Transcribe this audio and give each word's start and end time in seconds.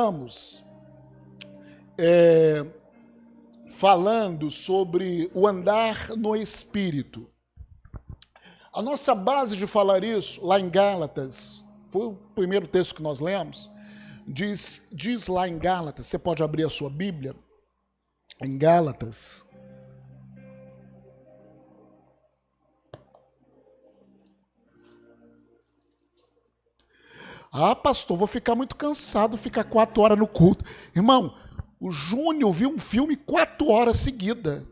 estamos 0.00 0.64
é, 1.98 2.64
falando 3.68 4.50
sobre 4.50 5.30
o 5.34 5.46
andar 5.46 6.16
no 6.16 6.34
Espírito. 6.34 7.28
A 8.72 8.80
nossa 8.80 9.14
base 9.14 9.58
de 9.58 9.66
falar 9.66 10.02
isso, 10.02 10.42
lá 10.46 10.58
em 10.58 10.70
Gálatas, 10.70 11.62
foi 11.90 12.06
o 12.06 12.14
primeiro 12.34 12.66
texto 12.66 12.94
que 12.94 13.02
nós 13.02 13.20
lemos, 13.20 13.70
diz, 14.26 14.88
diz 14.90 15.28
lá 15.28 15.46
em 15.46 15.58
Gálatas, 15.58 16.06
você 16.06 16.18
pode 16.18 16.42
abrir 16.42 16.64
a 16.64 16.70
sua 16.70 16.88
Bíblia, 16.88 17.36
em 18.42 18.56
Gálatas. 18.56 19.44
Ah, 27.52 27.74
pastor, 27.74 28.16
vou 28.16 28.28
ficar 28.28 28.54
muito 28.54 28.76
cansado, 28.76 29.36
ficar 29.36 29.64
quatro 29.64 30.02
horas 30.02 30.18
no 30.18 30.26
culto. 30.26 30.64
Irmão, 30.94 31.34
o 31.80 31.90
Júnior 31.90 32.52
viu 32.52 32.70
um 32.70 32.78
filme 32.78 33.16
quatro 33.16 33.68
horas 33.68 33.96
seguida. 33.96 34.64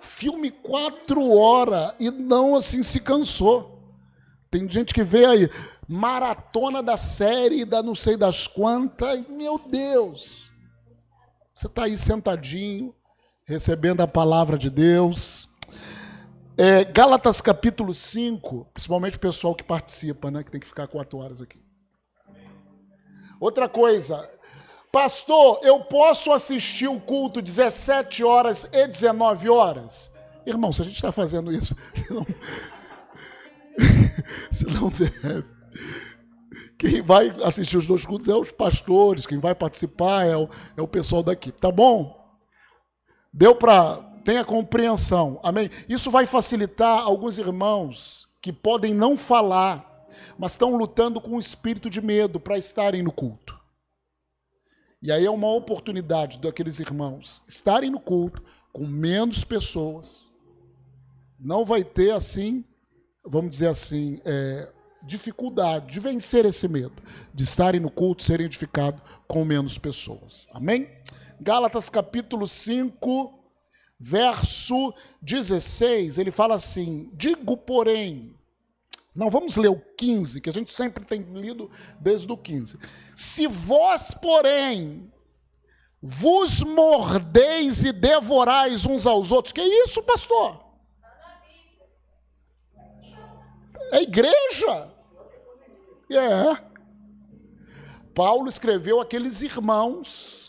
Filme 0.00 0.50
quatro 0.50 1.36
horas 1.36 1.94
e 2.00 2.10
não 2.10 2.56
assim 2.56 2.82
se 2.82 3.00
cansou. 3.00 3.76
Tem 4.50 4.68
gente 4.70 4.94
que 4.94 5.04
vê 5.04 5.24
aí, 5.24 5.50
maratona 5.86 6.82
da 6.82 6.96
série, 6.96 7.64
da 7.64 7.82
não 7.82 7.94
sei 7.94 8.16
das 8.16 8.46
quantas. 8.46 9.26
Meu 9.28 9.58
Deus! 9.58 10.52
Você 11.52 11.66
está 11.68 11.84
aí 11.84 11.96
sentadinho, 11.96 12.94
recebendo 13.44 14.00
a 14.00 14.08
palavra 14.08 14.58
de 14.58 14.68
Deus. 14.68 15.48
É, 16.58 16.84
Gálatas 16.84 17.42
capítulo 17.42 17.92
5, 17.92 18.70
principalmente 18.72 19.18
o 19.18 19.20
pessoal 19.20 19.54
que 19.54 19.62
participa, 19.62 20.30
né, 20.30 20.42
que 20.42 20.50
tem 20.50 20.58
que 20.58 20.66
ficar 20.66 20.86
quatro 20.86 21.18
horas 21.18 21.42
aqui. 21.42 21.62
Outra 23.38 23.68
coisa, 23.68 24.26
pastor, 24.90 25.60
eu 25.62 25.80
posso 25.80 26.32
assistir 26.32 26.88
o 26.88 26.98
culto 26.98 27.42
17 27.42 28.24
horas 28.24 28.64
e 28.72 28.86
19 28.86 29.50
horas? 29.50 30.10
Irmão, 30.46 30.72
se 30.72 30.80
a 30.80 30.84
gente 30.86 30.94
está 30.94 31.12
fazendo 31.12 31.52
isso, 31.52 31.76
você 31.92 32.14
não, 32.14 32.26
você 34.50 34.66
não 34.66 34.88
deve. 34.88 35.56
Quem 36.78 37.02
vai 37.02 37.28
assistir 37.44 37.76
os 37.76 37.86
dois 37.86 38.06
cultos 38.06 38.30
é 38.30 38.34
os 38.34 38.50
pastores, 38.50 39.26
quem 39.26 39.38
vai 39.38 39.54
participar 39.54 40.24
é 40.24 40.36
o, 40.36 40.48
é 40.74 40.80
o 40.80 40.88
pessoal 40.88 41.22
daqui, 41.22 41.52
tá 41.52 41.70
bom? 41.70 42.18
Deu 43.30 43.54
para 43.54 44.15
tenha 44.26 44.44
compreensão. 44.44 45.38
Amém? 45.40 45.70
Isso 45.88 46.10
vai 46.10 46.26
facilitar 46.26 46.98
alguns 46.98 47.38
irmãos 47.38 48.28
que 48.42 48.52
podem 48.52 48.92
não 48.92 49.16
falar, 49.16 50.04
mas 50.36 50.52
estão 50.52 50.76
lutando 50.76 51.20
com 51.20 51.36
um 51.36 51.38
espírito 51.38 51.88
de 51.88 52.00
medo 52.00 52.40
para 52.40 52.58
estarem 52.58 53.04
no 53.04 53.12
culto. 53.12 53.56
E 55.00 55.12
aí 55.12 55.24
é 55.24 55.30
uma 55.30 55.54
oportunidade 55.54 56.40
daqueles 56.40 56.80
irmãos 56.80 57.40
estarem 57.46 57.88
no 57.88 58.00
culto 58.00 58.42
com 58.72 58.84
menos 58.84 59.44
pessoas. 59.44 60.28
Não 61.38 61.64
vai 61.64 61.84
ter 61.84 62.10
assim, 62.10 62.64
vamos 63.24 63.52
dizer 63.52 63.68
assim, 63.68 64.20
é, 64.24 64.72
dificuldade 65.04 65.92
de 65.92 66.00
vencer 66.00 66.44
esse 66.44 66.66
medo, 66.66 67.00
de 67.32 67.44
estarem 67.44 67.80
no 67.80 67.92
culto, 67.92 68.24
serem 68.24 68.46
edificados 68.46 69.00
com 69.28 69.44
menos 69.44 69.78
pessoas. 69.78 70.48
Amém? 70.52 70.90
Gálatas 71.40 71.88
capítulo 71.88 72.48
5, 72.48 73.35
verso 73.98 74.94
16, 75.22 76.18
ele 76.18 76.30
fala 76.30 76.54
assim: 76.54 77.10
Digo, 77.14 77.56
porém, 77.56 78.34
não 79.14 79.30
vamos 79.30 79.56
ler 79.56 79.68
o 79.68 79.80
15, 79.96 80.40
que 80.40 80.50
a 80.50 80.52
gente 80.52 80.70
sempre 80.70 81.04
tem 81.04 81.22
lido 81.22 81.70
desde 81.98 82.30
o 82.30 82.36
15. 82.36 82.78
Se 83.14 83.46
vós, 83.46 84.12
porém, 84.12 85.10
vos 86.02 86.62
mordeis 86.62 87.82
e 87.84 87.92
devorais 87.92 88.84
uns 88.84 89.06
aos 89.06 89.32
outros, 89.32 89.52
que 89.52 89.60
é 89.60 89.84
isso, 89.84 90.02
pastor? 90.02 90.64
É 93.92 94.02
igreja. 94.02 94.92
É. 96.10 96.66
Paulo 98.14 98.48
escreveu 98.48 99.00
aqueles 99.00 99.42
irmãos 99.42 100.45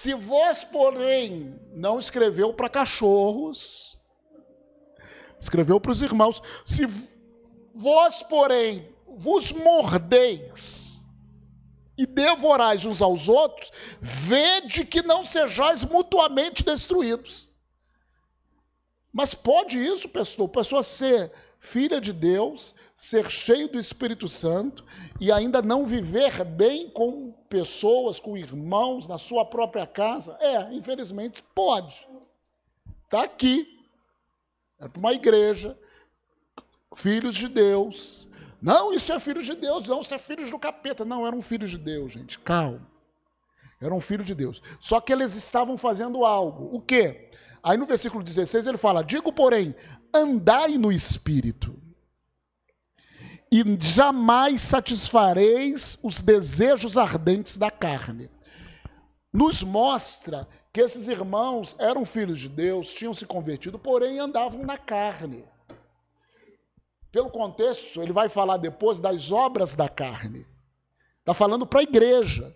se 0.00 0.14
vós, 0.14 0.64
porém, 0.64 1.60
não 1.74 1.98
escreveu 1.98 2.54
para 2.54 2.70
cachorros, 2.70 4.00
escreveu 5.38 5.78
para 5.78 5.92
os 5.92 6.00
irmãos. 6.00 6.42
Se 6.64 6.86
vós, 7.74 8.22
porém, 8.22 8.96
vos 9.06 9.52
mordeis 9.52 11.02
e 11.98 12.06
devorais 12.06 12.86
uns 12.86 13.02
aos 13.02 13.28
outros, 13.28 13.70
vede 14.00 14.86
que 14.86 15.02
não 15.02 15.22
sejais 15.22 15.84
mutuamente 15.84 16.64
destruídos. 16.64 17.50
Mas 19.12 19.34
pode 19.34 19.78
isso, 19.78 20.08
pessoa, 20.08 20.48
pessoa 20.48 20.82
ser 20.82 21.30
filha 21.58 22.00
de 22.00 22.14
Deus, 22.14 22.74
ser 22.96 23.30
cheio 23.30 23.68
do 23.68 23.78
Espírito 23.78 24.26
Santo 24.26 24.82
e 25.20 25.30
ainda 25.30 25.60
não 25.60 25.84
viver 25.84 26.42
bem 26.42 26.88
com 26.88 27.38
pessoas, 27.50 28.20
com 28.20 28.38
irmãos 28.38 29.08
na 29.08 29.18
sua 29.18 29.44
própria 29.44 29.86
casa? 29.86 30.38
É, 30.40 30.72
infelizmente 30.72 31.42
pode. 31.54 32.06
Está 33.04 33.24
aqui. 33.24 33.76
É 34.78 34.88
para 34.88 35.00
uma 35.00 35.12
igreja, 35.12 35.76
filhos 36.94 37.34
de 37.34 37.48
Deus. 37.48 38.28
Não, 38.62 38.92
isso 38.92 39.12
é 39.12 39.18
filho 39.18 39.42
de 39.42 39.54
Deus, 39.54 39.88
não, 39.88 40.00
isso 40.00 40.14
é 40.14 40.18
filhos 40.18 40.50
do 40.50 40.58
capeta. 40.58 41.04
Não, 41.04 41.26
eram 41.26 41.42
filhos 41.42 41.70
de 41.70 41.76
Deus, 41.76 42.12
gente. 42.12 42.38
Calma. 42.38 42.88
Eram 43.80 44.00
filhos 44.00 44.26
de 44.26 44.34
Deus. 44.34 44.62
Só 44.78 45.00
que 45.00 45.12
eles 45.12 45.34
estavam 45.34 45.76
fazendo 45.76 46.24
algo. 46.24 46.74
O 46.74 46.80
quê? 46.80 47.30
Aí 47.62 47.76
no 47.76 47.86
versículo 47.86 48.22
16 48.22 48.66
ele 48.66 48.78
fala: 48.78 49.02
Digo, 49.02 49.32
porém, 49.32 49.74
andai 50.14 50.78
no 50.78 50.92
espírito 50.92 51.76
e 53.50 53.64
jamais 53.80 54.62
satisfareis 54.62 55.98
os 56.04 56.20
desejos 56.20 56.96
ardentes 56.96 57.56
da 57.56 57.70
carne. 57.70 58.30
Nos 59.32 59.62
mostra 59.62 60.46
que 60.72 60.80
esses 60.80 61.08
irmãos 61.08 61.74
eram 61.78 62.04
filhos 62.04 62.38
de 62.38 62.48
Deus, 62.48 62.94
tinham 62.94 63.12
se 63.12 63.26
convertido, 63.26 63.78
porém 63.78 64.20
andavam 64.20 64.64
na 64.64 64.78
carne. 64.78 65.44
Pelo 67.10 67.28
contexto, 67.28 68.00
ele 68.00 68.12
vai 68.12 68.28
falar 68.28 68.56
depois 68.56 69.00
das 69.00 69.32
obras 69.32 69.74
da 69.74 69.88
carne. 69.88 70.46
Está 71.18 71.34
falando 71.34 71.66
para 71.66 71.80
a 71.80 71.82
igreja. 71.82 72.54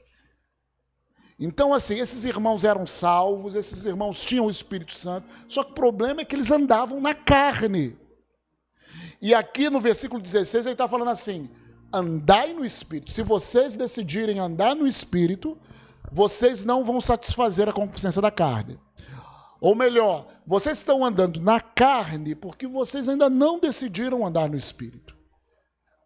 Então, 1.39 1.75
assim, 1.75 1.99
esses 1.99 2.25
irmãos 2.25 2.65
eram 2.65 2.87
salvos, 2.87 3.57
esses 3.57 3.85
irmãos 3.85 4.25
tinham 4.25 4.47
o 4.47 4.51
Espírito 4.51 4.95
Santo, 4.95 5.27
só 5.49 5.65
que 5.65 5.73
o 5.73 5.75
problema 5.75 6.21
é 6.21 6.25
que 6.25 6.37
eles 6.37 6.53
andavam 6.53 7.01
na 7.01 7.15
carne. 7.15 7.99
E 9.21 9.35
aqui 9.35 9.71
no 9.71 9.81
versículo 9.81 10.21
16 10.21 10.67
ele 10.67 10.75
está 10.75 10.89
falando 10.89 11.11
assim: 11.11 11.51
andai 11.93 12.53
no 12.53 12.65
espírito. 12.65 13.13
Se 13.13 13.23
vocês 13.23 13.77
decidirem 13.77 14.39
andar 14.39 14.75
no 14.75 14.87
espírito, 14.87 15.57
vocês 16.11 16.65
não 16.65 16.85
vão 16.85 17.01
satisfazer 17.01 17.69
a 17.69 17.73
concupiscência 17.73 18.21
da 18.21 18.31
carne. 18.31 18.79
Ou 19.61 19.75
melhor, 19.75 20.27
vocês 20.47 20.79
estão 20.79 21.05
andando 21.05 21.41
na 21.41 21.61
carne 21.61 22.35
porque 22.35 22.67
vocês 22.67 23.09
ainda 23.09 23.31
não 23.31 23.59
decidiram 23.59 24.27
andar 24.27 24.49
no 24.49 24.57
espírito. 24.57 25.17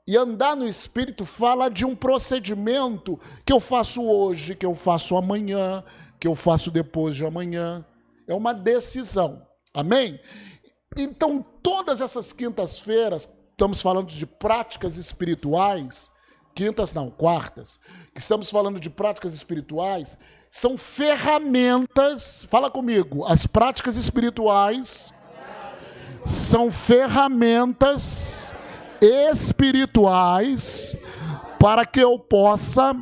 E 0.07 0.17
andar 0.17 0.57
no 0.57 0.67
espírito 0.67 1.25
fala 1.25 1.69
de 1.69 1.85
um 1.85 1.95
procedimento 1.95 3.21
que 3.45 3.53
eu 3.53 3.61
faço 3.61 4.03
hoje, 4.03 4.55
que 4.55 4.65
eu 4.65 4.75
faço 4.75 5.17
amanhã, 5.17 5.85
que 6.19 6.27
eu 6.27 6.35
faço 6.35 6.71
depois 6.71 7.15
de 7.15 7.27
amanhã. 7.27 7.85
É 8.27 8.35
uma 8.35 8.55
decisão. 8.55 9.47
Amém? 9.75 10.19
Então, 10.97 11.45
todas 11.69 12.01
essas 12.01 12.33
quintas-feiras, 12.33 13.29
estamos 13.51 13.83
falando 13.83 14.09
de 14.09 14.25
práticas 14.25 14.97
espirituais, 14.97 16.11
quintas 16.55 16.95
não, 16.95 17.11
quartas, 17.11 17.79
que 18.15 18.23
estamos 18.23 18.51
falando 18.51 18.81
de 18.81 18.89
práticas 18.89 19.35
espirituais, 19.35 20.17
são 20.49 20.79
ferramentas, 20.79 22.47
fala 22.49 22.71
comigo, 22.71 23.23
as 23.27 23.47
práticas 23.47 23.99
espirituais 23.99 25.13
são 26.25 26.73
ferramentas 26.73 28.55
espirituais 29.03 30.97
para 31.61 31.85
que 31.85 32.01
eu 32.01 32.19
possa 32.19 32.97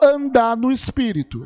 andar 0.00 0.56
no 0.56 0.70
espírito. 0.70 1.44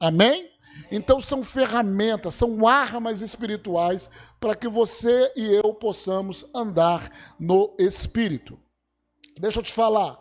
Amém? 0.00 0.50
Então 0.90 1.20
são 1.20 1.44
ferramentas, 1.44 2.34
são 2.34 2.66
armas 2.66 3.20
espirituais 3.20 4.10
para 4.38 4.54
que 4.54 4.68
você 4.68 5.32
e 5.34 5.54
eu 5.54 5.74
possamos 5.74 6.44
andar 6.54 7.34
no 7.38 7.74
Espírito. 7.78 8.58
Deixa 9.38 9.58
eu 9.58 9.62
te 9.62 9.72
falar, 9.72 10.18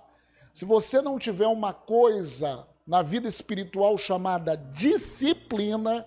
se 0.54 0.66
você 0.66 1.02
não 1.02 1.20
tiver 1.20 1.48
uma 1.48 1.74
coisa 1.74 2.68
na 2.86 3.02
vida 3.02 3.28
espiritual 3.28 3.98
chamada 3.98 4.56
disciplina, 4.56 6.06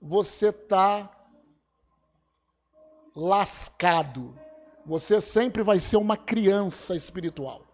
você 0.00 0.48
está 0.48 1.10
lascado. 3.14 4.38
Você 4.86 5.20
sempre 5.20 5.62
vai 5.62 5.78
ser 5.78 5.96
uma 5.96 6.16
criança 6.16 6.94
espiritual. 6.94 7.66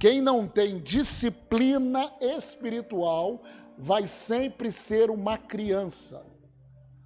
Quem 0.00 0.20
não 0.20 0.46
tem 0.46 0.78
disciplina 0.78 2.12
espiritual 2.20 3.42
vai 3.76 4.06
sempre 4.06 4.72
ser 4.72 5.10
uma 5.10 5.36
criança. 5.36 6.24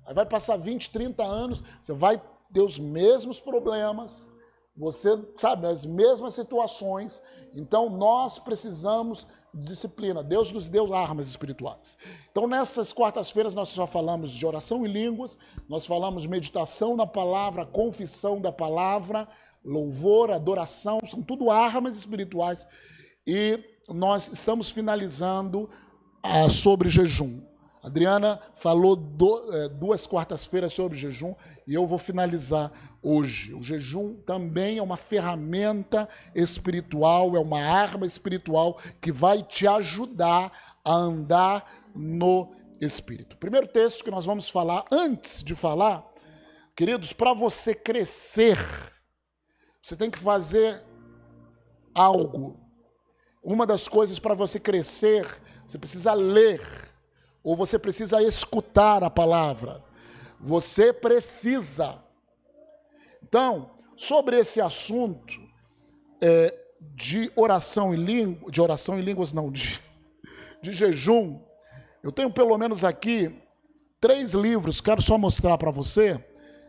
Aí 0.07 0.15
vai 0.15 0.27
passar 0.27 0.57
20, 0.57 0.91
30 0.91 1.23
anos, 1.23 1.63
você 1.81 1.93
vai 1.93 2.21
ter 2.53 2.61
os 2.61 2.79
mesmos 2.79 3.41
problemas, 3.41 4.29
você 4.77 5.19
sabe, 5.37 5.67
as 5.67 5.85
mesmas 5.85 6.35
situações. 6.35 7.23
Então 7.55 7.91
nós 7.91 8.39
precisamos 8.39 9.27
de 9.55 9.67
disciplina. 9.67 10.23
Deus 10.23 10.51
nos 10.51 10.69
deu 10.69 10.95
armas 10.95 11.29
espirituais. 11.29 11.99
Então 12.31 12.47
nessas 12.47 12.93
quartas-feiras 12.93 13.55
nós 13.55 13.73
já 13.73 13.87
falamos 13.87 14.33
de 14.33 14.47
oração 14.47 14.87
em 14.87 14.91
línguas, 14.91 15.37
nós 15.69 15.87
falamos 15.87 16.23
de 16.23 16.29
meditação 16.29 16.97
na 16.97 17.07
palavra, 17.07 17.67
confissão 17.67 18.41
da 18.41 18.51
palavra, 18.51 19.29
louvor, 19.65 20.31
adoração, 20.31 21.01
são 21.07 21.23
tudo 21.23 21.51
armas 21.51 21.97
espirituais. 21.97 22.67
E 23.27 23.63
nós 23.89 24.29
estamos 24.33 24.71
finalizando 24.71 25.69
ah, 26.23 26.49
sobre 26.49 26.89
jejum. 26.89 27.41
Adriana 27.83 28.41
falou 28.55 28.95
do, 28.95 29.53
é, 29.55 29.69
duas 29.69 30.07
quartas-feiras 30.07 30.73
sobre 30.73 30.97
jejum 30.97 31.35
e 31.67 31.75
eu 31.75 31.85
vou 31.85 31.99
finalizar 31.99 32.71
hoje. 33.03 33.53
O 33.55 33.61
jejum 33.61 34.15
também 34.15 34.79
é 34.79 34.83
uma 34.83 34.97
ferramenta 34.97 36.09
espiritual, 36.33 37.35
é 37.35 37.41
uma 37.41 37.61
arma 37.61 38.07
espiritual 38.07 38.79
que 39.01 39.11
vai 39.11 39.43
te 39.43 39.67
ajudar 39.67 40.79
a 40.85 40.95
andar 40.95 41.91
no 41.95 42.55
Espírito. 42.81 43.37
primeiro 43.37 43.69
texto 43.69 44.03
que 44.03 44.11
nós 44.11 44.27
vamos 44.27 44.51
falar, 44.51 44.85
antes 44.91 45.41
de 45.41 45.55
falar, 45.55 46.05
queridos, 46.75 47.13
para 47.13 47.33
você 47.33 47.77
crescer, 47.77 48.59
você 49.81 49.97
tem 49.97 50.11
que 50.11 50.19
fazer 50.19 50.83
algo. 51.95 52.59
Uma 53.41 53.65
das 53.65 53.87
coisas 53.87 54.19
para 54.19 54.35
você 54.35 54.59
crescer, 54.59 55.25
você 55.65 55.79
precisa 55.79 56.13
ler, 56.13 56.61
ou 57.43 57.57
você 57.57 57.79
precisa 57.79 58.23
escutar 58.23 59.03
a 59.03 59.11
palavra. 59.11 59.83
Você 60.41 60.93
precisa. 60.93 62.03
Então, 63.23 63.71
sobre 63.97 64.39
esse 64.39 64.61
assunto 64.61 65.41
é, 66.21 66.55
de 66.81 67.31
oração 67.37 67.95
em 67.95 68.05
língua, 68.05 68.51
de 68.51 68.61
oração 68.61 68.99
em 68.99 69.03
línguas 69.03 69.33
não, 69.33 69.51
de, 69.51 69.81
de 70.61 70.73
jejum, 70.73 71.41
eu 72.03 72.11
tenho 72.11 72.31
pelo 72.31 72.57
menos 72.59 72.85
aqui 72.85 73.35
três 74.01 74.35
livros, 74.35 74.81
quero 74.81 75.01
só 75.01 75.17
mostrar 75.17 75.57
para 75.57 75.71
você 75.71 76.23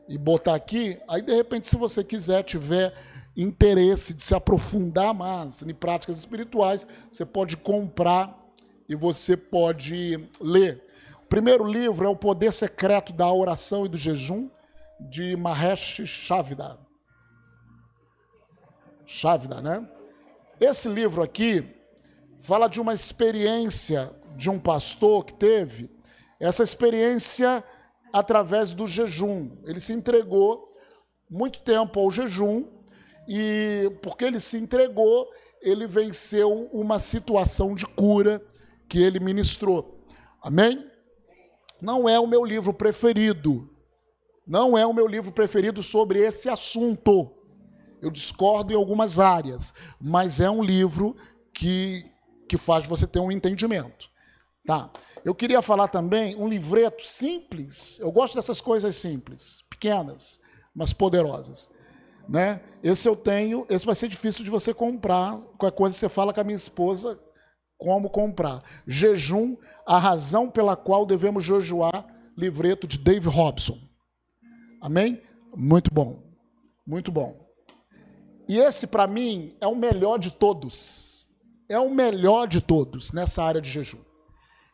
e 0.08 0.18
botar 0.18 0.54
aqui, 0.54 1.00
aí 1.08 1.22
de 1.22 1.34
repente, 1.34 1.68
se 1.68 1.76
você 1.76 2.04
quiser, 2.04 2.44
tiver 2.44 2.94
interesse 3.36 4.14
de 4.14 4.22
se 4.22 4.36
aprofundar 4.36 5.14
mais 5.14 5.64
em 5.64 5.74
práticas 5.74 6.18
espirituais, 6.18 6.86
você 7.12 7.26
pode 7.26 7.58
comprar 7.58 8.43
e 8.88 8.96
você 8.96 9.36
pode 9.38 10.30
ler. 10.40 10.84
O 11.24 11.28
primeiro 11.28 11.66
livro 11.66 12.06
é 12.06 12.10
O 12.10 12.16
Poder 12.16 12.52
Secreto 12.52 13.14
da 13.14 13.32
Oração 13.32 13.86
e 13.86 13.90
do 13.90 13.98
Jejum, 13.98 14.50
de 15.00 15.36
Mahesh 15.36 16.02
Chavda. 16.06 16.78
Chavda, 19.06 19.62
né? 19.62 19.88
Esse 20.60 20.88
livro 20.88 21.22
aqui 21.24 21.66
fala 22.40 22.68
de 22.68 22.80
uma 22.80 22.94
experiência 22.94 24.12
de 24.36 24.50
um 24.50 24.60
pastor 24.60 25.26
que 25.26 25.34
teve, 25.34 25.90
essa 26.40 26.64
experiência 26.64 27.64
através 28.12 28.74
do 28.74 28.88
jejum. 28.88 29.52
Ele 29.66 29.80
se 29.80 29.94
entregou 29.94 30.74
muito 31.30 31.60
tempo 31.62 32.00
ao 32.00 32.12
jejum 32.12 32.66
e 33.28 33.92
porque 34.02 34.26
ele 34.26 34.40
se 34.40 34.58
entregou, 34.58 35.28
ele 35.62 35.88
venceu 35.88 36.70
uma 36.72 37.00
situação 37.00 37.74
de 37.74 37.86
cura 37.86 38.42
que 38.94 39.02
ele 39.02 39.20
ministrou. 39.20 40.06
Amém? 40.40 40.88
Não 41.82 42.08
é 42.08 42.20
o 42.20 42.28
meu 42.28 42.46
livro 42.46 42.72
preferido. 42.72 43.68
Não 44.46 44.78
é 44.78 44.86
o 44.86 44.94
meu 44.94 45.08
livro 45.08 45.32
preferido 45.32 45.82
sobre 45.82 46.20
esse 46.20 46.48
assunto. 46.48 47.32
Eu 48.00 48.12
discordo 48.12 48.72
em 48.72 48.76
algumas 48.76 49.20
áreas, 49.20 49.74
mas 50.00 50.40
é 50.40 50.48
um 50.48 50.64
livro 50.64 51.16
que, 51.52 52.06
que 52.48 52.56
faz 52.56 52.86
você 52.86 53.08
ter 53.08 53.20
um 53.20 53.32
entendimento. 53.32 54.12
Tá? 54.64 54.92
Eu 55.26 55.34
queria 55.34 55.64
falar 55.64 55.88
também 55.88 56.36
um 56.36 56.48
livreto 56.48 57.04
simples. 57.04 57.98
Eu 58.00 58.12
gosto 58.12 58.36
dessas 58.36 58.62
coisas 58.62 58.96
simples, 58.96 59.64
pequenas, 59.72 60.40
mas 60.76 60.94
poderosas. 60.94 61.68
Né? 62.30 62.62
Esse 62.84 63.10
eu 63.10 63.16
tenho, 63.16 63.66
esse 63.72 63.88
vai 63.88 63.96
ser 63.96 64.08
difícil 64.08 64.46
de 64.46 64.52
você 64.52 64.72
comprar. 64.72 65.40
Qualquer 65.58 65.76
coisa 65.76 65.96
você 65.96 66.08
fala 66.08 66.32
com 66.32 66.42
a 66.42 66.44
minha 66.44 66.56
esposa 66.56 67.20
como 67.84 68.10
comprar. 68.10 68.62
Jejum, 68.88 69.58
a 69.86 70.00
razão 70.00 70.50
pela 70.50 70.76
qual 70.78 71.06
devemos 71.06 71.44
jejuar, 71.44 72.06
livreto 72.38 72.88
de 72.88 72.98
Dave 72.98 73.28
Robson. 73.28 73.78
Amém? 74.82 75.22
Muito 75.54 75.94
bom. 75.94 76.24
Muito 76.88 77.12
bom. 77.12 77.46
E 78.48 78.58
esse, 78.58 78.88
para 78.88 79.06
mim, 79.06 79.56
é 79.60 79.68
o 79.68 79.76
melhor 79.76 80.18
de 80.18 80.32
todos. 80.32 81.28
É 81.68 81.78
o 81.78 81.90
melhor 81.90 82.48
de 82.48 82.62
todos 82.62 83.12
nessa 83.12 83.44
área 83.44 83.60
de 83.60 83.70
jejum. 83.70 84.02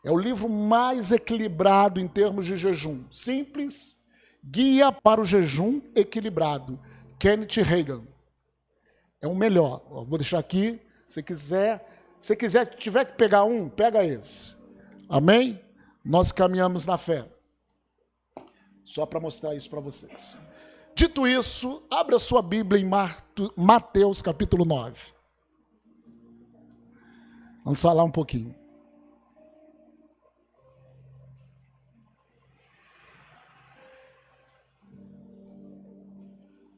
É 0.04 0.10
o 0.10 0.16
livro 0.16 0.48
mais 0.48 1.10
equilibrado 1.10 2.00
em 2.00 2.06
termos 2.06 2.46
de 2.46 2.56
jejum. 2.56 3.04
Simples, 3.10 3.96
Guia 4.44 4.90
para 4.90 5.20
o 5.20 5.24
Jejum 5.24 5.82
Equilibrado. 5.94 6.78
Kenneth 7.18 7.62
Reagan. 7.62 8.02
É 9.20 9.26
o 9.26 9.34
melhor. 9.34 9.82
Vou 10.08 10.16
deixar 10.16 10.38
aqui. 10.38 10.80
Se 11.06 11.22
quiser, 11.22 11.84
se 12.20 12.36
quiser, 12.36 12.66
tiver 12.76 13.06
que 13.06 13.16
pegar 13.16 13.44
um, 13.44 13.66
pega 13.66 14.04
esse. 14.04 14.54
Amém? 15.08 15.58
Nós 16.04 16.30
caminhamos 16.30 16.84
na 16.84 16.98
fé. 16.98 17.26
Só 18.84 19.06
para 19.06 19.18
mostrar 19.18 19.54
isso 19.54 19.70
para 19.70 19.80
vocês. 19.80 20.38
Dito 20.94 21.26
isso, 21.26 21.82
abra 21.90 22.18
sua 22.18 22.42
Bíblia 22.42 22.82
em 22.82 22.90
Mateus 23.56 24.20
capítulo 24.20 24.66
9. 24.66 25.00
Vamos 27.64 27.80
falar 27.80 28.04
um 28.04 28.10
pouquinho. 28.10 28.54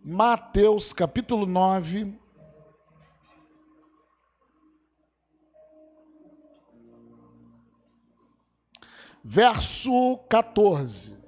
Mateus 0.05 0.93
capítulo 0.93 1.47
9. 1.47 2.22
Verso 9.25 10.19
14. 10.29 11.21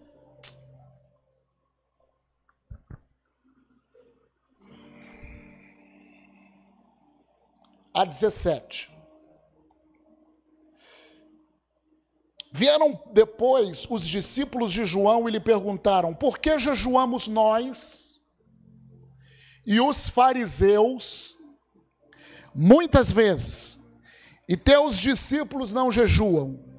A 7.92 8.04
17. 8.04 8.92
Vieram 12.52 13.00
depois 13.12 13.86
os 13.88 14.06
discípulos 14.06 14.72
de 14.72 14.84
João 14.84 15.28
e 15.28 15.32
lhe 15.32 15.40
perguntaram: 15.40 16.14
Por 16.14 16.38
que 16.38 16.58
jejuamos 16.58 17.28
nós? 17.28 18.14
e 19.66 19.80
os 19.80 20.08
fariseus, 20.08 21.36
muitas 22.54 23.10
vezes, 23.10 23.80
e 24.48 24.56
teus 24.56 24.98
discípulos 24.98 25.72
não 25.72 25.90
jejuam. 25.90 26.73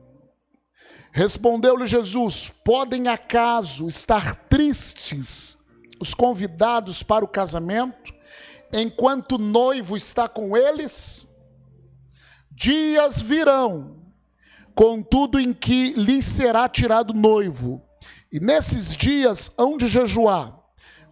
Respondeu-lhe 1.16 1.86
Jesus: 1.86 2.50
Podem 2.50 3.08
acaso 3.08 3.88
estar 3.88 4.36
tristes 4.36 5.58
os 5.98 6.14
convidados 6.14 7.02
para 7.02 7.24
o 7.24 7.28
casamento, 7.28 8.14
enquanto 8.74 9.36
o 9.36 9.38
noivo 9.38 9.96
está 9.96 10.28
com 10.28 10.58
eles? 10.58 11.26
Dias 12.52 13.22
virão, 13.22 13.96
contudo, 14.76 15.40
em 15.40 15.54
que 15.54 15.94
lhes 15.94 16.26
será 16.26 16.68
tirado 16.68 17.14
noivo, 17.14 17.82
e 18.30 18.38
nesses 18.38 18.98
dias 18.98 19.50
hão 19.58 19.78
de 19.78 19.88
jejuar. 19.88 20.54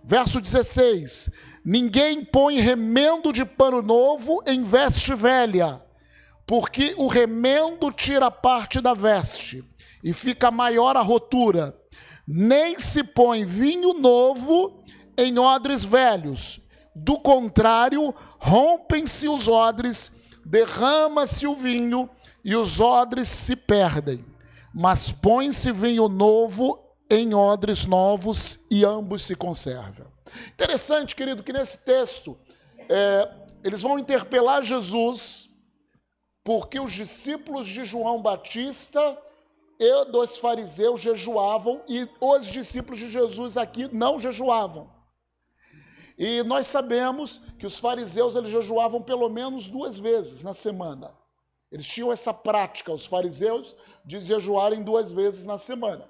Verso 0.04 0.42
16: 0.42 1.32
Ninguém 1.64 2.26
põe 2.26 2.60
remendo 2.60 3.32
de 3.32 3.46
pano 3.46 3.82
novo 3.82 4.44
em 4.46 4.66
veste 4.66 5.16
velha, 5.16 5.82
porque 6.46 6.94
o 6.98 7.08
remendo 7.08 7.90
tira 7.90 8.30
parte 8.30 8.82
da 8.82 8.94
veste 8.94 9.64
e 10.04 10.14
fica 10.14 10.52
maior 10.52 10.98
a 10.98 11.02
rotura. 11.02 11.76
Nem 12.28 12.78
se 12.78 13.04
põe 13.04 13.46
vinho 13.46 13.94
novo 13.94 14.84
em 15.18 15.38
odres 15.38 15.84
velhos. 15.84 16.60
Do 16.96 17.20
contrário, 17.20 18.14
rompem-se 18.40 19.28
os 19.28 19.48
odres, 19.48 20.12
derrama-se 20.46 21.48
o 21.48 21.56
vinho 21.56 22.10
e 22.44 22.56
os 22.56 22.80
odres 22.80 23.28
se 23.28 23.56
perdem. 23.56 24.24
Mas 24.74 25.12
põe-se 25.12 25.72
vinho 25.72 26.08
novo 26.10 26.80
em 27.10 27.34
odres 27.34 27.86
novos 27.86 28.60
e 28.70 28.84
ambos 28.84 29.24
se 29.24 29.36
conservam. 29.36 30.08
Interessante, 30.54 31.16
querido, 31.16 31.44
que 31.44 31.54
nesse 31.54 31.84
texto 31.86 32.38
é, 32.90 33.30
eles 33.64 33.82
vão 33.82 34.00
interpelar 34.00 34.64
Jesus 34.64 35.50
porque 36.44 36.80
os 36.80 36.92
discípulos 36.92 37.68
de 37.68 37.86
João 37.86 38.22
Batista 38.22 39.18
e 39.84 40.06
dos 40.06 40.38
fariseus 40.38 41.02
jejuavam 41.02 41.84
e 41.90 42.08
os 42.22 42.46
discípulos 42.46 42.98
de 42.98 43.10
Jesus 43.10 43.58
aqui 43.58 43.94
não 43.94 44.18
jejuavam. 44.18 44.90
E 46.18 46.42
nós 46.44 46.68
sabemos 46.68 47.42
que 47.60 47.66
os 47.66 47.78
fariseus 47.78 48.36
eles 48.36 48.50
jejuavam 48.50 49.02
pelo 49.02 49.28
menos 49.28 49.68
duas 49.68 49.98
vezes 49.98 50.42
na 50.42 50.54
semana. 50.54 51.14
Eles 51.70 51.86
tinham 51.86 52.14
essa 52.14 52.34
prática, 52.34 52.94
os 52.94 53.06
fariseus, 53.06 53.76
de 54.06 54.22
jejuarem 54.22 54.84
duas 54.84 55.12
vezes 55.12 55.44
na 55.44 55.58
semana. 55.58 56.08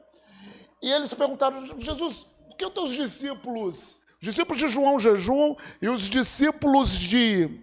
E 0.79 0.91
eles 0.91 1.13
perguntaram: 1.13 1.79
Jesus, 1.79 2.23
por 2.49 2.57
que 2.57 2.65
os 2.65 2.73
teus 2.73 2.91
discípulos, 2.91 3.97
os 4.21 4.27
discípulos 4.27 4.59
de 4.59 4.67
João 4.67 4.99
jejuam 4.99 5.57
e 5.81 5.89
os 5.89 6.09
discípulos 6.09 6.91
de 6.91 7.59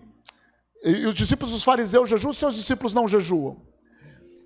e 0.83 1.07
os 1.07 1.15
discípulos 1.15 1.53
dos 1.53 1.63
fariseus 1.63 2.09
jejuam, 2.09 2.33
seus 2.33 2.55
discípulos 2.57 2.95
não 2.95 3.07
jejuam? 3.07 3.70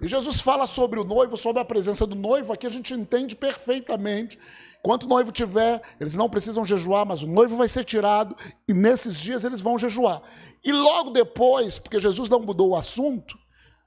E 0.04 0.06
Jesus 0.06 0.38
fala 0.38 0.66
sobre 0.66 1.00
o 1.00 1.04
noivo, 1.04 1.34
sobre 1.34 1.62
a 1.62 1.64
presença 1.64 2.06
do 2.06 2.14
noivo, 2.14 2.52
aqui 2.52 2.66
a 2.66 2.70
gente 2.70 2.92
entende 2.92 3.34
perfeitamente. 3.34 4.38
Quanto 4.82 5.04
o 5.04 5.08
noivo 5.08 5.32
tiver, 5.32 5.80
eles 5.98 6.14
não 6.14 6.28
precisam 6.28 6.62
jejuar, 6.62 7.06
mas 7.06 7.22
o 7.22 7.26
noivo 7.26 7.56
vai 7.56 7.66
ser 7.66 7.84
tirado 7.84 8.36
e 8.68 8.74
nesses 8.74 9.18
dias 9.18 9.46
eles 9.46 9.62
vão 9.62 9.78
jejuar. 9.78 10.20
E 10.62 10.70
logo 10.70 11.08
depois, 11.08 11.78
porque 11.78 11.98
Jesus 11.98 12.28
não 12.28 12.40
mudou 12.40 12.68
o 12.68 12.76
assunto, 12.76 13.34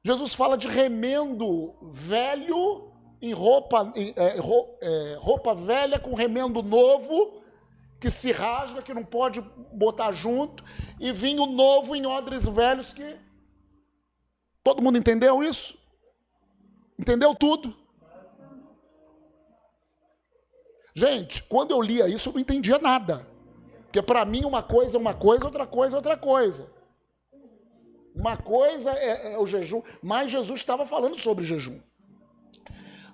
Jesus 0.04 0.34
fala 0.34 0.58
de 0.58 0.68
remendo 0.68 1.76
velho 1.92 2.92
em 3.22 3.32
roupa, 3.32 3.94
em, 3.96 4.12
é, 4.16 4.38
é, 4.82 5.18
roupa 5.20 5.54
velha 5.54 6.00
com 6.00 6.16
remendo 6.16 6.64
novo, 6.64 7.44
que 8.00 8.10
se 8.10 8.32
rasga, 8.32 8.82
que 8.82 8.92
não 8.92 9.04
pode 9.04 9.40
botar 9.72 10.12
junto, 10.14 10.64
e 11.00 11.12
vinho 11.12 11.46
novo 11.46 11.96
em 11.96 12.08
odres 12.08 12.48
velhos 12.48 12.92
que. 12.92 13.18
Todo 14.64 14.82
mundo 14.82 14.98
entendeu 14.98 15.44
isso? 15.44 15.77
Entendeu 16.98 17.36
tudo? 17.36 17.76
Gente, 20.94 21.44
quando 21.44 21.72
eu 21.72 21.82
lia 21.82 22.08
isso, 22.08 22.30
eu 22.30 22.34
não 22.34 22.40
entendia 22.40 22.80
nada. 22.80 23.28
Porque 23.84 24.02
para 24.02 24.26
mim 24.26 24.44
uma 24.46 24.64
coisa 24.64 24.98
é 24.98 25.00
uma 25.00 25.14
coisa, 25.14 25.46
outra 25.46 25.68
coisa 25.68 25.96
é 25.96 25.98
outra 25.98 26.18
coisa. 26.18 26.72
Uma 28.16 28.36
coisa 28.36 28.92
é, 28.92 29.34
é 29.34 29.38
o 29.38 29.46
jejum, 29.46 29.84
mas 30.02 30.32
Jesus 30.32 30.60
estava 30.60 30.86
falando 30.88 31.20
sobre 31.20 31.46
jejum. 31.46 31.80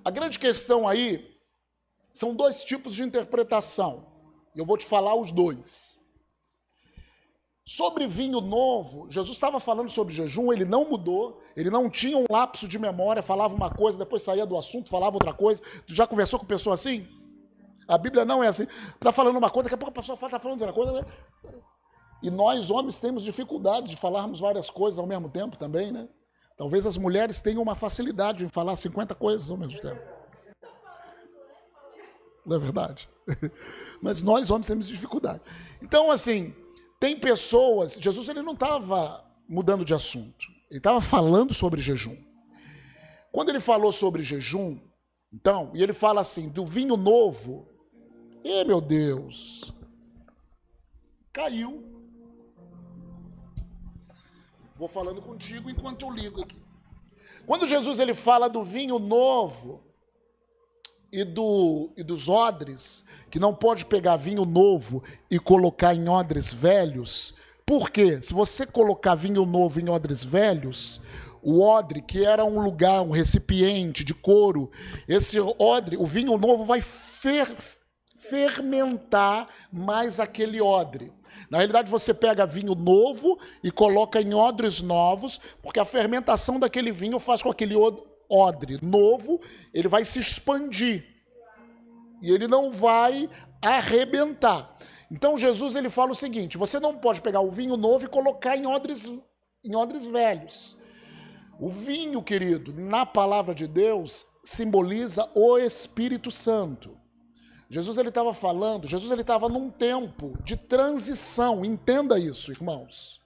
A 0.03 0.09
grande 0.09 0.39
questão 0.39 0.87
aí 0.87 1.37
são 2.13 2.33
dois 2.33 2.63
tipos 2.63 2.95
de 2.95 3.03
interpretação. 3.03 4.07
Eu 4.55 4.65
vou 4.65 4.77
te 4.77 4.85
falar 4.85 5.15
os 5.15 5.31
dois. 5.33 5.99
Sobre 7.65 8.05
vinho 8.07 8.41
novo, 8.41 9.09
Jesus 9.09 9.37
estava 9.37 9.57
falando 9.57 9.89
sobre 9.89 10.13
jejum, 10.13 10.51
ele 10.51 10.65
não 10.65 10.89
mudou, 10.89 11.41
ele 11.55 11.69
não 11.69 11.89
tinha 11.89 12.17
um 12.17 12.25
lapso 12.29 12.67
de 12.67 12.77
memória, 12.77 13.21
falava 13.21 13.55
uma 13.55 13.69
coisa, 13.69 13.97
depois 13.97 14.21
saía 14.21 14.45
do 14.45 14.57
assunto, 14.57 14.89
falava 14.89 15.15
outra 15.15 15.33
coisa. 15.33 15.61
Tu 15.87 15.95
já 15.95 16.05
conversou 16.05 16.37
com 16.37 16.45
pessoa 16.45 16.73
assim? 16.73 17.07
A 17.87 17.97
Bíblia 17.97 18.25
não 18.25 18.43
é 18.43 18.47
assim. 18.47 18.67
Está 18.95 19.13
falando 19.13 19.37
uma 19.37 19.49
coisa, 19.49 19.69
daqui 19.69 19.75
a 19.75 19.77
pouco 19.77 19.97
a 19.97 20.01
pessoa 20.01 20.15
está 20.15 20.39
falando 20.39 20.59
outra 20.59 20.73
coisa. 20.73 20.91
Né? 20.91 21.05
E 22.21 22.29
nós, 22.29 22.69
homens, 22.69 22.97
temos 22.97 23.23
dificuldade 23.23 23.91
de 23.91 23.95
falarmos 23.95 24.41
várias 24.41 24.69
coisas 24.69 24.99
ao 24.99 25.07
mesmo 25.07 25.29
tempo 25.29 25.57
também, 25.57 25.91
né? 25.91 26.09
Talvez 26.57 26.85
as 26.85 26.97
mulheres 26.97 27.39
tenham 27.39 27.61
uma 27.61 27.75
facilidade 27.75 28.43
em 28.43 28.49
falar 28.49 28.75
50 28.75 29.15
coisas 29.15 29.49
ao 29.49 29.57
mesmo 29.57 29.79
tempo. 29.79 30.01
Não 32.45 32.57
é 32.57 32.59
verdade? 32.59 33.09
Mas 34.01 34.21
nós, 34.21 34.51
homens, 34.51 34.67
temos 34.67 34.87
dificuldade. 34.87 35.41
Então, 35.81 36.11
assim, 36.11 36.53
tem 37.03 37.19
pessoas. 37.19 37.95
Jesus 37.99 38.29
ele 38.29 38.41
não 38.41 38.53
estava 38.53 39.29
mudando 39.45 39.83
de 39.83 39.93
assunto. 39.93 40.47
Ele 40.69 40.79
estava 40.79 41.01
falando 41.01 41.53
sobre 41.53 41.81
jejum. 41.81 42.15
Quando 43.29 43.49
ele 43.49 43.59
falou 43.59 43.91
sobre 43.91 44.23
jejum, 44.23 44.79
então, 45.33 45.69
e 45.73 45.83
ele 45.83 45.91
fala 45.91 46.21
assim, 46.21 46.47
do 46.47 46.65
vinho 46.65 46.95
novo, 46.95 47.67
e 48.41 48.63
meu 48.63 48.79
Deus, 48.79 49.73
caiu 51.33 51.91
Vou 54.77 54.87
falando 54.87 55.21
contigo 55.21 55.69
enquanto 55.69 56.05
eu 56.05 56.09
ligo 56.09 56.41
aqui. 56.41 56.61
Quando 57.45 57.67
Jesus 57.67 57.99
ele 57.99 58.13
fala 58.13 58.49
do 58.49 58.63
vinho 58.63 58.97
novo 58.97 59.83
e, 61.13 61.23
do, 61.23 61.91
e 61.95 62.01
dos 62.01 62.27
odres, 62.27 63.03
que 63.29 63.39
não 63.39 63.53
pode 63.53 63.85
pegar 63.85 64.17
vinho 64.17 64.45
novo 64.45 65.03
e 65.29 65.37
colocar 65.37 65.93
em 65.93 66.09
odres 66.09 66.51
velhos, 66.51 67.35
por 67.63 67.91
quê? 67.91 68.19
Se 68.19 68.33
você 68.33 68.65
colocar 68.65 69.13
vinho 69.13 69.45
novo 69.45 69.79
em 69.79 69.89
odres 69.89 70.23
velhos, 70.23 70.99
o 71.39 71.61
odre, 71.61 72.01
que 72.01 72.25
era 72.25 72.43
um 72.43 72.59
lugar, 72.59 73.03
um 73.03 73.11
recipiente 73.11 74.03
de 74.03 74.13
couro, 74.13 74.71
esse 75.07 75.39
odre, 75.39 75.97
o 75.97 76.05
vinho 76.05 76.35
novo 76.37 76.65
vai 76.65 76.81
fer, 76.81 77.47
fermentar 78.17 79.47
mais 79.71 80.19
aquele 80.19 80.59
odre. 80.59 81.13
Na 81.49 81.59
realidade, 81.59 81.91
você 81.91 82.13
pega 82.13 82.45
vinho 82.47 82.73
novo 82.73 83.37
e 83.63 83.69
coloca 83.69 84.19
em 84.19 84.33
odres 84.33 84.81
novos, 84.81 85.39
porque 85.61 85.79
a 85.79 85.85
fermentação 85.85 86.59
daquele 86.59 86.91
vinho 86.91 87.19
faz 87.19 87.43
com 87.43 87.51
aquele 87.51 87.75
odre 88.29 88.79
novo, 88.81 89.41
ele 89.73 89.87
vai 89.87 90.03
se 90.03 90.19
expandir. 90.19 91.05
E 92.21 92.31
ele 92.31 92.47
não 92.47 92.71
vai 92.71 93.29
arrebentar. 93.61 94.77
Então 95.11 95.37
Jesus 95.37 95.75
ele 95.75 95.89
fala 95.89 96.11
o 96.11 96.15
seguinte: 96.15 96.57
você 96.57 96.79
não 96.79 96.97
pode 96.97 97.21
pegar 97.21 97.41
o 97.41 97.51
vinho 97.51 97.77
novo 97.77 98.05
e 98.05 98.09
colocar 98.09 98.55
em 98.55 98.65
odres, 98.65 99.11
em 99.63 99.75
odres 99.75 100.05
velhos. 100.05 100.77
O 101.59 101.69
vinho, 101.69 102.21
querido, 102.21 102.73
na 102.73 103.05
palavra 103.05 103.53
de 103.53 103.67
Deus, 103.67 104.25
simboliza 104.43 105.29
o 105.35 105.57
Espírito 105.57 106.31
Santo. 106.31 106.97
Jesus 107.69 107.97
ele 107.97 108.09
estava 108.09 108.33
falando, 108.33 108.87
Jesus 108.87 109.11
ele 109.11 109.21
estava 109.21 109.47
num 109.49 109.69
tempo 109.69 110.37
de 110.43 110.55
transição, 110.55 111.63
entenda 111.63 112.19
isso, 112.19 112.51
irmãos. 112.51 113.19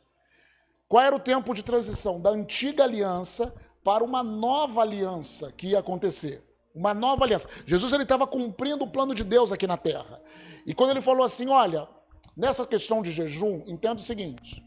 Qual 0.88 1.04
era 1.04 1.16
o 1.16 1.20
tempo 1.20 1.54
de 1.54 1.64
transição 1.64 2.22
da 2.22 2.30
antiga 2.30 2.84
aliança 2.84 3.54
para 3.88 4.04
uma 4.04 4.22
nova 4.22 4.82
aliança 4.82 5.50
que 5.54 5.68
ia 5.68 5.80
acontecer? 5.80 6.44
Uma 6.76 6.94
nova 6.94 7.24
aliança. 7.24 7.48
Jesus 7.66 7.94
ele 7.94 8.04
estava 8.04 8.28
cumprindo 8.28 8.84
o 8.84 8.92
plano 8.92 9.16
de 9.16 9.24
Deus 9.24 9.54
aqui 9.54 9.66
na 9.66 9.78
terra. 9.78 10.22
E 10.66 10.74
quando 10.74 10.90
ele 10.90 11.00
falou 11.02 11.24
assim, 11.24 11.48
olha, 11.48 11.88
nessa 12.36 12.68
questão 12.68 13.02
de 13.02 13.14
jejum, 13.14 13.64
entenda 13.66 14.02
o 14.02 14.04
seguinte: 14.04 14.62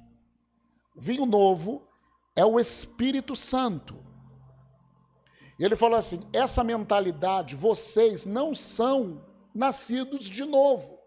vinho 0.96 1.26
novo 1.26 1.86
é 2.34 2.46
o 2.46 2.58
Espírito 2.58 3.36
Santo. 3.36 4.02
E 5.58 5.66
ele 5.66 5.76
falou 5.76 5.98
assim: 5.98 6.26
essa 6.32 6.64
mentalidade, 6.64 7.54
vocês 7.54 8.24
não 8.24 8.54
são 8.54 9.22
nascidos 9.54 10.30
de 10.30 10.46
novo. 10.46 10.98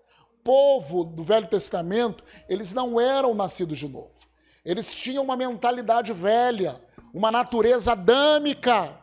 Povo 0.43 1.03
do 1.03 1.23
Velho 1.23 1.47
Testamento, 1.47 2.23
eles 2.47 2.71
não 2.71 3.01
eram 3.01 3.33
nascidos 3.33 3.79
de 3.79 3.87
novo. 3.87 4.13
Eles 4.63 4.93
tinham 4.93 5.23
uma 5.23 5.35
mentalidade 5.35 6.13
velha, 6.13 6.79
uma 7.13 7.31
natureza 7.31 7.91
adâmica. 7.91 8.97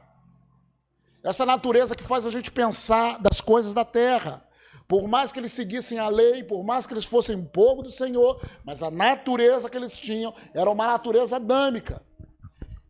Essa 1.23 1.47
natureza 1.47 1.95
que 1.95 2.03
faz 2.03 2.27
a 2.27 2.31
gente 2.31 2.51
pensar 2.51 3.19
das 3.21 3.41
coisas 3.41 3.73
da 3.73 3.85
terra. 3.85 4.45
Por 4.89 5.07
mais 5.07 5.31
que 5.31 5.39
eles 5.39 5.53
seguissem 5.53 6.01
a 6.01 6.09
lei, 6.09 6.43
por 6.43 6.65
mais 6.65 6.87
que 6.87 6.93
eles 6.93 7.05
fossem 7.05 7.45
povo 7.45 7.83
do 7.83 7.91
Senhor, 7.91 8.43
mas 8.65 8.83
a 8.83 8.91
natureza 8.91 9.71
que 9.71 9.77
eles 9.77 9.97
tinham 9.97 10.35
era 10.53 10.69
uma 10.69 10.87
natureza 10.87 11.37
adâmica. 11.37 12.03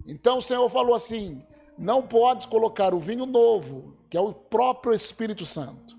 Então 0.07 0.39
o 0.39 0.43
Senhor 0.43 0.67
falou 0.71 0.95
assim: 0.95 1.45
não 1.77 2.03
pode 2.03 2.49
colocar 2.49 2.95
o 2.95 2.99
vinho 2.99 3.27
novo, 3.27 3.99
que 4.09 4.17
é 4.17 4.21
o 4.21 4.33
próprio 4.33 4.95
Espírito 4.95 5.45
Santo, 5.45 5.95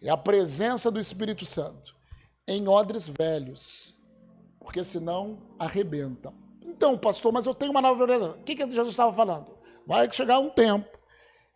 é 0.00 0.08
a 0.08 0.16
presença 0.16 0.90
do 0.90 0.98
Espírito 0.98 1.44
Santo 1.44 1.94
em 2.46 2.66
odres 2.66 3.06
velhos, 3.06 3.98
porque 4.58 4.82
senão 4.82 5.38
arrebenta. 5.58 6.32
Então, 6.68 6.98
pastor, 6.98 7.32
mas 7.32 7.46
eu 7.46 7.54
tenho 7.54 7.70
uma 7.70 7.80
nova. 7.80 8.04
O 8.32 8.42
que, 8.44 8.54
que 8.54 8.62
Jesus 8.68 8.90
estava 8.90 9.12
falando? 9.12 9.56
Vai 9.86 10.12
chegar 10.12 10.38
um 10.38 10.50
tempo 10.50 10.98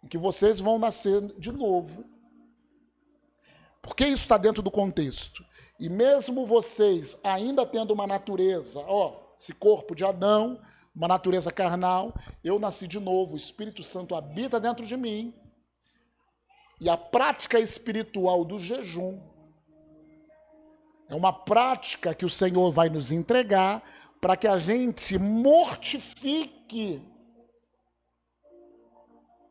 em 0.02 0.09
que 0.09 0.16
vocês 0.16 0.59
vão 0.59 0.78
nascer 0.78 1.21
de 1.38 1.52
novo. 1.52 2.04
Porque 3.83 4.04
isso 4.04 4.23
está 4.23 4.38
dentro 4.38 4.62
do 4.62 4.71
contexto. 4.71 5.45
E 5.78 5.88
mesmo 5.90 6.47
vocês 6.47 7.21
ainda 7.23 7.66
tendo 7.66 7.92
uma 7.92 8.07
natureza, 8.07 8.81
ó, 8.81 9.35
esse 9.38 9.52
corpo 9.52 9.95
de 9.95 10.04
Adão, 10.04 10.61
uma 10.95 11.09
natureza 11.09 11.50
carnal, 11.50 12.14
eu 12.42 12.59
nasci 12.59 12.87
de 12.87 12.99
novo, 12.99 13.35
o 13.35 13.37
Espírito 13.37 13.83
Santo 13.83 14.14
habita 14.14 14.59
dentro 14.61 14.87
de 14.87 14.97
mim, 14.97 15.35
e 16.81 16.88
a 16.88 16.97
prática 16.97 17.59
espiritual 17.59 18.45
do 18.45 18.59
jejum 18.59 19.21
é 21.09 21.14
uma 21.14 21.33
prática 21.33 22.14
que 22.14 22.25
o 22.25 22.31
Senhor 22.31 22.71
vai 22.71 22.88
nos 22.88 23.12
entregar 23.12 23.83
para 24.23 24.37
que 24.37 24.47
a 24.47 24.57
gente 24.57 25.19
mortifique 25.19 27.02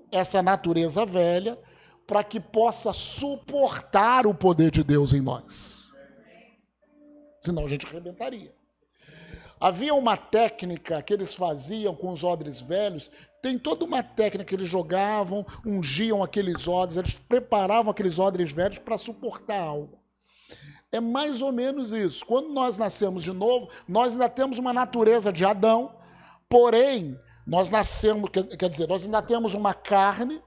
essa 0.10 0.42
natureza 0.42 1.06
velha, 1.06 1.60
para 2.08 2.24
que 2.24 2.40
possa 2.40 2.94
suportar 2.94 4.26
o 4.26 4.34
poder 4.34 4.72
de 4.72 4.82
Deus 4.82 5.14
em 5.14 5.20
nós. 5.20 5.94
Senão 7.42 7.66
a 7.66 7.68
gente 7.68 7.86
arrebentaria. 7.86 8.56
Havia 9.60 9.94
uma 9.94 10.16
técnica 10.16 11.02
que 11.02 11.14
eles 11.14 11.36
faziam 11.36 11.94
com 11.94 12.10
os 12.10 12.24
odres 12.24 12.62
velhos, 12.62 13.12
tem 13.42 13.60
toda 13.60 13.84
uma 13.84 14.02
técnica 14.02 14.46
que 14.46 14.56
eles 14.56 14.70
jogavam, 14.70 15.46
ungiam 15.66 16.24
aqueles 16.24 16.66
odres, 16.66 16.96
eles 16.96 17.20
preparavam 17.20 17.92
aqueles 17.92 18.18
odres 18.18 18.54
velhos 18.54 18.78
para 18.78 18.98
suportar 18.98 19.60
algo. 19.60 20.01
É 20.92 21.00
mais 21.00 21.42
ou 21.42 21.52
menos 21.52 21.92
isso. 21.92 22.26
Quando 22.26 22.50
nós 22.50 22.78
nascemos 22.78 23.24
de 23.24 23.32
novo, 23.32 23.70
nós 23.88 24.14
ainda 24.14 24.28
temos 24.28 24.58
uma 24.58 24.74
natureza 24.74 25.32
de 25.32 25.46
Adão, 25.46 25.96
porém, 26.50 27.18
nós 27.48 27.70
nascemos, 27.70 28.30
quer 28.30 28.70
dizer, 28.70 28.88
nós 28.88 29.06
ainda 29.06 29.22
temos 29.22 29.54
uma 29.54 29.74
carne 29.74 30.42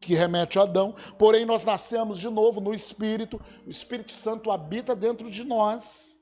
que 0.00 0.14
remete 0.14 0.58
a 0.58 0.62
Adão, 0.62 0.94
porém 1.18 1.44
nós 1.44 1.64
nascemos 1.64 2.18
de 2.18 2.28
novo 2.28 2.60
no 2.60 2.72
Espírito, 2.72 3.40
o 3.66 3.70
Espírito 3.70 4.12
Santo 4.12 4.50
habita 4.50 4.96
dentro 4.96 5.30
de 5.30 5.44
nós. 5.44 6.18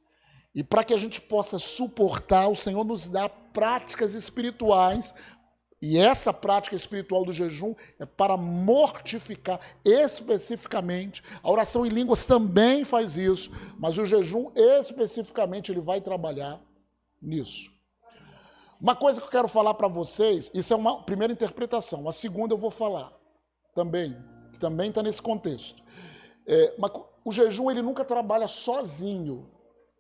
E 0.55 0.65
para 0.65 0.83
que 0.83 0.93
a 0.93 0.97
gente 0.97 1.21
possa 1.21 1.59
suportar, 1.59 2.49
o 2.49 2.57
Senhor 2.57 2.85
nos 2.85 3.07
dá 3.07 3.29
práticas 3.29 4.15
espirituais 4.15 5.15
e 5.81 5.97
essa 5.97 6.33
prática 6.33 6.75
espiritual 6.75 7.25
do 7.25 7.33
jejum 7.33 7.75
é 8.01 8.05
para 8.05 8.37
mortificar 8.37 9.61
especificamente. 9.85 11.23
A 11.41 11.51
oração 11.51 11.87
em 11.87 11.89
línguas 11.89 12.27
também 12.27 12.85
faz 12.85 13.17
isso, 13.17 13.51
mas 13.79 13.97
o 13.97 14.05
jejum 14.05 14.51
especificamente 14.57 15.71
ele 15.71 15.81
vai 15.81 16.01
trabalhar 16.01 16.61
nisso. 17.23 17.71
Uma 18.81 18.97
coisa 18.97 19.21
que 19.21 19.27
eu 19.27 19.31
quero 19.31 19.49
falar 19.49 19.75
para 19.75 19.89
vocês, 19.89 20.51
isso 20.53 20.73
é 20.73 20.77
uma 20.77 21.03
primeira 21.03 21.33
interpretação. 21.33 22.09
A 22.09 22.13
segunda 22.13 22.55
eu 22.55 22.59
vou 22.59 22.71
falar 22.71 23.13
também, 23.73 24.17
que 24.53 24.59
também 24.59 24.89
está 24.89 25.03
nesse 25.03 25.23
contexto. 25.23 25.81
É, 26.45 26.75
o 27.25 27.31
jejum 27.31 27.71
ele 27.71 27.83
nunca 27.83 28.05
trabalha 28.05 28.49
sozinho. 28.49 29.49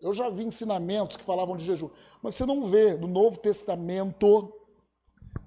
Eu 0.01 0.13
já 0.13 0.29
vi 0.29 0.45
ensinamentos 0.45 1.17
que 1.17 1.25
falavam 1.25 1.57
de 1.57 1.65
jejum, 1.65 1.91
mas 2.21 2.35
você 2.35 2.45
não 2.45 2.69
vê 2.69 2.95
no 2.95 3.07
Novo 3.07 3.39
Testamento 3.39 4.53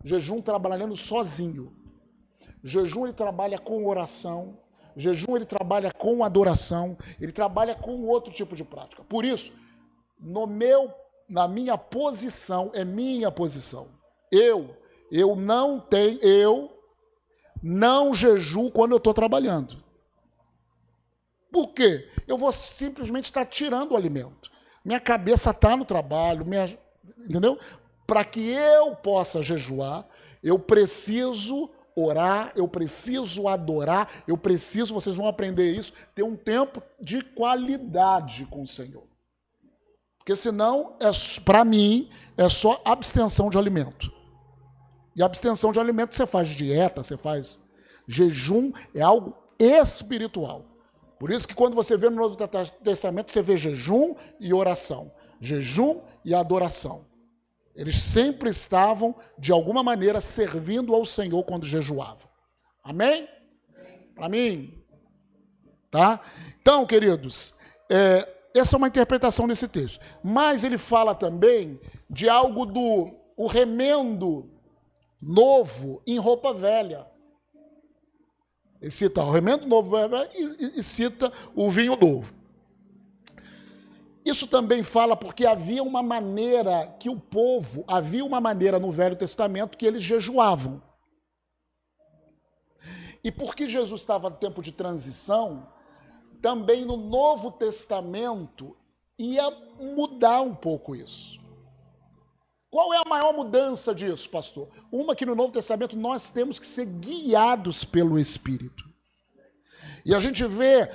Jejum 0.04 0.42
trabalhando 0.42 0.96
sozinho. 0.96 1.76
Jejum 2.64 3.06
ele 3.06 3.14
trabalha 3.14 3.58
com 3.58 3.88
oração. 3.88 4.58
Jejum 4.96 5.36
ele 5.36 5.46
trabalha 5.46 5.92
com 5.92 6.24
adoração. 6.24 6.98
Ele 7.20 7.32
trabalha 7.32 7.76
com 7.76 8.04
outro 8.04 8.32
tipo 8.32 8.56
de 8.56 8.64
prática. 8.64 9.04
Por 9.04 9.26
isso, 9.26 9.54
no 10.20 10.46
meu, 10.46 10.94
na 11.30 11.48
minha 11.48 11.78
posição 11.78 12.72
é 12.74 12.84
minha 12.84 13.32
posição. 13.32 13.90
Eu, 14.32 14.76
eu 15.12 15.36
não 15.36 15.80
tenho, 15.80 16.20
eu 16.22 16.72
não 17.62 18.14
jejuo 18.14 18.72
quando 18.72 18.92
eu 18.92 18.98
estou 18.98 19.14
trabalhando. 19.14 19.84
Por 21.52 21.74
quê? 21.74 22.10
Eu 22.28 22.38
vou 22.38 22.52
simplesmente 22.52 23.26
estar 23.26 23.46
tirando 23.46 23.92
o 23.92 23.98
alimento. 23.98 24.50
Minha 24.84 25.00
cabeça 25.00 25.52
está 25.52 25.76
no 25.76 25.86
trabalho, 25.86 26.46
minha, 26.46 26.66
entendeu? 27.20 27.60
Para 28.12 28.26
que 28.26 28.52
eu 28.52 28.94
possa 28.94 29.42
jejuar, 29.42 30.06
eu 30.44 30.60
preciso 30.60 31.70
orar, 31.96 32.52
eu 32.58 32.68
preciso 32.68 33.48
adorar, 33.48 34.24
eu 34.28 34.38
preciso, 34.38 34.94
vocês 34.94 35.16
vão 35.16 35.28
aprender 35.28 35.72
isso, 35.72 35.94
ter 36.14 36.22
um 36.22 36.36
tempo 36.36 36.84
de 37.00 37.22
qualidade 37.22 38.46
com 38.52 38.64
o 38.64 38.68
Senhor. 38.68 39.06
Porque 40.18 40.36
senão, 40.36 40.98
é, 41.00 41.10
para 41.46 41.64
mim, 41.64 42.10
é 42.36 42.50
só 42.50 42.82
abstenção 42.84 43.50
de 43.50 43.58
alimento. 43.58 44.12
E 45.16 45.24
abstenção 45.24 45.72
de 45.72 45.80
alimento 45.80 46.14
você 46.14 46.26
faz 46.26 46.50
dieta, 46.50 47.02
você 47.02 47.16
faz 47.16 47.62
jejum, 48.06 48.74
é 48.94 49.02
algo 49.02 49.38
espiritual. 49.58 50.66
Por 51.18 51.32
isso 51.32 51.48
que 51.48 51.56
quando 51.56 51.76
você 51.76 51.96
vê 51.96 52.10
no 52.10 52.18
Novo 52.18 52.36
Testamento, 52.84 53.32
você 53.32 53.42
vê 53.42 53.56
jejum 53.56 54.16
e 54.38 54.54
oração. 54.54 55.14
Jejum 55.40 56.02
e 56.26 56.36
adoração. 56.36 57.10
Eles 57.76 57.96
sempre 57.96 58.50
estavam, 58.50 59.16
de 59.38 59.52
alguma 59.52 59.82
maneira, 59.82 60.20
servindo 60.20 60.94
ao 60.94 61.06
Senhor 61.06 61.44
quando 61.44 61.66
jejuavam. 61.66 62.30
Amém? 62.84 63.28
Para 64.16 64.28
mim? 64.28 64.84
Tá? 65.90 66.20
Então, 66.62 66.86
queridos, 66.86 67.54
é, 67.90 68.28
essa 68.54 68.76
é 68.76 68.78
uma 68.78 68.88
interpretação 68.88 69.48
desse 69.48 69.68
texto. 69.68 70.00
Mas 70.24 70.64
ele 70.64 70.78
fala 70.78 71.16
também 71.16 71.80
de 72.10 72.28
algo 72.28 72.66
do 72.66 73.16
o 73.38 73.48
remendo 73.48 74.50
novo 75.22 76.02
em 76.06 76.18
roupa 76.18 76.54
velha. 76.54 77.08
Ele 78.82 78.92
cita 78.92 79.24
o 79.24 79.32
remendo 79.32 79.68
novo 79.68 79.96
e, 80.34 80.80
e 80.80 80.84
cita 80.84 81.32
o 81.56 81.70
vinho 81.70 81.96
novo. 81.96 82.41
Isso 84.26 84.48
também 84.48 84.84
fala 84.84 85.16
porque 85.16 85.46
havia 85.46 85.82
uma 85.82 86.04
maneira 86.04 86.96
que 87.00 87.10
o 87.10 87.20
povo, 87.20 87.84
havia 87.88 88.24
uma 88.24 88.40
maneira 88.40 88.80
no 88.80 88.92
Velho 88.92 89.16
Testamento 89.16 89.78
que 89.78 89.86
eles 89.86 90.04
jejuavam. 90.04 90.82
E 93.24 93.32
porque 93.32 93.68
Jesus 93.68 94.02
estava 94.02 94.30
no 94.30 94.36
tempo 94.36 94.62
de 94.62 94.72
transição, 94.72 95.68
também 96.42 96.86
no 96.86 96.98
Novo 96.98 97.52
Testamento 97.52 98.76
ia 99.18 99.50
mudar 99.80 100.42
um 100.42 100.56
pouco 100.56 100.96
isso. 100.96 101.40
Qual 102.70 102.94
é 102.94 102.98
a 102.98 103.10
maior 103.10 103.34
mudança 103.34 103.94
disso, 103.94 104.30
pastor? 104.30 104.70
Uma 104.92 105.16
que 105.16 105.26
no 105.26 105.36
Novo 105.36 105.52
Testamento 105.52 105.98
nós 105.98 106.30
temos 106.30 106.58
que 106.58 106.66
ser 106.66 106.86
guiados 106.86 107.84
pelo 107.84 108.18
Espírito. 108.18 108.90
E 110.06 110.16
a 110.16 110.20
gente 110.20 110.46
vê 110.46 110.90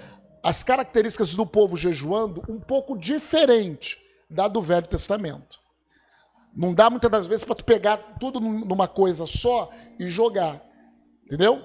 as 0.47 0.63
características 0.63 1.35
do 1.35 1.45
povo 1.45 1.77
jejuando 1.77 2.41
um 2.49 2.61
pouco 2.61 2.97
diferente 2.97 3.99
da 4.31 4.47
do 4.47 4.63
Velho 4.63 4.87
Testamento. 4.87 5.59
Não 6.55 6.73
dá 6.73 6.89
muitas 6.89 7.11
das 7.11 7.27
vezes 7.27 7.45
para 7.45 7.57
tu 7.57 7.65
pegar 7.65 7.97
tudo 8.21 8.39
numa 8.39 8.87
coisa 8.87 9.27
só 9.27 9.73
e 9.99 10.09
jogar. 10.09 10.63
Entendeu? 11.25 11.61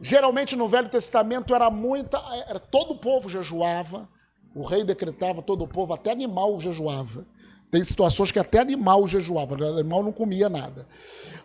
Geralmente 0.00 0.54
no 0.54 0.68
Velho 0.68 0.88
Testamento 0.88 1.52
era 1.52 1.68
muita, 1.68 2.16
era 2.46 2.60
todo 2.60 2.92
o 2.92 2.98
povo 2.98 3.28
jejuava, 3.28 4.08
o 4.54 4.62
rei 4.62 4.84
decretava 4.84 5.42
todo 5.42 5.64
o 5.64 5.68
povo, 5.68 5.92
até 5.92 6.12
animal 6.12 6.60
jejuava. 6.60 7.26
Tem 7.72 7.82
situações 7.82 8.30
que 8.30 8.38
até 8.38 8.60
animal 8.60 9.04
jejuava, 9.08 9.56
animal 9.80 10.04
não 10.04 10.12
comia 10.12 10.48
nada. 10.48 10.86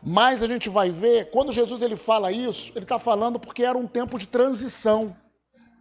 Mas 0.04 0.44
a 0.44 0.48
gente 0.48 0.70
vai 0.70 0.92
ver, 0.92 1.32
quando 1.32 1.52
Jesus 1.52 1.82
ele 1.82 1.96
fala 1.96 2.32
isso, 2.32 2.74
ele 2.76 2.86
está 2.86 3.00
falando 3.00 3.40
porque 3.40 3.64
era 3.64 3.78
um 3.80 3.88
tempo 3.88 4.20
de 4.20 4.28
transição. 4.28 5.16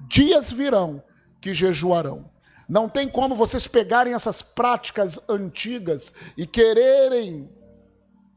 Dias 0.00 0.50
virão 0.50 1.02
que 1.40 1.54
jejuarão. 1.54 2.30
Não 2.68 2.88
tem 2.88 3.08
como 3.08 3.34
vocês 3.34 3.68
pegarem 3.68 4.14
essas 4.14 4.42
práticas 4.42 5.18
antigas 5.28 6.12
e 6.36 6.46
quererem 6.46 7.50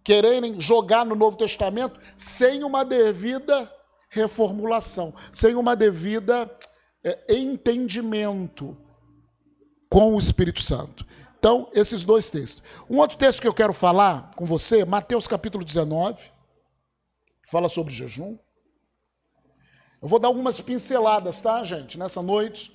quererem 0.03 0.59
jogar 0.59 1.05
no 1.05 1.15
Novo 1.15 1.37
Testamento 1.37 1.99
sem 2.15 2.63
uma 2.63 2.83
devida 2.83 3.71
reformulação, 4.09 5.13
sem 5.31 5.53
uma 5.55 5.75
devida 5.75 6.49
é, 7.03 7.35
entendimento 7.35 8.75
com 9.89 10.15
o 10.15 10.19
Espírito 10.19 10.61
Santo. 10.61 11.05
Então, 11.37 11.69
esses 11.73 12.03
dois 12.03 12.29
textos. 12.29 12.63
Um 12.89 12.97
outro 12.97 13.17
texto 13.17 13.41
que 13.41 13.47
eu 13.47 13.53
quero 13.53 13.71
falar 13.71 14.31
com 14.35 14.45
você, 14.45 14.83
Mateus 14.83 15.27
capítulo 15.27 15.63
19, 15.63 16.31
fala 17.49 17.69
sobre 17.69 17.93
jejum. 17.93 18.37
Eu 20.01 20.07
vou 20.07 20.17
dar 20.17 20.29
algumas 20.29 20.61
pinceladas, 20.61 21.41
tá, 21.41 21.61
gente, 21.61 21.97
nessa 21.97 22.21
noite. 22.21 22.71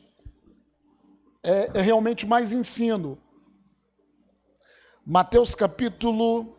É, 1.43 1.79
é 1.79 1.81
realmente 1.81 2.27
mais 2.27 2.53
ensino. 2.53 3.19
Mateus 5.07 5.55
capítulo 5.55 6.55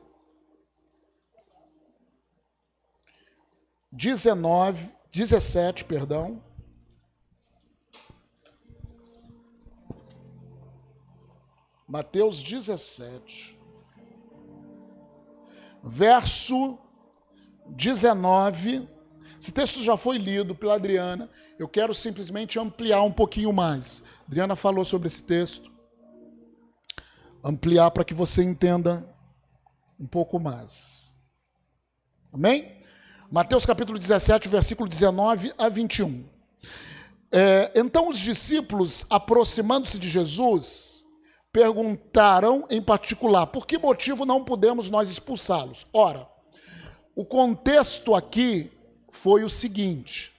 19, 3.92 4.92
17, 5.12 5.86
perdão. 5.86 6.44
Mateus 11.88 12.42
17, 12.42 13.60
verso 15.84 16.80
19 17.68 18.95
esse 19.40 19.52
texto 19.52 19.84
já 19.84 19.98
foi 19.98 20.18
lido 20.18 20.56
pela 20.56 20.76
Adriana, 20.76 21.30
eu 21.58 21.68
quero 21.68 21.94
simplesmente 21.94 22.60
ampliar 22.60 23.02
um 23.02 23.12
pouquinho 23.12 23.52
mais. 23.54 24.04
Adriana 24.28 24.56
falou 24.56 24.84
sobre 24.84 25.08
esse 25.08 25.24
texto. 25.24 25.72
Ampliar 27.44 27.92
para 27.92 28.04
que 28.04 28.14
você 28.14 28.44
entenda 28.44 29.08
um 30.00 30.08
pouco 30.08 30.40
mais. 30.40 31.16
Amém? 32.34 32.84
Mateus 33.32 33.66
capítulo 33.66 33.98
17, 33.98 34.50
versículo 34.50 34.90
19 34.90 35.54
a 35.58 35.70
21. 35.70 36.26
É, 37.32 37.72
então 37.76 38.10
os 38.10 38.20
discípulos, 38.20 39.06
aproximando-se 39.10 39.98
de 40.00 40.10
Jesus, 40.10 41.06
perguntaram 41.52 42.66
em 42.70 42.82
particular: 42.82 43.48
por 43.48 43.66
que 43.66 43.78
motivo 43.78 44.26
não 44.26 44.44
podemos 44.44 44.90
nós 44.90 45.10
expulsá-los? 45.10 45.88
Ora, 45.94 46.28
o 47.16 47.26
contexto 47.26 48.14
aqui 48.14 48.72
foi 49.26 49.44
o 49.44 49.50
seguinte: 49.50 50.32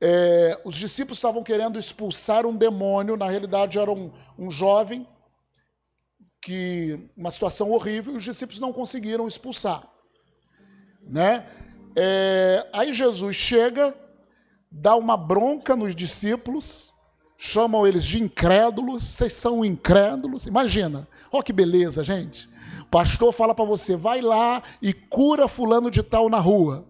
é, 0.00 0.58
os 0.64 0.74
discípulos 0.74 1.18
estavam 1.18 1.42
querendo 1.42 1.78
expulsar 1.78 2.46
um 2.46 2.56
demônio, 2.56 3.14
na 3.14 3.28
realidade 3.28 3.78
era 3.78 3.92
um, 3.92 4.10
um 4.38 4.50
jovem 4.50 5.06
que 6.40 6.98
uma 7.14 7.30
situação 7.30 7.70
horrível 7.72 8.14
e 8.14 8.16
os 8.16 8.24
discípulos 8.24 8.58
não 8.58 8.72
conseguiram 8.72 9.28
expulsar, 9.28 9.86
né? 11.02 11.46
É, 11.94 12.66
aí 12.72 12.94
Jesus 12.94 13.36
chega, 13.36 13.94
dá 14.72 14.96
uma 14.96 15.18
bronca 15.18 15.76
nos 15.76 15.94
discípulos, 15.94 16.94
chamam 17.36 17.86
eles 17.86 18.06
de 18.06 18.22
incrédulos, 18.22 19.04
vocês 19.04 19.34
são 19.34 19.62
incrédulos. 19.62 20.46
Imagina, 20.46 21.06
olha 21.30 21.42
que 21.42 21.52
beleza, 21.52 22.02
gente. 22.02 22.48
O 22.80 22.86
pastor 22.86 23.30
fala 23.30 23.54
para 23.54 23.66
você, 23.66 23.94
vai 23.94 24.22
lá 24.22 24.62
e 24.80 24.94
cura 24.94 25.46
fulano 25.46 25.90
de 25.90 26.02
tal 26.02 26.30
na 26.30 26.38
rua. 26.38 26.88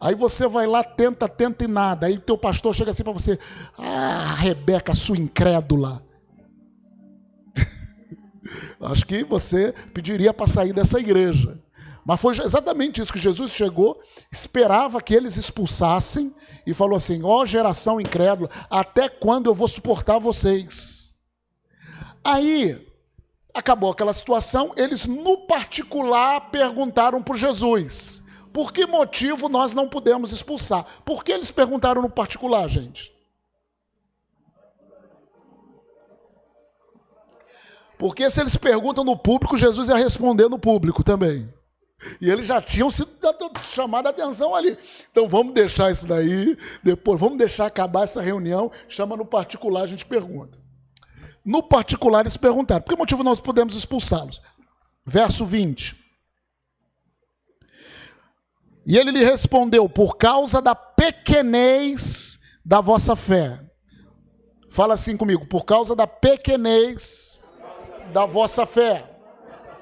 Aí 0.00 0.14
você 0.14 0.48
vai 0.48 0.66
lá, 0.66 0.82
tenta, 0.82 1.28
tenta 1.28 1.64
e 1.64 1.68
nada. 1.68 2.06
Aí 2.06 2.18
teu 2.18 2.38
pastor 2.38 2.74
chega 2.74 2.90
assim 2.90 3.04
para 3.04 3.12
você: 3.12 3.38
Ah, 3.76 4.34
Rebeca, 4.38 4.94
sua 4.94 5.18
incrédula. 5.18 6.02
Acho 8.80 9.06
que 9.06 9.22
você 9.22 9.74
pediria 9.92 10.32
para 10.32 10.46
sair 10.46 10.72
dessa 10.72 10.98
igreja. 10.98 11.62
Mas 12.02 12.18
foi 12.18 12.34
exatamente 12.42 13.00
isso 13.00 13.12
que 13.12 13.18
Jesus 13.18 13.52
chegou, 13.52 14.00
esperava 14.32 15.02
que 15.02 15.14
eles 15.14 15.36
expulsassem 15.36 16.34
e 16.66 16.72
falou 16.72 16.96
assim: 16.96 17.22
Ó 17.22 17.42
oh, 17.42 17.46
geração 17.46 18.00
incrédula, 18.00 18.48
até 18.70 19.06
quando 19.06 19.50
eu 19.50 19.54
vou 19.54 19.68
suportar 19.68 20.18
vocês? 20.18 21.14
Aí 22.24 22.86
acabou 23.52 23.90
aquela 23.90 24.12
situação, 24.14 24.72
eles 24.76 25.04
no 25.04 25.46
particular 25.46 26.50
perguntaram 26.50 27.22
para 27.22 27.36
Jesus: 27.36 28.22
por 28.52 28.72
que 28.72 28.86
motivo 28.86 29.48
nós 29.48 29.74
não 29.74 29.88
pudemos 29.88 30.32
expulsar? 30.32 30.84
Por 31.04 31.24
que 31.24 31.32
eles 31.32 31.50
perguntaram 31.50 32.02
no 32.02 32.10
particular, 32.10 32.68
gente? 32.68 33.12
Porque 37.98 38.28
se 38.30 38.40
eles 38.40 38.56
perguntam 38.56 39.04
no 39.04 39.16
público, 39.16 39.56
Jesus 39.56 39.88
ia 39.88 39.96
responder 39.96 40.48
no 40.48 40.58
público 40.58 41.04
também. 41.04 41.52
E 42.18 42.30
eles 42.30 42.46
já 42.46 42.60
tinham 42.60 42.90
sido 42.90 43.10
chamado 43.62 44.06
a 44.06 44.10
atenção 44.10 44.54
ali. 44.54 44.76
Então 45.10 45.28
vamos 45.28 45.52
deixar 45.52 45.90
isso 45.90 46.06
daí, 46.06 46.56
depois 46.82 47.20
vamos 47.20 47.36
deixar 47.36 47.66
acabar 47.66 48.04
essa 48.04 48.22
reunião, 48.22 48.72
chama 48.88 49.16
no 49.16 49.24
particular, 49.26 49.82
a 49.82 49.86
gente 49.86 50.06
pergunta. 50.06 50.58
No 51.44 51.62
particular 51.62 52.20
eles 52.20 52.38
perguntaram, 52.38 52.82
por 52.82 52.90
que 52.90 52.98
motivo 52.98 53.22
nós 53.22 53.38
podemos 53.38 53.76
expulsá-los? 53.76 54.40
Verso 55.04 55.44
20. 55.44 55.99
E 58.86 58.96
ele 58.96 59.10
lhe 59.10 59.24
respondeu: 59.24 59.88
Por 59.88 60.16
causa 60.16 60.60
da 60.60 60.74
pequenez 60.74 62.38
da 62.64 62.80
vossa 62.80 63.14
fé. 63.16 63.60
Fala 64.70 64.94
assim 64.94 65.16
comigo: 65.16 65.46
Por 65.46 65.64
causa 65.64 65.94
da 65.94 66.06
pequenez 66.06 67.40
da 68.12 68.26
vossa 68.26 68.66
fé. 68.66 69.06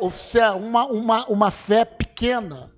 Oficial, 0.01 0.59
uma, 0.59 0.87
uma, 0.87 1.27
uma 1.27 1.51
fé 1.51 1.85
pequena. 1.85 2.73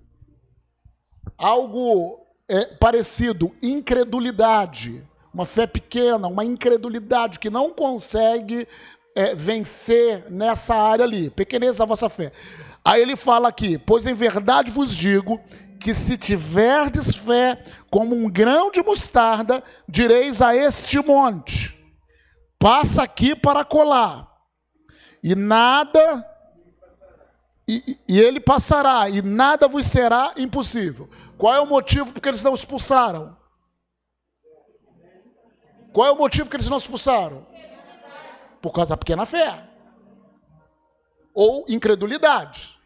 Algo 1.37 2.27
é, 2.49 2.65
parecido, 2.65 3.55
incredulidade. 3.63 5.07
Uma 5.33 5.45
fé 5.45 5.67
pequena, 5.67 6.27
uma 6.27 6.45
incredulidade 6.45 7.39
que 7.39 7.51
não 7.51 7.71
consegue 7.71 8.67
é, 9.15 9.35
vencer 9.35 10.31
nessa 10.31 10.75
área 10.75 11.05
ali. 11.05 11.31
Pequenez 11.31 11.77
da 11.77 11.85
vossa 11.85 12.09
fé. 12.09 12.33
Aí 12.85 13.01
ele 13.03 13.17
fala 13.17 13.49
aqui: 13.49 13.79
Pois 13.79 14.07
em 14.07 14.15
verdade 14.15 14.73
vos 14.73 14.95
digo 14.95 15.41
que 15.81 15.95
se 15.95 16.19
tiverdes 16.19 17.17
fé 17.17 17.63
como 17.91 18.15
um 18.15 18.31
grão 18.31 18.71
de 18.71 18.83
mostarda, 18.83 19.65
direis 19.89 20.43
a 20.43 20.55
este 20.55 21.01
monte: 21.01 21.75
passa 22.59 23.03
aqui 23.03 23.35
para 23.35 23.65
colar, 23.65 24.31
e 25.23 25.35
nada, 25.35 26.25
e, 27.67 27.99
e 28.07 28.21
ele 28.21 28.39
passará, 28.39 29.09
e 29.09 29.23
nada 29.23 29.67
vos 29.67 29.87
será 29.87 30.35
impossível. 30.37 31.09
Qual 31.39 31.55
é 31.55 31.61
o 31.61 31.67
motivo 31.67 32.13
porque 32.13 32.29
eles 32.29 32.45
não 32.45 32.55
expulsaram? 32.55 33.37
Qual 35.93 36.07
é 36.07 36.13
o 36.13 36.17
motivo 36.17 36.49
que 36.49 36.57
eles 36.57 36.69
não 36.69 36.77
expulsaram? 36.77 37.47
Por 38.61 38.73
causa 38.73 38.91
da 38.91 38.97
pequena 38.97 39.25
fé. 39.25 39.67
Ou 41.35 41.65
incredulidade. 41.69 42.80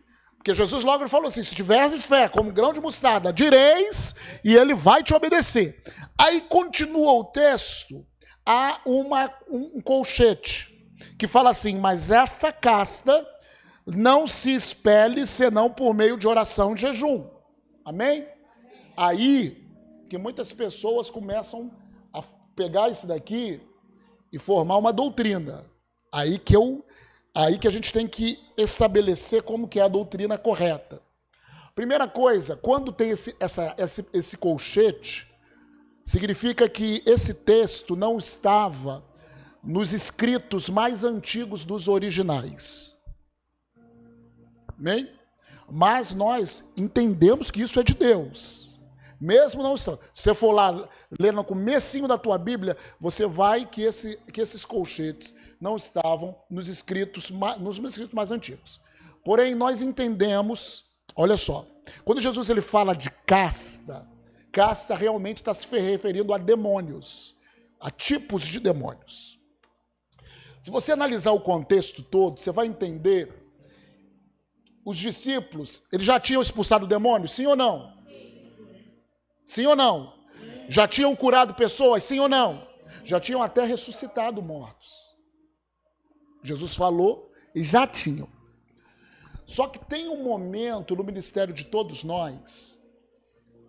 Porque 0.44 0.52
Jesus 0.52 0.84
logo 0.84 1.08
falou 1.08 1.28
assim: 1.28 1.42
se 1.42 1.54
tiveres 1.54 2.04
fé 2.04 2.28
como 2.28 2.52
grão 2.52 2.70
de 2.70 2.78
mostarda, 2.78 3.32
direis 3.32 4.14
e 4.44 4.54
ele 4.54 4.74
vai 4.74 5.02
te 5.02 5.14
obedecer. 5.14 5.82
Aí 6.18 6.42
continua 6.42 7.12
o 7.14 7.24
texto, 7.24 8.06
há 8.44 8.78
uma, 8.84 9.32
um 9.48 9.80
colchete 9.80 10.70
que 11.18 11.26
fala 11.26 11.48
assim: 11.48 11.80
mas 11.80 12.10
essa 12.10 12.52
casta 12.52 13.26
não 13.86 14.26
se 14.26 14.54
espelhe 14.54 15.26
senão 15.26 15.70
por 15.70 15.94
meio 15.94 16.18
de 16.18 16.28
oração 16.28 16.74
e 16.74 16.78
jejum. 16.78 17.26
Amém? 17.82 18.28
Aí 18.94 19.66
que 20.10 20.18
muitas 20.18 20.52
pessoas 20.52 21.08
começam 21.08 21.74
a 22.12 22.20
pegar 22.54 22.90
isso 22.90 23.06
daqui 23.06 23.62
e 24.30 24.38
formar 24.38 24.76
uma 24.76 24.92
doutrina. 24.92 25.64
Aí 26.12 26.38
que 26.38 26.54
eu 26.54 26.84
Aí 27.34 27.58
que 27.58 27.66
a 27.66 27.70
gente 27.70 27.92
tem 27.92 28.06
que 28.06 28.38
estabelecer 28.56 29.42
como 29.42 29.66
que 29.66 29.80
é 29.80 29.82
a 29.82 29.88
doutrina 29.88 30.38
correta. 30.38 31.02
Primeira 31.74 32.06
coisa, 32.06 32.54
quando 32.54 32.92
tem 32.92 33.10
esse, 33.10 33.34
essa, 33.40 33.74
esse, 33.76 34.08
esse 34.12 34.36
colchete, 34.36 35.26
significa 36.04 36.68
que 36.68 37.02
esse 37.04 37.34
texto 37.34 37.96
não 37.96 38.16
estava 38.18 39.04
nos 39.62 39.92
escritos 39.92 40.68
mais 40.68 41.02
antigos 41.02 41.64
dos 41.64 41.88
originais. 41.88 42.96
Amém? 44.78 45.10
Mas 45.68 46.12
nós 46.12 46.72
entendemos 46.76 47.50
que 47.50 47.62
isso 47.62 47.80
é 47.80 47.82
de 47.82 47.94
Deus. 47.94 48.78
Mesmo 49.20 49.62
não 49.62 49.74
estando. 49.74 49.98
Se 50.12 50.22
você 50.22 50.34
for 50.34 50.52
lá 50.52 50.88
ler 51.18 51.32
no 51.32 51.42
comecinho 51.42 52.06
da 52.06 52.18
tua 52.18 52.36
Bíblia, 52.38 52.76
você 53.00 53.26
vai 53.26 53.64
que, 53.64 53.82
esse, 53.82 54.18
que 54.32 54.40
esses 54.40 54.64
colchetes 54.64 55.34
não 55.60 55.76
estavam 55.76 56.36
nos 56.50 56.68
escritos, 56.68 57.30
nos 57.30 57.78
escritos 57.78 58.14
mais 58.14 58.30
antigos. 58.30 58.80
Porém, 59.24 59.54
nós 59.54 59.80
entendemos, 59.80 60.84
olha 61.16 61.36
só, 61.36 61.66
quando 62.04 62.20
Jesus 62.20 62.50
ele 62.50 62.60
fala 62.60 62.94
de 62.94 63.10
casta, 63.10 64.06
casta 64.52 64.94
realmente 64.94 65.38
está 65.38 65.54
se 65.54 65.66
referindo 65.66 66.32
a 66.32 66.38
demônios, 66.38 67.34
a 67.80 67.90
tipos 67.90 68.46
de 68.46 68.60
demônios. 68.60 69.38
Se 70.60 70.70
você 70.70 70.92
analisar 70.92 71.32
o 71.32 71.40
contexto 71.40 72.02
todo, 72.02 72.40
você 72.40 72.50
vai 72.50 72.66
entender 72.66 73.32
os 74.84 74.96
discípulos, 74.96 75.82
eles 75.92 76.06
já 76.06 76.20
tinham 76.20 76.42
expulsado 76.42 76.86
demônios, 76.86 77.32
sim 77.32 77.46
ou 77.46 77.56
não? 77.56 77.94
Sim 79.44 79.66
ou 79.66 79.76
não? 79.76 80.14
Já 80.68 80.88
tinham 80.88 81.14
curado 81.14 81.54
pessoas, 81.54 82.04
sim 82.04 82.18
ou 82.18 82.28
não? 82.28 82.66
Já 83.04 83.20
tinham 83.20 83.42
até 83.42 83.64
ressuscitado 83.64 84.40
mortos. 84.40 85.03
Jesus 86.44 86.76
falou 86.76 87.32
e 87.54 87.64
já 87.64 87.86
tinham. 87.86 88.28
Só 89.46 89.66
que 89.66 89.78
tem 89.78 90.08
um 90.08 90.22
momento 90.22 90.94
no 90.94 91.02
ministério 91.02 91.54
de 91.54 91.64
todos 91.64 92.04
nós 92.04 92.78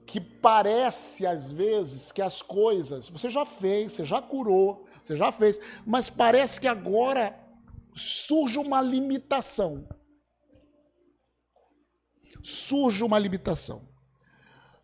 que 0.06 0.20
parece 0.22 1.26
às 1.26 1.52
vezes 1.52 2.12
que 2.12 2.22
as 2.22 2.42
coisas, 2.42 3.10
você 3.10 3.30
já 3.30 3.44
fez, 3.46 3.94
você 3.94 4.06
já 4.06 4.22
curou, 4.22 4.86
você 5.02 5.16
já 5.16 5.32
fez, 5.32 5.60
mas 5.86 6.10
parece 6.10 6.62
que 6.62 6.68
agora 6.68 7.36
surge 7.96 8.60
uma 8.60 8.82
limitação. 8.82 9.88
Surge 12.44 13.04
uma 13.04 13.18
limitação. 13.18 13.90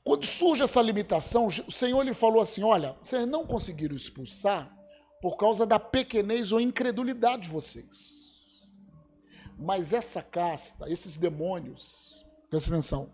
Quando 0.04 0.26
surge 0.26 0.64
essa 0.64 0.82
limitação, 0.82 1.46
o 1.46 1.72
Senhor 1.72 2.02
lhe 2.02 2.14
falou 2.14 2.42
assim: 2.42 2.64
Olha, 2.64 2.98
vocês 3.04 3.28
não 3.28 3.46
conseguiram 3.46 3.96
expulsar 3.96 4.76
por 5.22 5.38
causa 5.38 5.66
da 5.66 5.80
pequenez 5.80 6.52
ou 6.52 6.60
incredulidade 6.60 7.44
de 7.44 7.50
vocês. 7.50 8.72
Mas 9.58 9.94
essa 9.94 10.24
casta, 10.24 10.90
esses 10.90 11.18
demônios, 11.18 12.26
presta 12.50 12.72
atenção, 12.72 13.14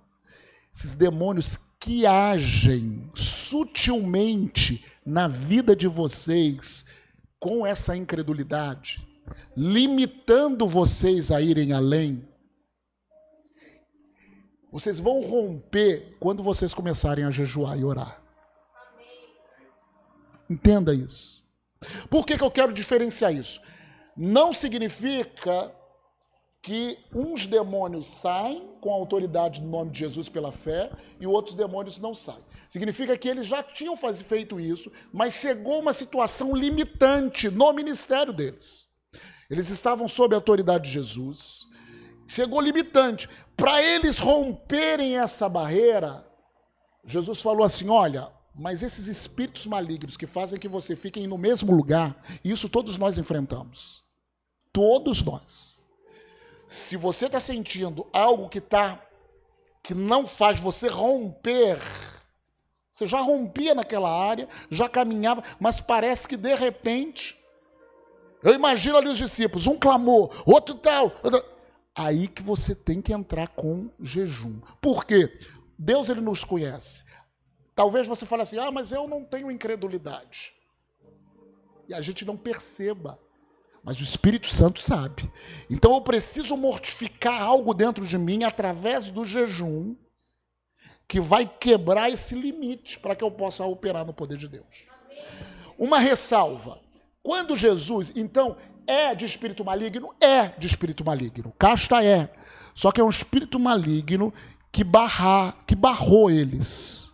esses 0.74 0.96
demônios 0.96 1.58
que 1.80 2.06
agem 2.06 3.12
sutilmente 3.14 4.86
na 5.06 5.28
vida 5.28 5.76
de 5.76 5.88
vocês 5.88 6.86
com 7.40 7.68
essa 7.68 7.96
incredulidade, 7.96 9.06
limitando 9.56 10.68
vocês 10.68 11.32
a 11.32 11.42
irem 11.42 11.74
além, 11.74 12.28
vocês 14.72 15.00
vão 15.00 15.22
romper 15.22 16.16
quando 16.20 16.44
vocês 16.44 16.74
começarem 16.74 17.26
a 17.26 17.32
jejuar 17.32 17.78
e 17.80 17.84
orar. 17.84 18.22
Entenda 20.50 20.94
isso. 20.94 21.47
Por 22.10 22.26
que, 22.26 22.38
que 22.38 22.44
eu 22.44 22.52
quero 22.52 22.74
diferenciar 22.74 23.34
isso? 23.34 23.62
Não 24.16 24.52
significa 24.52 25.74
que 26.62 26.98
uns 27.14 27.46
demônios 27.46 28.08
saem 28.08 28.76
com 28.82 28.92
a 28.92 28.96
autoridade 28.96 29.62
no 29.62 29.70
nome 29.70 29.92
de 29.92 30.00
Jesus 30.00 30.28
pela 30.28 30.52
fé 30.52 30.92
e 31.20 31.26
outros 31.28 31.56
demônios 31.56 32.00
não 32.00 32.14
saem. 32.14 32.44
Significa 32.68 33.18
que 33.18 33.30
eles 33.30 33.46
já 33.46 33.64
tinham 33.64 33.96
feito 33.96 34.60
isso, 34.60 34.92
mas 35.14 35.36
chegou 35.36 35.80
uma 35.80 35.94
situação 35.94 36.54
limitante 36.56 37.50
no 37.50 37.72
ministério 37.72 38.34
deles. 38.34 38.90
Eles 39.50 39.70
estavam 39.70 40.08
sob 40.08 40.36
a 40.36 40.38
autoridade 40.38 40.86
de 40.86 40.92
Jesus. 40.92 41.66
Chegou 42.28 42.60
limitante. 42.60 43.30
Para 43.56 43.82
eles 43.82 44.20
romperem 44.20 45.18
essa 45.18 45.48
barreira, 45.48 46.28
Jesus 47.06 47.42
falou 47.42 47.64
assim: 47.64 47.88
olha, 47.88 48.30
mas 48.58 48.82
esses 48.82 49.08
espíritos 49.08 49.68
malignos 49.68 50.18
que 50.18 50.26
fazem 50.26 50.60
que 50.60 50.68
você 50.68 50.96
fique 50.96 51.26
no 51.28 51.38
mesmo 51.38 51.76
lugar, 51.76 52.22
isso 52.44 52.68
todos 52.68 52.98
nós 52.98 53.18
enfrentamos. 53.18 54.04
Todos 54.74 55.22
nós. 55.22 55.88
Se 56.68 56.98
você 56.98 57.28
está 57.28 57.40
sentindo 57.40 58.08
algo 58.12 58.50
que 58.50 58.60
tá, 58.60 59.02
que 59.84 59.94
não 59.94 60.26
faz 60.26 60.60
você 60.60 60.88
romper, 60.88 61.78
você 62.92 63.06
já 63.06 63.22
rompia 63.22 63.76
naquela 63.76 64.10
área, 64.10 64.50
já 64.72 64.90
caminhava, 64.90 65.44
mas 65.60 65.80
parece 65.80 66.28
que 66.28 66.36
de 66.36 66.56
repente, 66.56 67.38
eu 68.42 68.56
imagino 68.56 68.98
ali 68.98 69.08
os 69.08 69.20
discípulos, 69.20 69.68
um 69.68 69.78
clamou, 69.78 70.34
outro 70.48 70.74
tal. 70.74 71.12
Outro... 71.24 71.46
Aí 71.96 72.28
que 72.28 72.42
você 72.42 72.76
tem 72.76 73.02
que 73.02 73.14
entrar 73.14 73.50
com 73.50 73.90
jejum. 74.02 74.60
Por 74.82 75.06
quê? 75.06 75.40
Deus 75.78 76.10
ele 76.10 76.22
nos 76.22 76.44
conhece. 76.44 77.06
Talvez 77.78 78.08
você 78.08 78.26
fale 78.26 78.42
assim: 78.42 78.58
"Ah, 78.58 78.72
mas 78.72 78.92
eu 78.92 79.08
não 79.08 79.24
tenho 79.24 79.52
incredulidade". 79.52 80.52
E 81.88 81.94
a 81.94 82.02
gente 82.02 82.26
não 82.26 82.36
perceba. 82.36 83.20
Mas 83.84 84.02
o 84.02 84.04
Espírito 84.04 84.48
Santo 84.48 84.80
sabe. 84.80 85.32
Então 85.70 85.94
eu 85.94 86.02
preciso 86.02 86.58
mortificar 86.58 87.40
algo 87.40 87.76
dentro 87.76 88.04
de 88.04 88.18
mim 88.18 88.44
através 88.44 89.12
do 89.12 89.24
jejum 89.24 89.96
que 91.08 91.22
vai 91.22 91.46
quebrar 91.46 92.10
esse 92.10 92.34
limite 92.34 93.00
para 93.00 93.16
que 93.16 93.24
eu 93.24 93.30
possa 93.30 93.64
operar 93.64 94.04
no 94.04 94.12
poder 94.12 94.40
de 94.40 94.48
Deus. 94.48 94.86
Uma 95.78 96.00
ressalva. 96.00 96.82
Quando 97.22 97.56
Jesus, 97.56 98.12
então, 98.16 98.58
é 98.88 99.14
de 99.14 99.24
espírito 99.24 99.64
maligno, 99.64 100.16
é 100.20 100.48
de 100.48 100.66
espírito 100.66 101.06
maligno. 101.06 101.54
Casta 101.60 102.04
é. 102.04 102.34
Só 102.74 102.92
que 102.92 103.00
é 103.00 103.04
um 103.04 103.10
espírito 103.10 103.60
maligno 103.60 104.34
que 104.72 104.84
barrar, 104.84 105.64
que 105.66 105.76
barrou 105.76 106.32
eles 106.32 107.07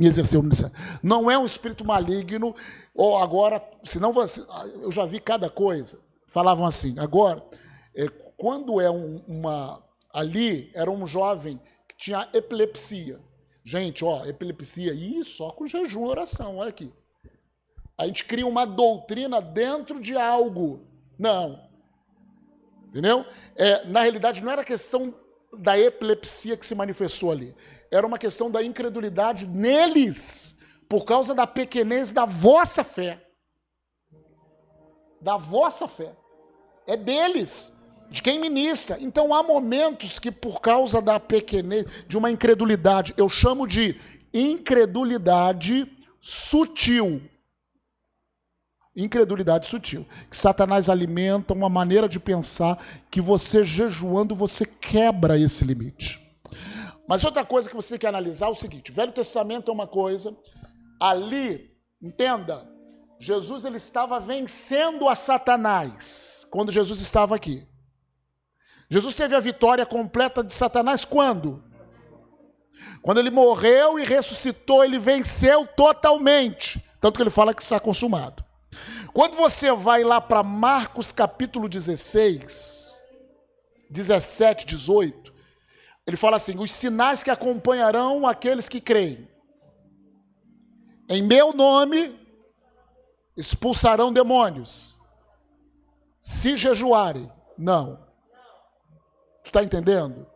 em 0.00 0.06
exercer 0.06 0.40
o 0.40 0.42
ministério. 0.42 0.74
Não 1.02 1.30
é 1.30 1.38
um 1.38 1.44
espírito 1.44 1.84
maligno, 1.84 2.56
ou 2.94 3.18
agora, 3.18 3.62
senão 3.84 4.12
você, 4.12 4.42
eu 4.80 4.90
já 4.90 5.04
vi 5.04 5.20
cada 5.20 5.50
coisa. 5.50 6.00
Falavam 6.26 6.64
assim, 6.64 6.98
agora, 6.98 7.44
é, 7.94 8.08
quando 8.36 8.80
é 8.80 8.90
um, 8.90 9.22
uma. 9.28 9.84
Ali 10.12 10.70
era 10.74 10.90
um 10.90 11.06
jovem 11.06 11.60
que 11.86 11.96
tinha 11.96 12.28
epilepsia. 12.32 13.20
Gente, 13.62 14.04
ó, 14.04 14.24
epilepsia, 14.24 14.92
e 14.94 15.22
só 15.24 15.50
com 15.50 15.66
jejum 15.66 16.06
e 16.06 16.08
oração, 16.08 16.56
olha 16.56 16.70
aqui. 16.70 16.92
A 17.96 18.06
gente 18.06 18.24
cria 18.24 18.46
uma 18.46 18.64
doutrina 18.64 19.42
dentro 19.42 20.00
de 20.00 20.16
algo. 20.16 20.88
Não. 21.18 21.68
Entendeu? 22.88 23.24
É, 23.54 23.84
na 23.86 24.00
realidade, 24.00 24.42
não 24.42 24.50
era 24.50 24.64
questão 24.64 25.14
da 25.58 25.78
epilepsia 25.78 26.56
que 26.56 26.66
se 26.66 26.74
manifestou 26.74 27.30
ali. 27.30 27.54
Era 27.90 28.06
uma 28.06 28.18
questão 28.18 28.50
da 28.50 28.62
incredulidade 28.62 29.46
neles, 29.46 30.56
por 30.88 31.04
causa 31.04 31.34
da 31.34 31.46
pequenez 31.46 32.12
da 32.12 32.24
vossa 32.24 32.84
fé. 32.84 33.22
Da 35.20 35.36
vossa 35.36 35.86
fé. 35.86 36.12
É 36.86 36.96
deles, 36.96 37.72
de 38.10 38.22
quem 38.22 38.40
ministra. 38.40 38.96
Então 39.00 39.32
há 39.32 39.42
momentos 39.42 40.18
que, 40.18 40.30
por 40.30 40.60
causa 40.60 41.00
da 41.00 41.20
pequenez, 41.20 41.86
de 42.06 42.16
uma 42.16 42.30
incredulidade, 42.30 43.14
eu 43.16 43.28
chamo 43.28 43.66
de 43.66 44.00
incredulidade 44.32 45.90
sutil. 46.20 47.22
Incredulidade 48.94 49.66
sutil. 49.66 50.06
Que 50.28 50.36
Satanás 50.36 50.88
alimenta 50.88 51.54
uma 51.54 51.68
maneira 51.68 52.08
de 52.08 52.18
pensar 52.18 52.84
que 53.10 53.20
você 53.20 53.64
jejuando, 53.64 54.34
você 54.34 54.64
quebra 54.64 55.38
esse 55.38 55.64
limite. 55.64 56.20
Mas 57.08 57.24
outra 57.24 57.44
coisa 57.44 57.68
que 57.68 57.74
você 57.74 57.90
tem 57.90 57.98
que 57.98 58.06
analisar 58.06 58.46
é 58.46 58.50
o 58.50 58.54
seguinte: 58.54 58.90
o 58.90 58.94
Velho 58.94 59.12
Testamento 59.12 59.70
é 59.70 59.74
uma 59.74 59.86
coisa, 59.86 60.36
ali, 61.00 61.70
entenda, 62.00 62.68
Jesus 63.18 63.64
ele 63.64 63.76
estava 63.76 64.18
vencendo 64.18 65.08
a 65.08 65.14
Satanás 65.14 66.46
quando 66.50 66.72
Jesus 66.72 67.00
estava 67.00 67.36
aqui. 67.36 67.66
Jesus 68.88 69.14
teve 69.14 69.36
a 69.36 69.40
vitória 69.40 69.86
completa 69.86 70.42
de 70.42 70.52
Satanás 70.52 71.04
quando? 71.04 71.62
Quando 73.02 73.18
ele 73.18 73.30
morreu 73.30 73.98
e 73.98 74.04
ressuscitou, 74.04 74.84
ele 74.84 74.98
venceu 74.98 75.66
totalmente. 75.66 76.82
Tanto 77.00 77.16
que 77.16 77.22
ele 77.22 77.30
fala 77.30 77.54
que 77.54 77.62
está 77.62 77.78
consumado. 77.78 78.44
Quando 79.12 79.36
você 79.36 79.72
vai 79.72 80.04
lá 80.04 80.20
para 80.20 80.42
Marcos 80.42 81.12
capítulo 81.12 81.68
16, 81.68 83.02
17, 83.90 84.66
18, 84.66 85.34
ele 86.06 86.16
fala 86.16 86.36
assim: 86.36 86.58
os 86.58 86.70
sinais 86.70 87.22
que 87.22 87.30
acompanharão 87.30 88.26
aqueles 88.26 88.68
que 88.68 88.80
creem. 88.80 89.28
Em 91.08 91.22
meu 91.22 91.52
nome 91.52 92.18
expulsarão 93.36 94.12
demônios. 94.12 94.98
Se 96.20 96.56
jejuarem. 96.56 97.30
Não. 97.58 97.96
Tu 99.42 99.46
está 99.46 99.62
entendendo? 99.64 100.26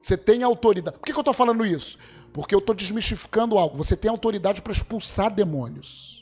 Você 0.00 0.16
tem 0.16 0.42
autoridade. 0.42 0.98
Por 0.98 1.04
que, 1.04 1.12
que 1.12 1.18
eu 1.18 1.22
estou 1.22 1.34
falando 1.34 1.66
isso? 1.66 1.98
Porque 2.32 2.54
eu 2.54 2.60
estou 2.60 2.74
desmistificando 2.74 3.58
algo. 3.58 3.76
Você 3.76 3.96
tem 3.96 4.10
autoridade 4.10 4.62
para 4.62 4.72
expulsar 4.72 5.30
demônios. 5.30 6.21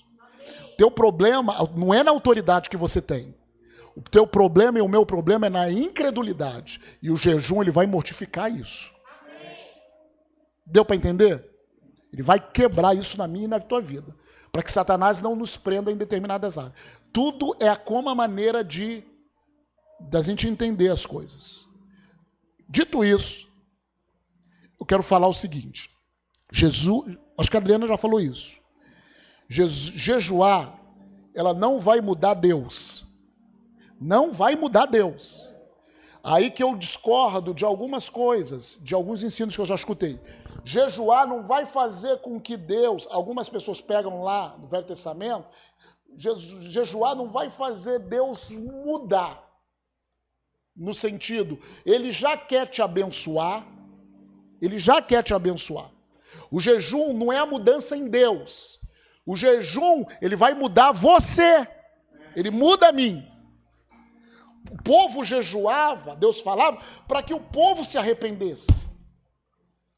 Teu 0.81 0.90
problema 0.90 1.59
não 1.77 1.93
é 1.93 2.03
na 2.03 2.11
autoridade 2.11 2.71
que 2.71 2.77
você 2.79 3.03
tem. 3.03 3.35
O 3.95 4.01
teu 4.01 4.27
problema 4.27 4.79
e 4.79 4.81
o 4.81 4.88
meu 4.88 5.05
problema 5.05 5.47
é 5.47 5.51
na 5.51 5.71
incredulidade. 5.71 6.81
E 7.03 7.11
o 7.11 7.16
jejum 7.16 7.61
ele 7.61 7.71
vai 7.71 7.85
mortificar 7.85 8.51
isso. 8.51 8.90
Deu 10.64 10.83
para 10.83 10.97
entender? 10.97 11.47
Ele 12.11 12.23
vai 12.23 12.40
quebrar 12.40 12.97
isso 12.97 13.19
na 13.19 13.29
minha 13.29 13.45
e 13.45 13.49
na 13.49 13.61
tua 13.61 13.79
vida. 13.83 14.16
Para 14.51 14.62
que 14.62 14.73
Satanás 14.73 15.21
não 15.21 15.37
nos 15.37 15.55
prenda 15.55 15.93
em 15.93 15.99
determinadas 15.99 16.57
áreas. 16.57 16.73
Tudo 17.12 17.55
é 17.61 17.77
como 17.77 18.09
a 18.09 18.14
maneira 18.14 18.64
de 18.64 19.05
da 20.01 20.23
gente 20.23 20.49
entender 20.49 20.88
as 20.88 21.05
coisas. 21.05 21.69
Dito 22.66 23.05
isso, 23.05 23.47
eu 24.81 24.87
quero 24.87 25.03
falar 25.03 25.29
o 25.29 25.35
seguinte. 25.35 25.90
Jesus, 26.51 27.19
acho 27.37 27.51
que 27.51 27.57
a 27.59 27.61
Adriana 27.61 27.87
já 27.87 27.99
falou 27.99 28.19
isso. 28.19 28.60
Jejuar, 29.51 30.79
ela 31.35 31.53
não 31.53 31.81
vai 31.81 32.01
mudar 32.01 32.35
Deus. 32.35 33.05
Não 34.01 34.33
vai 34.33 34.55
mudar 34.55 34.87
Deus. 34.87 35.55
Aí 36.23 36.51
que 36.51 36.63
eu 36.63 36.77
discordo 36.77 37.53
de 37.53 37.65
algumas 37.65 38.09
coisas, 38.09 38.79
de 38.81 38.95
alguns 38.95 39.23
ensinos 39.23 39.55
que 39.55 39.61
eu 39.61 39.67
já 39.67 39.75
escutei. 39.75 40.21
Jejuar 40.65 41.27
não 41.27 41.43
vai 41.43 41.67
fazer 41.67 42.19
com 42.19 42.39
que 42.39 42.57
Deus, 42.57 43.09
algumas 43.11 43.49
pessoas 43.49 43.81
pegam 43.81 44.23
lá 44.23 44.57
no 44.59 44.69
Velho 44.69 44.87
Testamento, 44.87 45.49
jejuar 46.17 47.17
não 47.17 47.29
vai 47.29 47.51
fazer 47.51 47.99
Deus 47.99 48.51
mudar. 48.51 49.43
No 50.77 50.95
sentido, 50.95 51.59
ele 51.85 52.13
já 52.13 52.37
quer 52.37 52.67
te 52.67 52.81
abençoar, 52.81 53.67
ele 54.61 54.79
já 54.79 55.03
quer 55.03 55.23
te 55.23 55.35
abençoar. 55.35 55.91
O 56.51 56.61
jejum 56.61 57.13
não 57.13 57.33
é 57.33 57.39
a 57.39 57.47
mudança 57.47 57.97
em 57.97 58.09
Deus. 58.09 58.80
O 59.26 59.37
jejum, 59.37 60.04
ele 60.20 60.37
vai 60.37 60.54
mudar 60.54 60.92
você. 60.92 61.66
Ele 62.35 62.50
muda 62.50 62.88
a 62.88 62.92
mim. 62.92 63.26
O 64.70 64.83
povo 64.83 65.24
jejuava, 65.24 66.14
Deus 66.16 66.40
falava, 66.40 66.80
para 67.09 67.22
que 67.22 67.35
o 67.35 67.40
povo 67.40 67.85
se 67.85 67.98
arrependesse. 67.98 68.68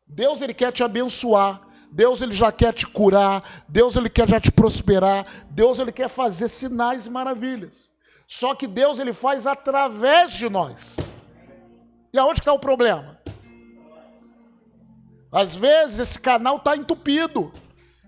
Deus 0.07 0.41
ele 0.43 0.55
quer 0.55 0.73
te 0.73 0.83
abençoar. 0.83 1.73
Deus 1.93 2.23
ele 2.23 2.33
já 2.33 2.51
quer 2.51 2.73
te 2.73 2.87
curar, 2.87 3.65
Deus 3.69 3.97
ele 3.97 4.09
quer 4.09 4.27
já 4.27 4.41
te 4.41 4.51
prosperar, 4.51 5.27
Deus 5.51 5.79
ele 5.79 5.93
quer 5.93 6.09
fazer 6.09 6.49
sinais 6.49 7.05
e 7.05 7.11
maravilhas. 7.11 7.93
Só 8.27 8.55
que 8.55 8.67
Deus 8.67 8.99
ele 8.99 9.13
faz 9.13 9.47
através 9.47 10.33
de 10.33 10.49
nós. 10.49 10.97
E 12.11 12.19
aonde 12.19 12.41
está 12.41 12.51
o 12.51 12.59
problema? 12.59 13.21
Às 15.31 15.55
vezes 15.55 15.99
esse 15.99 16.19
canal 16.19 16.57
está 16.57 16.75
entupido. 16.75 17.53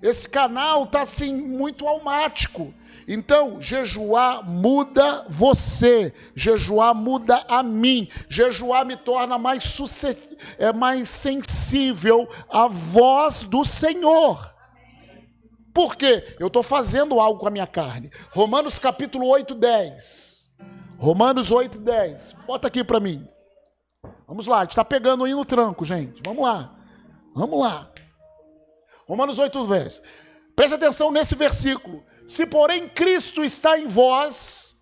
Esse 0.05 0.29
canal 0.29 0.85
está 0.85 1.01
assim 1.01 1.33
muito 1.33 1.89
almático. 1.89 2.75
Então, 3.09 3.59
jejuar 3.59 4.47
muda 4.47 5.25
você, 5.31 6.13
jejuar 6.37 6.95
muda 6.95 7.43
a 7.49 7.63
mim, 7.63 8.07
jejuar 8.29 8.85
me 8.85 8.97
torna 8.99 9.39
mais, 9.39 9.79
é 10.59 10.75
mais 10.75 11.09
sensível 11.09 12.29
à 12.51 12.69
voz 12.69 13.45
do 13.45 13.65
Senhor. 13.65 14.55
Por 15.73 15.97
quê? 15.97 16.37
Eu 16.39 16.49
estou 16.49 16.63
fazendo 16.63 17.19
algo 17.19 17.41
com 17.41 17.49
a 17.49 17.51
minha 17.51 17.67
carne. 17.67 18.11
Romanos 18.31 18.79
capítulo 18.79 19.27
8, 19.27 19.55
10. 19.55 20.51
Romanos 20.99 21.51
8, 21.51 21.79
10. 21.79 22.37
Bota 22.47 22.69
aqui 22.69 22.85
para 22.85 23.01
mim. 23.01 23.27
Vamos 24.29 24.47
lá, 24.47 24.59
a 24.59 24.65
gente 24.65 24.73
está 24.73 24.85
pegando 24.85 25.25
aí 25.25 25.33
no 25.33 25.47
tranco, 25.47 25.83
gente. 25.83 26.21
Vamos 26.23 26.45
lá. 26.45 26.75
Vamos 27.35 27.59
lá. 27.59 27.91
Romanos 29.07 29.39
8, 29.39 29.67
10. 29.67 30.03
Preste 30.57 30.75
atenção 30.75 31.11
nesse 31.11 31.35
versículo. 31.35 32.05
Se, 32.27 32.47
porém, 32.47 32.89
Cristo 32.89 33.45
está 33.45 33.79
em 33.79 33.87
vós, 33.87 34.75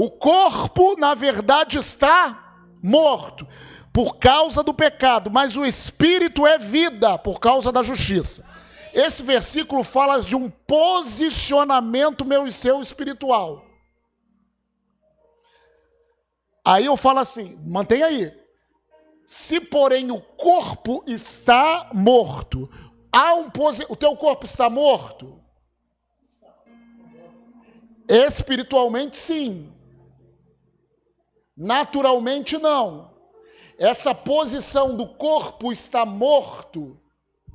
O 0.00 0.08
corpo, 0.12 0.94
na 0.96 1.12
verdade, 1.12 1.76
está 1.76 2.60
morto 2.80 3.44
por 3.92 4.18
causa 4.18 4.62
do 4.62 4.72
pecado, 4.72 5.28
mas 5.28 5.56
o 5.56 5.66
espírito 5.66 6.46
é 6.46 6.56
vida 6.56 7.18
por 7.18 7.40
causa 7.40 7.72
da 7.72 7.82
justiça. 7.82 8.48
Esse 8.94 9.24
versículo 9.24 9.82
fala 9.82 10.20
de 10.20 10.36
um 10.36 10.48
posicionamento 10.48 12.24
meu 12.24 12.46
e 12.46 12.52
seu 12.52 12.80
espiritual. 12.80 13.64
Aí 16.64 16.84
eu 16.84 16.96
falo 16.96 17.18
assim, 17.18 17.58
mantém 17.66 18.04
aí. 18.04 18.32
Se 19.26 19.60
porém 19.60 20.12
o 20.12 20.20
corpo 20.20 21.02
está 21.08 21.90
morto, 21.92 22.70
há 23.12 23.34
um 23.34 23.50
o 23.88 23.96
teu 23.96 24.16
corpo 24.16 24.44
está 24.44 24.68
morto? 24.68 25.40
Espiritualmente 28.08 29.16
sim. 29.16 29.72
Naturalmente 31.56 32.56
não. 32.56 33.14
Essa 33.78 34.14
posição 34.14 34.96
do 34.96 35.06
corpo 35.06 35.72
está 35.72 36.04
morto, 36.04 37.00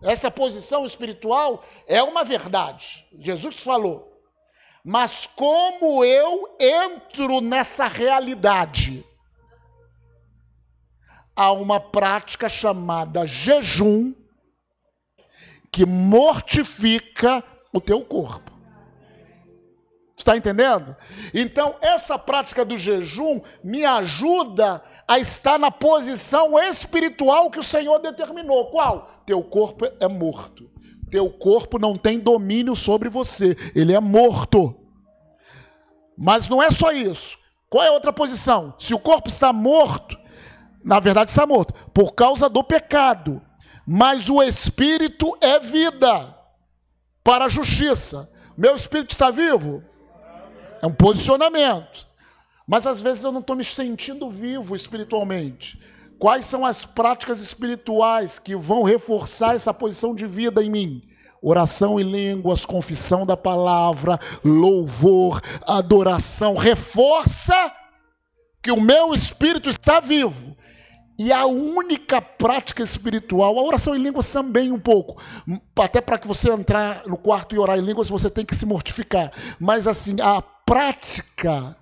essa 0.01 0.29
posição 0.29 0.85
espiritual 0.85 1.63
é 1.87 2.03
uma 2.03 2.23
verdade. 2.23 3.07
Jesus 3.17 3.59
falou. 3.59 4.11
Mas 4.83 5.25
como 5.25 6.03
eu 6.03 6.57
entro 6.59 7.39
nessa 7.39 7.87
realidade? 7.87 9.05
Há 11.33 11.53
uma 11.53 11.79
prática 11.79 12.49
chamada 12.49 13.25
jejum 13.25 14.13
que 15.73 15.87
mortifica 15.87 17.43
o 17.73 17.81
teu 17.81 18.05
corpo. 18.05 18.51
Está 20.15 20.37
entendendo? 20.37 20.95
Então, 21.33 21.75
essa 21.81 22.17
prática 22.19 22.63
do 22.63 22.77
jejum 22.77 23.41
me 23.63 23.83
ajuda 23.83 24.83
a 25.07 25.17
estar 25.17 25.57
na 25.57 25.71
posição 25.71 26.57
espiritual 26.59 27.49
que 27.49 27.59
o 27.59 27.63
Senhor 27.63 27.97
determinou. 27.97 28.67
Qual? 28.67 29.11
Teu 29.25 29.41
corpo 29.43 29.85
é 29.99 30.07
morto. 30.07 30.69
Teu 31.09 31.27
corpo 31.31 31.79
não 31.79 31.97
tem 31.97 32.19
domínio 32.19 32.75
sobre 32.75 33.09
você. 33.09 33.57
Ele 33.73 33.93
é 33.93 33.99
morto. 33.99 34.75
Mas 36.15 36.47
não 36.47 36.61
é 36.61 36.69
só 36.69 36.91
isso. 36.91 37.35
Qual 37.67 37.83
é 37.83 37.87
a 37.87 37.93
outra 37.93 38.13
posição? 38.13 38.75
Se 38.77 38.93
o 38.93 38.99
corpo 38.99 39.27
está 39.27 39.51
morto, 39.51 40.15
na 40.85 40.99
verdade 40.99 41.31
está 41.31 41.47
morto, 41.47 41.73
por 41.91 42.13
causa 42.13 42.47
do 42.47 42.63
pecado. 42.63 43.41
Mas 43.85 44.29
o 44.29 44.41
espírito 44.41 45.37
é 45.41 45.59
vida 45.59 46.35
para 47.23 47.45
a 47.45 47.49
justiça. 47.49 48.31
Meu 48.57 48.75
espírito 48.75 49.11
está 49.11 49.29
vivo? 49.29 49.83
É 50.81 50.87
um 50.87 50.93
posicionamento. 50.93 52.07
Mas 52.67 52.87
às 52.87 53.01
vezes 53.01 53.23
eu 53.23 53.31
não 53.31 53.41
estou 53.41 53.55
me 53.55 53.63
sentindo 53.63 54.29
vivo 54.29 54.75
espiritualmente. 54.75 55.79
Quais 56.17 56.45
são 56.45 56.65
as 56.65 56.85
práticas 56.85 57.41
espirituais 57.41 58.39
que 58.39 58.55
vão 58.55 58.83
reforçar 58.83 59.55
essa 59.55 59.73
posição 59.73 60.15
de 60.15 60.25
vida 60.25 60.63
em 60.63 60.69
mim? 60.69 61.03
Oração 61.41 61.99
em 61.99 62.03
línguas, 62.03 62.65
confissão 62.65 63.25
da 63.25 63.35
palavra, 63.35 64.17
louvor, 64.43 65.41
adoração. 65.67 66.55
Reforça 66.55 67.73
que 68.61 68.71
o 68.71 68.79
meu 68.79 69.13
espírito 69.13 69.69
está 69.69 69.99
vivo. 69.99 70.55
E 71.17 71.31
a 71.31 71.45
única 71.45 72.21
prática 72.21 72.81
espiritual, 72.81 73.57
a 73.59 73.63
oração 73.63 73.95
em 73.95 74.01
línguas 74.01 74.31
também 74.31 74.71
um 74.71 74.79
pouco, 74.79 75.21
até 75.77 76.01
para 76.01 76.17
que 76.17 76.27
você 76.27 76.51
entrar 76.51 77.03
no 77.05 77.17
quarto 77.17 77.55
e 77.55 77.59
orar 77.59 77.77
em 77.77 77.81
línguas, 77.81 78.09
você 78.09 78.29
tem 78.29 78.43
que 78.45 78.55
se 78.55 78.65
mortificar. 78.65 79.31
Mas 79.59 79.87
assim, 79.87 80.19
a 80.21 80.41
prática 80.41 81.75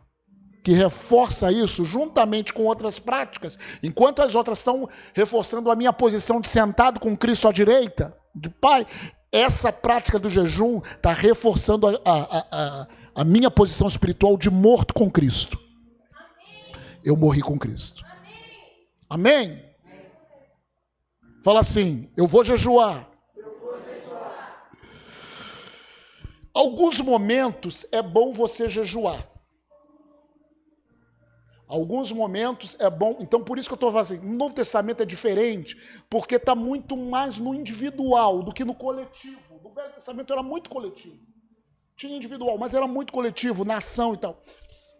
que 0.64 0.74
reforça 0.74 1.52
isso, 1.52 1.84
juntamente 1.86 2.54
com 2.54 2.66
outras 2.66 3.00
práticas, 3.00 3.58
enquanto 3.82 4.22
as 4.22 4.36
outras 4.36 4.60
estão 4.60 4.88
reforçando 5.14 5.72
a 5.72 5.76
minha 5.76 5.92
posição 5.92 6.40
de 6.40 6.48
sentado 6.48 7.00
com 7.00 7.18
Cristo 7.18 7.48
à 7.48 7.52
direita, 7.52 8.16
de 8.36 8.50
Pai, 8.50 8.86
essa 9.32 9.72
prática 9.72 10.20
do 10.20 10.30
jejum 10.30 10.80
está 10.80 11.14
reforçando 11.14 11.88
a, 11.88 11.92
a, 12.06 12.46
a, 12.52 12.88
a, 13.16 13.24
minha 13.24 13.50
posição 13.50 13.88
espiritual 13.88 14.38
de 14.38 14.50
morto 14.50 14.94
com 14.94 15.10
Cristo. 15.10 15.58
Eu 17.04 17.16
morri 17.16 17.42
com 17.42 17.58
Cristo. 17.58 18.04
Amém? 19.12 19.62
Fala 21.44 21.60
assim: 21.60 22.10
eu 22.16 22.26
vou 22.26 22.46
jejuar. 22.46 23.10
Alguns 26.54 27.02
momentos 27.02 27.86
é 27.92 28.02
bom 28.02 28.32
você 28.32 28.70
jejuar. 28.70 29.22
Alguns 31.68 32.10
momentos 32.10 32.80
é 32.80 32.90
bom. 32.90 33.18
Então, 33.20 33.44
por 33.44 33.60
isso 33.60 33.68
que 33.68 33.74
eu 33.74 33.76
estou 33.76 33.92
fazendo. 33.92 34.24
No 34.24 34.34
Novo 34.34 34.56
Testamento 34.56 35.04
é 35.04 35.06
diferente, 35.06 35.76
porque 36.10 36.36
está 36.36 36.56
muito 36.56 36.96
mais 36.96 37.38
no 37.38 37.54
individual 37.54 38.42
do 38.42 38.54
que 38.54 38.64
no 38.64 38.74
coletivo. 38.74 39.60
No 39.62 39.74
Velho 39.74 39.94
Testamento 39.94 40.32
era 40.32 40.42
muito 40.42 40.70
coletivo. 40.70 41.20
Tinha 41.98 42.16
individual, 42.16 42.58
mas 42.58 42.74
era 42.74 42.88
muito 42.88 43.12
coletivo, 43.12 43.66
nação 43.66 44.14
e 44.14 44.18
tal. 44.18 44.42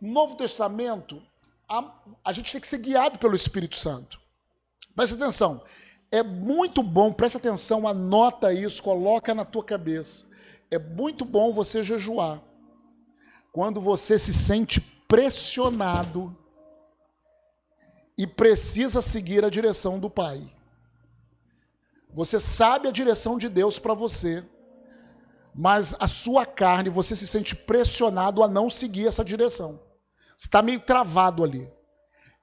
No 0.02 0.12
Novo 0.12 0.36
Testamento, 0.36 1.22
a, 1.72 1.94
a 2.26 2.34
gente 2.34 2.52
tem 2.52 2.60
que 2.60 2.68
ser 2.68 2.80
guiado 2.80 3.18
pelo 3.18 3.36
Espírito 3.36 3.76
Santo. 3.76 4.20
Preste 4.96 5.16
atenção. 5.16 5.64
É 6.12 6.22
muito 6.22 6.84
bom, 6.84 7.14
preste 7.14 7.38
atenção, 7.38 7.88
anota 7.88 8.54
isso, 8.54 8.84
coloca 8.84 9.34
na 9.34 9.46
tua 9.46 9.64
cabeça 9.64 10.32
é 10.72 10.80
muito 10.80 11.26
bom 11.26 11.52
você 11.52 11.84
jejuar. 11.84 12.42
Quando 13.52 13.82
você 13.82 14.18
se 14.18 14.34
sente 14.34 14.80
pressionado 14.80 16.36
e 18.18 18.26
precisa 18.26 19.02
seguir 19.02 19.44
a 19.44 19.50
direção 19.50 20.00
do 20.00 20.10
Pai. 20.10 20.50
Você 22.14 22.40
sabe 22.40 22.88
a 22.88 22.92
direção 22.92 23.38
de 23.38 23.50
Deus 23.50 23.78
para 23.78 23.94
você, 23.94 24.44
mas 25.54 25.94
a 26.00 26.08
sua 26.08 26.46
carne, 26.46 26.90
você 26.90 27.16
se 27.16 27.28
sente 27.28 27.54
pressionado 27.54 28.42
a 28.42 28.48
não 28.48 28.70
seguir 28.70 29.08
essa 29.08 29.26
direção. 29.26 29.82
Está 30.42 30.64
meio 30.64 30.80
travado 30.80 31.44
ali. 31.44 31.72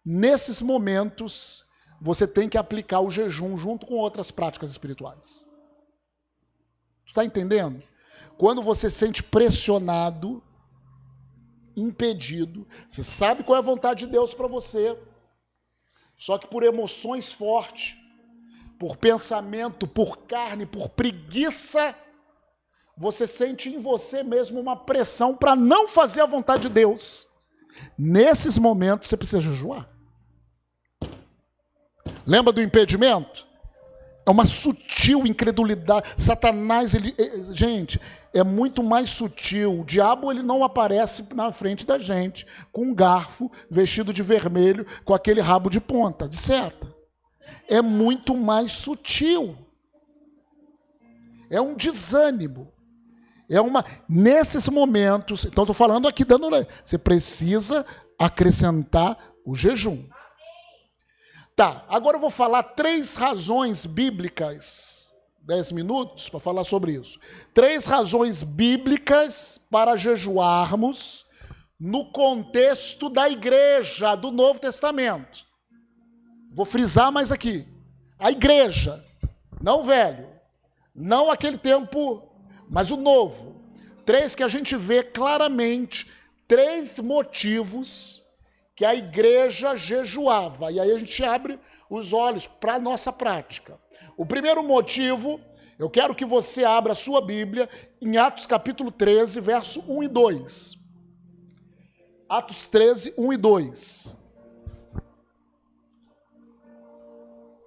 Nesses 0.05 0.63
momentos, 0.63 1.65
você 2.01 2.29
tem 2.29 2.49
que 2.49 2.57
aplicar 2.57 3.01
o 3.01 3.11
jejum 3.11 3.57
junto 3.57 3.87
com 3.87 3.95
outras 3.95 4.31
práticas 4.31 4.71
espirituais. 4.71 5.45
Está 7.05 7.25
entendendo? 7.25 7.83
Quando 8.39 8.63
você 8.63 8.89
sente 8.89 9.21
pressionado, 9.21 10.41
impedido, 11.77 12.69
você 12.87 13.03
sabe 13.03 13.43
qual 13.43 13.57
é 13.57 13.59
a 13.59 13.63
vontade 13.63 14.07
de 14.07 14.13
Deus 14.13 14.33
para 14.33 14.47
você, 14.47 14.97
só 16.17 16.39
que 16.39 16.47
por 16.47 16.63
emoções 16.63 17.33
fortes, 17.33 17.97
por 18.79 18.97
pensamento, 18.97 19.89
por 19.89 20.19
carne, 20.19 20.65
por 20.65 20.89
preguiça, 20.89 21.97
você 22.97 23.27
sente 23.27 23.69
em 23.69 23.81
você 23.81 24.23
mesmo 24.23 24.61
uma 24.61 24.77
pressão 24.77 25.37
para 25.37 25.57
não 25.57 25.89
fazer 25.89 26.21
a 26.21 26.27
vontade 26.27 26.63
de 26.63 26.69
Deus. 26.69 27.28
Nesses 27.97 28.59
momentos 28.59 29.09
você 29.09 29.17
precisa 29.17 29.41
jejuar. 29.41 29.87
Lembra 32.27 32.53
do 32.53 32.63
impedimento? 32.63 33.47
É 34.27 34.31
uma 34.31 34.45
sutil 34.45 35.27
incredulidade. 35.27 36.11
Satanás, 36.19 36.93
ele, 36.93 37.15
eh, 37.19 37.55
gente, 37.55 37.99
é 38.35 38.45
muito 38.45 38.83
mais 38.83 39.09
sutil. 39.09 39.81
O 39.81 39.85
diabo 39.85 40.31
ele 40.31 40.43
não 40.43 40.63
aparece 40.63 41.35
na 41.35 41.51
frente 41.51 41.87
da 41.87 41.99
gente 41.99 42.47
com 42.71 42.83
um 42.83 42.95
garfo 42.95 43.51
vestido 43.71 44.13
de 44.13 44.23
vermelho, 44.23 44.87
com 45.05 45.15
aquele 45.15 45.41
rabo 45.41 45.71
de 45.71 45.81
ponta, 45.81 46.29
de 46.29 46.37
seta. 46.37 46.95
É 47.67 47.81
muito 47.81 48.37
mais 48.37 48.73
sutil. 48.73 49.57
É 51.49 51.59
um 51.61 51.75
desânimo. 51.75 52.71
É 53.49 53.61
uma 53.61 53.85
nesses 54.09 54.69
momentos, 54.69 55.45
então 55.45 55.65
estou 55.65 55.75
falando 55.75 56.07
aqui 56.07 56.25
dando, 56.25 56.49
você 56.85 56.99
precisa 56.99 57.85
acrescentar 58.19 59.17
o 59.45 59.55
jejum. 59.55 60.05
Tá, 61.57 61.85
agora 61.89 62.17
eu 62.17 62.21
vou 62.21 62.31
falar 62.31 62.63
três 62.63 63.17
razões 63.17 63.87
bíblicas, 63.87 65.13
dez 65.41 65.73
minutos 65.73 66.29
para 66.29 66.39
falar 66.39 66.63
sobre 66.63 66.93
isso. 66.93 67.19
Três 67.55 67.87
razões 67.87 68.43
bíblicas 68.43 69.59
para 69.71 69.97
jejuarmos 69.97 71.27
no 71.81 72.13
contexto 72.13 73.09
da 73.09 73.31
igreja 73.31 74.15
do 74.15 74.31
Novo 74.31 74.61
Testamento. 74.61 75.47
Vou 76.53 76.67
frisar 76.67 77.11
mais 77.11 77.33
aqui. 77.33 77.67
A 78.19 78.31
igreja, 78.31 79.05
não 79.61 79.83
velho, 79.83 80.29
não 80.95 81.31
aquele 81.31 81.57
tempo, 81.57 82.28
mas 82.69 82.91
o 82.91 82.97
novo. 82.97 83.57
Três 84.05 84.35
que 84.35 84.43
a 84.43 84.49
gente 84.49 84.77
vê 84.77 85.03
claramente, 85.03 86.11
três 86.47 86.99
motivos 86.99 88.25
que 88.75 88.85
a 88.85 88.95
igreja 88.95 89.77
jejuava. 89.77 90.71
E 90.71 90.79
aí 90.79 90.91
a 90.91 90.99
gente 90.99 91.25
abre 91.25 91.59
os 91.91 92.13
olhos 92.13 92.47
para 92.47 92.75
a 92.75 92.79
nossa 92.79 93.13
prática. 93.13 93.79
O 94.17 94.25
primeiro 94.25 94.63
motivo, 94.63 95.41
eu 95.79 95.91
quero 95.91 96.15
que 96.15 96.25
você 96.25 96.65
abra 96.65 96.93
a 96.93 96.97
sua 96.97 97.21
Bíblia 97.21 97.69
em 98.01 98.17
Atos 98.17 98.47
capítulo 98.47 98.91
13, 98.91 99.41
verso 99.41 99.81
1 99.89 100.03
e 100.05 100.09
2. 100.09 100.79
Atos 102.29 102.67
13, 102.67 103.15
1 103.17 103.33
e 103.33 103.37
2. 103.37 104.17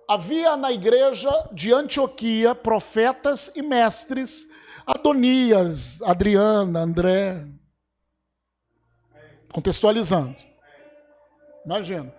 Havia 0.08 0.58
na 0.58 0.72
igreja 0.74 1.32
de 1.54 1.74
Antioquia 1.74 2.54
profetas 2.54 3.50
e 3.56 3.62
mestres, 3.62 4.46
Adonias, 4.94 6.02
Adriana, 6.02 6.82
André. 6.82 7.46
Contextualizando. 9.52 10.36
Imagina. 11.66 12.14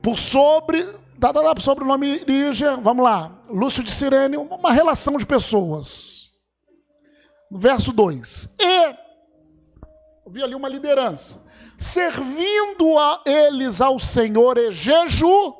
Por 0.00 0.18
sobre, 0.18 0.84
tá, 1.20 1.32
tá, 1.32 1.54
tá, 1.54 1.60
sobre 1.60 1.84
o 1.84 1.86
nome 1.86 2.18
Lígia, 2.18 2.76
vamos 2.76 3.04
lá, 3.04 3.32
Lúcio 3.48 3.84
de 3.84 3.90
Sirene, 3.90 4.36
uma 4.36 4.72
relação 4.72 5.16
de 5.16 5.24
pessoas. 5.24 6.32
Verso 7.50 7.92
2. 7.92 8.56
E 8.60 8.96
havia 10.26 10.44
ali 10.44 10.54
uma 10.54 10.68
liderança, 10.68 11.44
servindo 11.78 12.98
a 12.98 13.22
eles 13.26 13.80
ao 13.80 13.98
Senhor 13.98 14.56
e 14.58 14.72
jeju. 14.72 15.56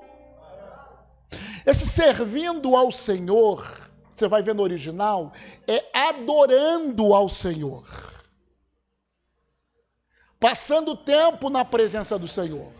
Esse 1.64 1.86
servindo 1.86 2.74
ao 2.74 2.90
Senhor, 2.90 3.81
você 4.22 4.28
vai 4.28 4.42
ver 4.42 4.54
no 4.54 4.62
original, 4.62 5.32
é 5.66 5.84
adorando 5.92 7.12
ao 7.14 7.28
Senhor. 7.28 7.84
Passando 10.38 10.96
tempo 10.96 11.50
na 11.50 11.64
presença 11.64 12.18
do 12.18 12.26
Senhor 12.26 12.72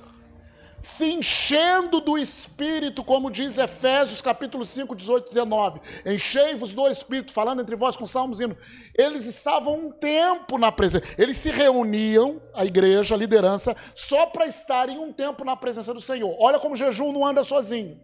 se 0.83 1.05
enchendo 1.13 2.01
do 2.01 2.19
Espírito, 2.19 3.05
como 3.05 3.31
diz 3.31 3.57
Efésios 3.57 4.21
capítulo 4.21 4.65
5, 4.65 4.97
18 4.97 5.29
19. 5.29 5.81
Enchei-vos 6.05 6.73
do 6.73 6.89
Espírito, 6.89 7.33
falando 7.33 7.63
entre 7.63 7.77
vós 7.77 7.97
com 7.97 8.05
salmos 8.05 8.41
e 8.41 8.57
Eles 8.99 9.25
estavam 9.25 9.75
um 9.75 9.93
tempo 9.93 10.59
na 10.59 10.73
presença. 10.73 11.07
Eles 11.17 11.37
se 11.37 11.51
reuniam, 11.51 12.43
a 12.53 12.67
igreja, 12.67 13.15
a 13.15 13.19
liderança, 13.19 13.77
só 13.95 14.27
para 14.27 14.45
estarem 14.47 14.99
um 14.99 15.13
tempo 15.13 15.45
na 15.45 15.55
presença 15.55 15.95
do 15.95 16.01
Senhor. 16.01 16.35
Olha 16.41 16.59
como 16.59 16.75
jejum 16.75 17.13
não 17.13 17.25
anda 17.25 17.45
sozinho. 17.45 18.01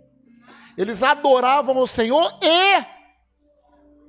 Eles 0.76 1.03
adoravam 1.03 1.76
o 1.78 1.86
Senhor 1.89 2.39
e 2.41 2.97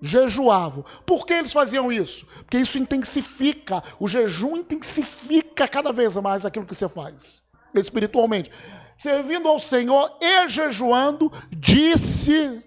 jejuavam. 0.01 0.83
Por 1.05 1.25
que 1.25 1.33
eles 1.33 1.53
faziam 1.53 1.91
isso? 1.91 2.25
Porque 2.25 2.57
isso 2.57 2.77
intensifica, 2.77 3.83
o 3.99 4.07
jejum 4.07 4.57
intensifica 4.57 5.67
cada 5.67 5.91
vez 5.91 6.15
mais 6.17 6.45
aquilo 6.45 6.65
que 6.65 6.75
você 6.75 6.87
faz 6.87 7.47
espiritualmente. 7.73 8.51
Servindo 8.97 9.47
ao 9.47 9.59
Senhor 9.59 10.17
e 10.21 10.47
jejuando, 10.47 11.31
disse. 11.51 12.63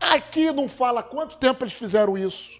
Aqui 0.00 0.50
não 0.50 0.68
fala 0.68 1.02
quanto 1.02 1.36
tempo 1.36 1.62
eles 1.62 1.74
fizeram 1.74 2.16
isso. 2.16 2.58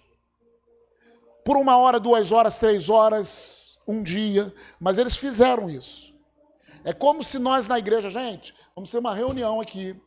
Por 1.44 1.56
uma 1.56 1.76
hora, 1.76 1.98
duas 2.00 2.32
horas, 2.32 2.58
três 2.58 2.90
horas, 2.90 3.78
um 3.86 4.02
dia, 4.02 4.54
mas 4.78 4.98
eles 4.98 5.16
fizeram 5.16 5.70
isso. 5.70 6.14
É 6.84 6.92
como 6.92 7.22
se 7.22 7.38
nós 7.38 7.66
na 7.66 7.78
igreja, 7.78 8.10
gente, 8.10 8.54
vamos 8.74 8.90
ter 8.90 8.98
uma 8.98 9.14
reunião 9.14 9.60
aqui 9.60 9.98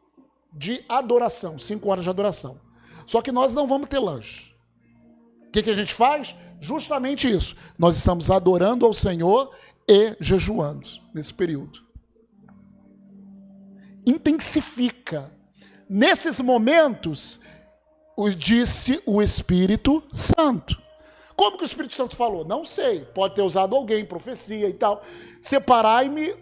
de 0.54 0.84
adoração, 0.88 1.58
cinco 1.58 1.90
horas 1.90 2.04
de 2.04 2.10
adoração. 2.10 2.60
Só 3.08 3.22
que 3.22 3.32
nós 3.32 3.53
não 3.53 3.66
vamos 3.66 3.88
ter 3.88 3.99
lanche. 3.99 4.53
O 5.47 5.51
que, 5.51 5.64
que 5.64 5.70
a 5.72 5.74
gente 5.74 5.93
faz? 5.93 6.36
Justamente 6.60 7.28
isso. 7.28 7.55
Nós 7.80 7.95
estamos 7.95 8.30
adorando 8.30 8.86
ao 8.86 8.93
Senhor 8.93 9.55
e 9.88 10.16
jejuando 10.20 10.88
nesse 11.14 11.34
período. 11.34 11.80
Intensifica. 14.05 15.32
Nesses 15.89 16.39
momentos, 16.41 17.39
disse 18.36 19.01
o 19.05 19.22
Espírito 19.22 20.03
Santo. 20.12 20.78
Como 21.34 21.55
que 21.55 21.64
o 21.64 21.66
Espírito 21.66 21.95
Santo 21.95 22.18
falou? 22.18 22.43
Não 22.43 22.66
sei. 22.66 23.05
Pode 23.05 23.36
ter 23.36 23.41
usado 23.41 23.74
alguém, 23.74 24.03
profecia 24.03 24.68
e 24.68 24.74
tal. 24.74 25.01
Separai-me 25.39 26.36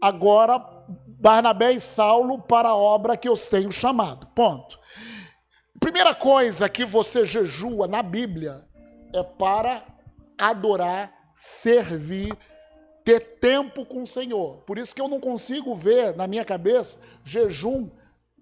agora, 0.00 0.58
Barnabé 1.06 1.72
e 1.72 1.80
Saulo, 1.80 2.40
para 2.40 2.70
a 2.70 2.76
obra 2.76 3.16
que 3.16 3.28
eu 3.28 3.34
tenho 3.34 3.70
chamado. 3.70 4.26
Ponto. 4.28 4.78
Primeira 5.82 6.14
coisa 6.14 6.68
que 6.68 6.84
você 6.84 7.24
jejua 7.24 7.88
na 7.88 8.04
Bíblia 8.04 8.64
é 9.12 9.20
para 9.20 9.84
adorar, 10.38 11.12
servir 11.34 12.38
ter 13.04 13.18
tempo 13.40 13.84
com 13.84 14.04
o 14.04 14.06
Senhor. 14.06 14.58
Por 14.58 14.78
isso 14.78 14.94
que 14.94 15.00
eu 15.00 15.08
não 15.08 15.18
consigo 15.18 15.74
ver 15.74 16.14
na 16.14 16.28
minha 16.28 16.44
cabeça 16.44 17.00
jejum, 17.24 17.90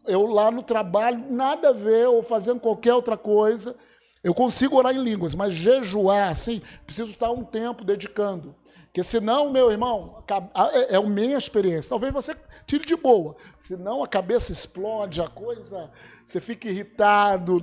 eu 0.07 0.26
lá 0.26 0.51
no 0.51 0.62
trabalho, 0.62 1.24
nada 1.30 1.70
a 1.70 1.72
ver, 1.72 2.09
ou 2.09 2.22
fazendo 2.22 2.61
qualquer 2.61 2.93
outra 2.93 3.16
coisa. 3.16 3.74
Eu 4.22 4.34
consigo 4.34 4.76
orar 4.76 4.95
em 4.95 5.03
línguas, 5.03 5.34
mas 5.34 5.55
jejuar, 5.55 6.28
assim, 6.28 6.61
preciso 6.84 7.12
estar 7.12 7.30
um 7.30 7.43
tempo 7.43 7.84
dedicando. 7.84 8.55
Porque 8.84 9.03
senão, 9.03 9.51
meu 9.51 9.70
irmão, 9.70 10.22
é, 10.28 10.95
é 10.95 10.97
a 10.97 11.03
minha 11.03 11.38
experiência. 11.38 11.88
Talvez 11.88 12.12
você 12.12 12.36
tire 12.70 12.86
de 12.86 12.94
boa. 12.94 13.36
Senão 13.58 14.04
a 14.04 14.08
cabeça 14.08 14.52
explode, 14.52 15.20
a 15.20 15.28
coisa, 15.28 15.90
você 16.24 16.40
fica 16.40 16.68
irritado. 16.68 17.58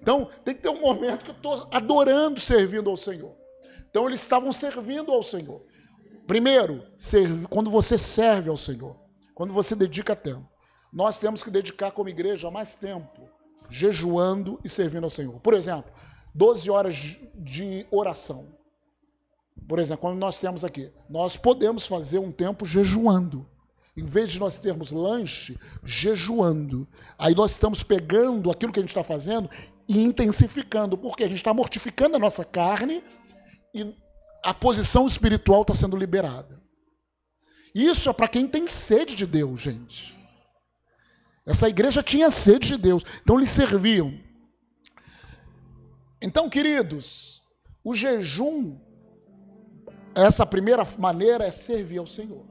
Então, 0.00 0.28
tem 0.44 0.54
que 0.54 0.60
ter 0.60 0.68
um 0.68 0.80
momento 0.80 1.24
que 1.24 1.30
eu 1.30 1.34
estou 1.36 1.66
adorando, 1.70 2.38
servindo 2.38 2.90
ao 2.90 2.96
Senhor. 2.96 3.34
Então, 3.88 4.06
eles 4.06 4.20
estavam 4.20 4.52
servindo 4.52 5.10
ao 5.10 5.22
Senhor. 5.22 5.62
Primeiro, 6.26 6.86
serve, 6.96 7.46
quando 7.46 7.70
você 7.70 7.96
serve 7.96 8.50
ao 8.50 8.56
Senhor, 8.56 8.96
quando 9.34 9.52
você 9.52 9.74
dedica 9.74 10.14
tempo. 10.14 10.48
Nós 10.92 11.18
temos 11.18 11.42
que 11.42 11.50
dedicar 11.50 11.92
como 11.92 12.08
igreja 12.08 12.50
mais 12.50 12.74
tempo, 12.74 13.28
jejuando 13.68 14.60
e 14.62 14.68
servindo 14.68 15.04
ao 15.04 15.10
Senhor. 15.10 15.40
Por 15.40 15.54
exemplo, 15.54 15.90
12 16.34 16.70
horas 16.70 17.18
de 17.34 17.86
oração. 17.90 18.48
Por 19.66 19.78
exemplo, 19.78 20.02
quando 20.02 20.18
nós 20.18 20.38
temos 20.38 20.64
aqui, 20.64 20.92
nós 21.08 21.36
podemos 21.36 21.86
fazer 21.86 22.18
um 22.18 22.32
tempo 22.32 22.66
jejuando. 22.66 23.48
Em 23.96 24.04
vez 24.04 24.30
de 24.30 24.38
nós 24.38 24.58
termos 24.58 24.92
lanche, 24.92 25.58
jejuando. 25.84 26.88
Aí 27.18 27.34
nós 27.34 27.52
estamos 27.52 27.82
pegando 27.82 28.50
aquilo 28.50 28.72
que 28.72 28.78
a 28.78 28.82
gente 28.82 28.90
está 28.90 29.02
fazendo 29.02 29.50
e 29.88 30.00
intensificando, 30.00 30.96
porque 30.96 31.24
a 31.24 31.28
gente 31.28 31.38
está 31.38 31.52
mortificando 31.52 32.16
a 32.16 32.18
nossa 32.18 32.44
carne 32.44 33.02
e 33.74 33.94
a 34.42 34.54
posição 34.54 35.06
espiritual 35.06 35.62
está 35.62 35.74
sendo 35.74 35.96
liberada. 35.96 36.60
Isso 37.74 38.08
é 38.08 38.12
para 38.12 38.28
quem 38.28 38.46
tem 38.46 38.66
sede 38.66 39.14
de 39.14 39.26
Deus, 39.26 39.60
gente. 39.60 40.16
Essa 41.44 41.68
igreja 41.68 42.02
tinha 42.02 42.30
sede 42.30 42.68
de 42.68 42.76
Deus, 42.76 43.04
então 43.22 43.36
eles 43.36 43.50
serviam. 43.50 44.18
Então, 46.22 46.48
queridos, 46.48 47.42
o 47.82 47.94
jejum, 47.94 48.78
essa 50.14 50.44
primeira 50.44 50.86
maneira 50.98 51.44
é 51.44 51.50
servir 51.50 51.98
ao 51.98 52.06
Senhor. 52.06 52.46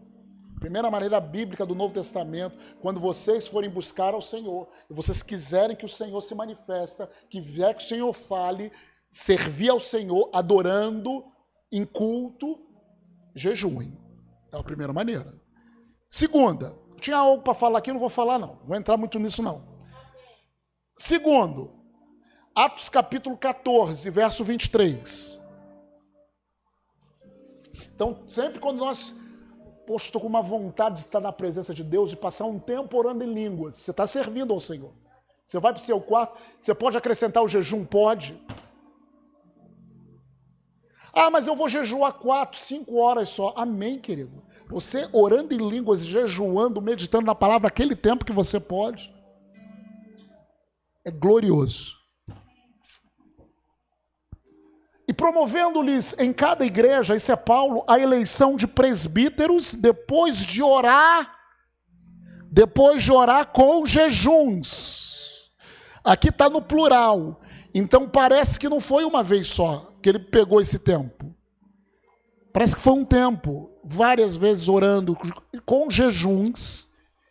Primeira 0.59 0.91
maneira 0.91 1.19
bíblica 1.19 1.65
do 1.65 1.73
Novo 1.73 1.93
Testamento, 1.93 2.57
quando 2.81 2.99
vocês 2.99 3.47
forem 3.47 3.69
buscar 3.69 4.13
ao 4.13 4.21
Senhor, 4.21 4.67
e 4.89 4.93
vocês 4.93 5.23
quiserem 5.23 5.75
que 5.75 5.85
o 5.85 5.89
Senhor 5.89 6.19
se 6.21 6.35
manifesta, 6.35 7.09
que 7.29 7.39
vier 7.39 7.73
que 7.73 7.81
o 7.81 7.87
Senhor 7.87 8.11
fale, 8.13 8.71
servir 9.09 9.69
ao 9.69 9.79
Senhor 9.79 10.29
adorando, 10.33 11.23
em 11.71 11.85
culto, 11.85 12.59
jejuem. 13.33 13.97
É 14.51 14.57
a 14.57 14.63
primeira 14.63 14.91
maneira. 14.91 15.33
Segunda, 16.09 16.75
tinha 16.99 17.17
algo 17.17 17.43
para 17.43 17.53
falar 17.53 17.79
aqui, 17.79 17.91
não 17.93 17.99
vou 17.99 18.09
falar 18.09 18.37
não. 18.37 18.59
Vou 18.65 18.75
entrar 18.75 18.97
muito 18.97 19.17
nisso 19.19 19.41
não. 19.41 19.63
Segundo, 20.93 21.79
Atos 22.53 22.89
capítulo 22.89 23.37
14, 23.37 24.09
verso 24.09 24.43
23. 24.43 25.39
Então, 27.95 28.21
sempre 28.27 28.59
quando 28.59 28.79
nós, 28.79 29.15
poxa, 29.89 30.05
estou 30.05 30.21
com 30.21 30.27
uma 30.27 30.43
vontade 30.43 30.97
de 30.97 31.01
estar 31.07 31.19
na 31.19 31.31
presença 31.31 31.73
de 31.73 31.83
Deus 31.83 32.11
e 32.11 32.15
passar 32.15 32.45
um 32.45 32.59
tempo 32.59 32.95
orando 32.95 33.23
em 33.23 33.33
línguas, 33.33 33.75
você 33.75 33.89
está 33.89 34.05
servindo 34.05 34.53
ao 34.53 34.59
Senhor. 34.59 34.91
Você 35.43 35.57
vai 35.57 35.73
para 35.73 35.81
o 35.81 35.83
seu 35.83 35.99
quarto, 35.99 36.37
você 36.59 36.75
pode 36.75 36.95
acrescentar 36.95 37.41
o 37.41 37.47
jejum? 37.47 37.83
Pode. 37.83 38.39
Ah, 41.11 41.31
mas 41.31 41.47
eu 41.47 41.55
vou 41.55 41.67
jejuar 41.67 42.13
quatro, 42.13 42.59
cinco 42.59 42.97
horas 42.97 43.29
só. 43.29 43.51
Amém, 43.57 43.97
querido. 43.97 44.43
Você 44.69 45.09
orando 45.11 45.55
em 45.55 45.69
línguas, 45.69 46.05
jejuando, 46.05 46.79
meditando 46.79 47.25
na 47.25 47.33
palavra 47.33 47.67
aquele 47.67 47.95
tempo 47.95 48.23
que 48.23 48.31
você 48.31 48.59
pode. 48.59 49.11
É 51.03 51.09
glorioso. 51.09 51.97
E 55.07 55.08
promovendo-lhes 55.19 56.15
em 56.17 56.31
cada 56.31 56.65
igreja, 56.65 57.13
isso 57.13 57.29
é 57.29 57.35
Paulo, 57.35 57.83
a 57.85 57.99
eleição 57.99 58.55
de 58.55 58.65
presbíteros, 58.65 59.73
depois 59.73 60.45
de 60.45 60.63
orar, 60.63 61.29
depois 62.49 63.03
de 63.03 63.11
orar 63.11 63.47
com 63.47 63.85
jejuns. 63.85 65.51
Aqui 66.05 66.29
está 66.29 66.49
no 66.49 66.61
plural. 66.61 67.41
Então 67.73 68.07
parece 68.07 68.57
que 68.57 68.69
não 68.69 68.79
foi 68.79 69.03
uma 69.03 69.21
vez 69.21 69.49
só 69.49 69.93
que 70.01 70.07
ele 70.07 70.19
pegou 70.19 70.61
esse 70.61 70.79
tempo? 70.79 71.35
Parece 72.53 72.77
que 72.77 72.81
foi 72.81 72.93
um 72.93 73.03
tempo, 73.03 73.69
várias 73.83 74.37
vezes 74.37 74.69
orando, 74.69 75.17
com 75.65 75.91
jejuns. 75.91 76.87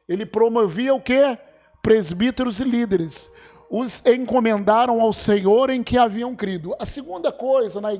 Ele 0.06 0.26
promovia 0.26 0.94
o 0.94 1.00
quê? 1.00 1.38
Presbíteros 1.82 2.60
e 2.60 2.64
líderes. 2.64 3.30
Os 3.70 4.04
encomendaram 4.06 5.00
ao 5.00 5.12
Senhor 5.12 5.70
em 5.70 5.82
que 5.82 5.98
haviam 5.98 6.34
crido. 6.34 6.74
A 6.78 6.86
segunda 6.86 7.30
coisa 7.30 7.80
na, 7.80 7.90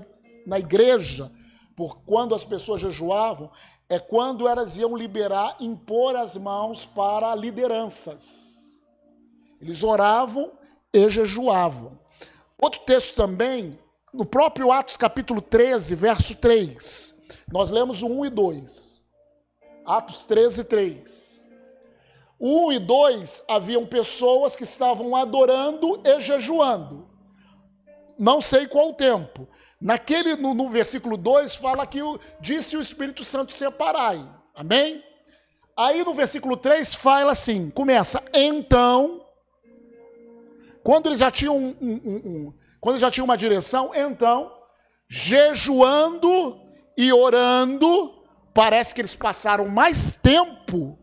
na 0.47 0.59
igreja, 0.59 1.31
por 1.77 1.99
quando 2.01 2.35
as 2.35 2.45
pessoas 2.45 2.81
jejuavam, 2.81 3.51
é 3.89 3.99
quando 3.99 4.49
elas 4.49 4.77
iam 4.77 4.97
liberar, 4.97 5.57
impor 5.61 6.17
as 6.17 6.37
mãos 6.37 6.85
para 6.85 7.35
lideranças. 7.35 8.83
Eles 9.61 9.83
oravam 9.83 10.53
e 10.93 11.09
jejuavam. 11.09 11.99
Outro 12.61 12.81
texto 12.81 13.15
também, 13.15 13.79
no 14.13 14.27
próprio 14.27 14.73
Atos 14.73 14.97
capítulo 14.97 15.41
13, 15.41 15.95
verso 15.95 16.35
3. 16.37 17.15
Nós 17.51 17.71
lemos 17.71 18.03
o 18.03 18.09
1 18.09 18.27
e 18.27 18.31
2. 18.31 19.03
Atos 19.87 20.23
13, 20.23 20.65
3. 20.65 21.28
O 22.39 22.69
1 22.69 22.73
e 22.73 22.79
2 22.79 23.45
haviam 23.49 23.85
pessoas 23.85 24.55
que 24.55 24.63
estavam 24.63 25.17
adorando 25.17 26.01
e 26.05 26.21
jejuando. 26.21 27.09
Não 28.19 28.41
sei 28.41 28.67
qual 28.67 28.95
tempo. 28.95 29.49
Naquele, 29.81 30.37
no, 30.37 30.55
no 30.55 30.69
versículo 30.69 31.17
2, 31.17 31.57
fala 31.57 31.87
que 31.87 32.03
o, 32.03 32.19
disse 32.41 32.77
o 32.77 32.81
Espírito 32.81 33.25
Santo 33.25 33.53
separai. 33.53 34.25
Amém? 34.55 35.03
Aí 35.77 36.05
no 36.05 36.13
versículo 36.13 36.57
3 36.57 36.97
fala 36.97 37.33
assim: 37.33 37.71
começa, 37.71 38.21
então, 38.35 39.25
quando 40.83 41.07
eles 41.07 41.21
já 41.21 41.31
tinham 41.31 41.57
um, 41.57 41.77
um, 41.81 41.93
um, 42.05 42.55
quando 42.81 42.95
eles 42.95 43.03
já 43.03 43.11
tinham 43.11 43.25
uma 43.25 43.37
direção, 43.37 43.93
então, 43.95 44.53
jejuando 45.09 46.61
e 46.97 47.13
orando, 47.13 48.13
parece 48.53 48.93
que 48.93 49.01
eles 49.01 49.15
passaram 49.15 49.69
mais 49.69 50.11
tempo, 50.11 50.98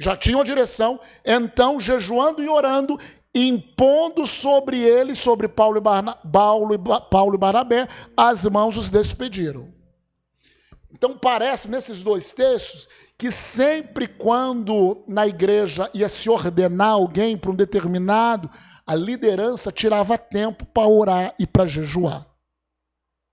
já 0.00 0.16
tinham 0.16 0.40
a 0.40 0.44
direção, 0.44 0.98
então, 1.24 1.78
jejuando 1.78 2.42
e 2.42 2.48
orando, 2.48 2.98
impondo 3.34 4.26
sobre 4.26 4.82
ele, 4.82 5.14
sobre 5.14 5.46
Paulo 5.46 5.76
e, 5.76 5.80
Barna, 5.80 6.14
Paulo, 6.14 6.74
e 6.74 6.78
Paulo 7.10 7.34
e 7.34 7.38
Barnabé, 7.38 7.86
as 8.16 8.46
mãos 8.46 8.78
os 8.78 8.88
despediram. 8.88 9.68
Então 10.90 11.16
parece 11.16 11.68
nesses 11.68 12.02
dois 12.02 12.32
textos 12.32 12.88
que 13.16 13.30
sempre 13.30 14.08
quando 14.08 15.04
na 15.06 15.26
igreja 15.26 15.90
ia 15.92 16.08
se 16.08 16.30
ordenar 16.30 16.92
alguém 16.92 17.36
para 17.36 17.50
um 17.50 17.54
determinado, 17.54 18.50
a 18.86 18.94
liderança 18.94 19.70
tirava 19.70 20.16
tempo 20.16 20.64
para 20.64 20.88
orar 20.88 21.34
e 21.38 21.46
para 21.46 21.66
jejuar. 21.66 22.26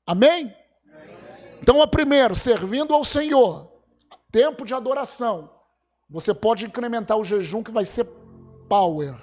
Amém? 0.06 0.54
Então, 1.62 1.82
a 1.82 1.88
primeiro, 1.88 2.36
servindo 2.36 2.94
ao 2.94 3.04
Senhor, 3.04 3.72
tempo 4.32 4.66
de 4.66 4.74
adoração. 4.74 5.57
Você 6.10 6.34
pode 6.34 6.66
incrementar 6.66 7.18
o 7.18 7.24
jejum 7.24 7.62
que 7.62 7.72
vai 7.72 7.84
ser 7.84 8.06
power. 8.70 9.16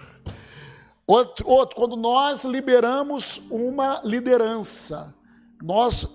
Outro, 1.07 1.49
outro, 1.49 1.77
quando 1.77 1.97
nós 1.97 2.45
liberamos 2.45 3.39
uma 3.51 4.01
liderança, 4.05 5.15
nós 5.63 6.07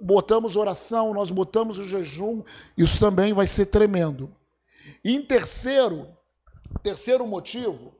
botamos 0.00 0.56
oração, 0.56 1.12
nós 1.12 1.30
botamos 1.30 1.78
o 1.78 1.88
jejum, 1.88 2.42
isso 2.76 3.00
também 3.00 3.32
vai 3.32 3.46
ser 3.46 3.66
tremendo. 3.66 4.34
E 5.04 5.14
em 5.14 5.22
terceiro, 5.22 6.08
terceiro 6.82 7.26
motivo, 7.26 7.94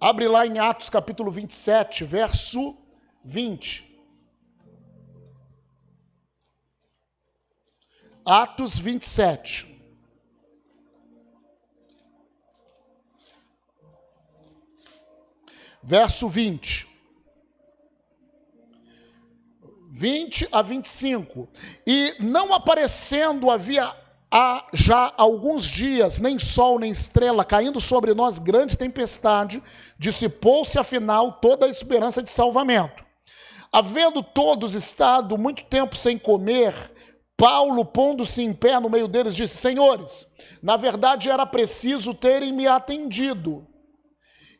abre 0.00 0.28
lá 0.28 0.46
em 0.46 0.58
Atos 0.58 0.88
capítulo 0.88 1.30
27, 1.30 2.04
verso 2.04 2.76
20. 3.24 3.92
Atos 8.24 8.78
27. 8.78 9.73
Verso 15.84 16.28
20. 16.28 16.88
20 19.90 20.48
a 20.50 20.62
25. 20.62 21.48
E 21.86 22.16
não 22.20 22.52
aparecendo 22.52 23.50
havia 23.50 23.94
há 24.30 24.66
já 24.72 25.12
alguns 25.16 25.64
dias, 25.64 26.18
nem 26.18 26.38
sol 26.38 26.78
nem 26.80 26.90
estrela, 26.90 27.44
caindo 27.44 27.80
sobre 27.80 28.14
nós 28.14 28.38
grande 28.38 28.76
tempestade, 28.76 29.62
dissipou-se 29.96 30.76
afinal 30.78 31.32
toda 31.32 31.66
a 31.66 31.68
esperança 31.68 32.22
de 32.22 32.30
salvamento. 32.30 33.04
Havendo 33.70 34.22
todos 34.22 34.74
estado 34.74 35.36
muito 35.36 35.64
tempo 35.64 35.94
sem 35.94 36.18
comer, 36.18 36.74
Paulo, 37.36 37.84
pondo-se 37.84 38.42
em 38.42 38.52
pé 38.52 38.80
no 38.80 38.88
meio 38.88 39.06
deles, 39.06 39.36
disse: 39.36 39.56
Senhores, 39.56 40.26
na 40.62 40.76
verdade 40.76 41.28
era 41.28 41.44
preciso 41.44 42.14
terem 42.14 42.52
me 42.52 42.66
atendido 42.66 43.66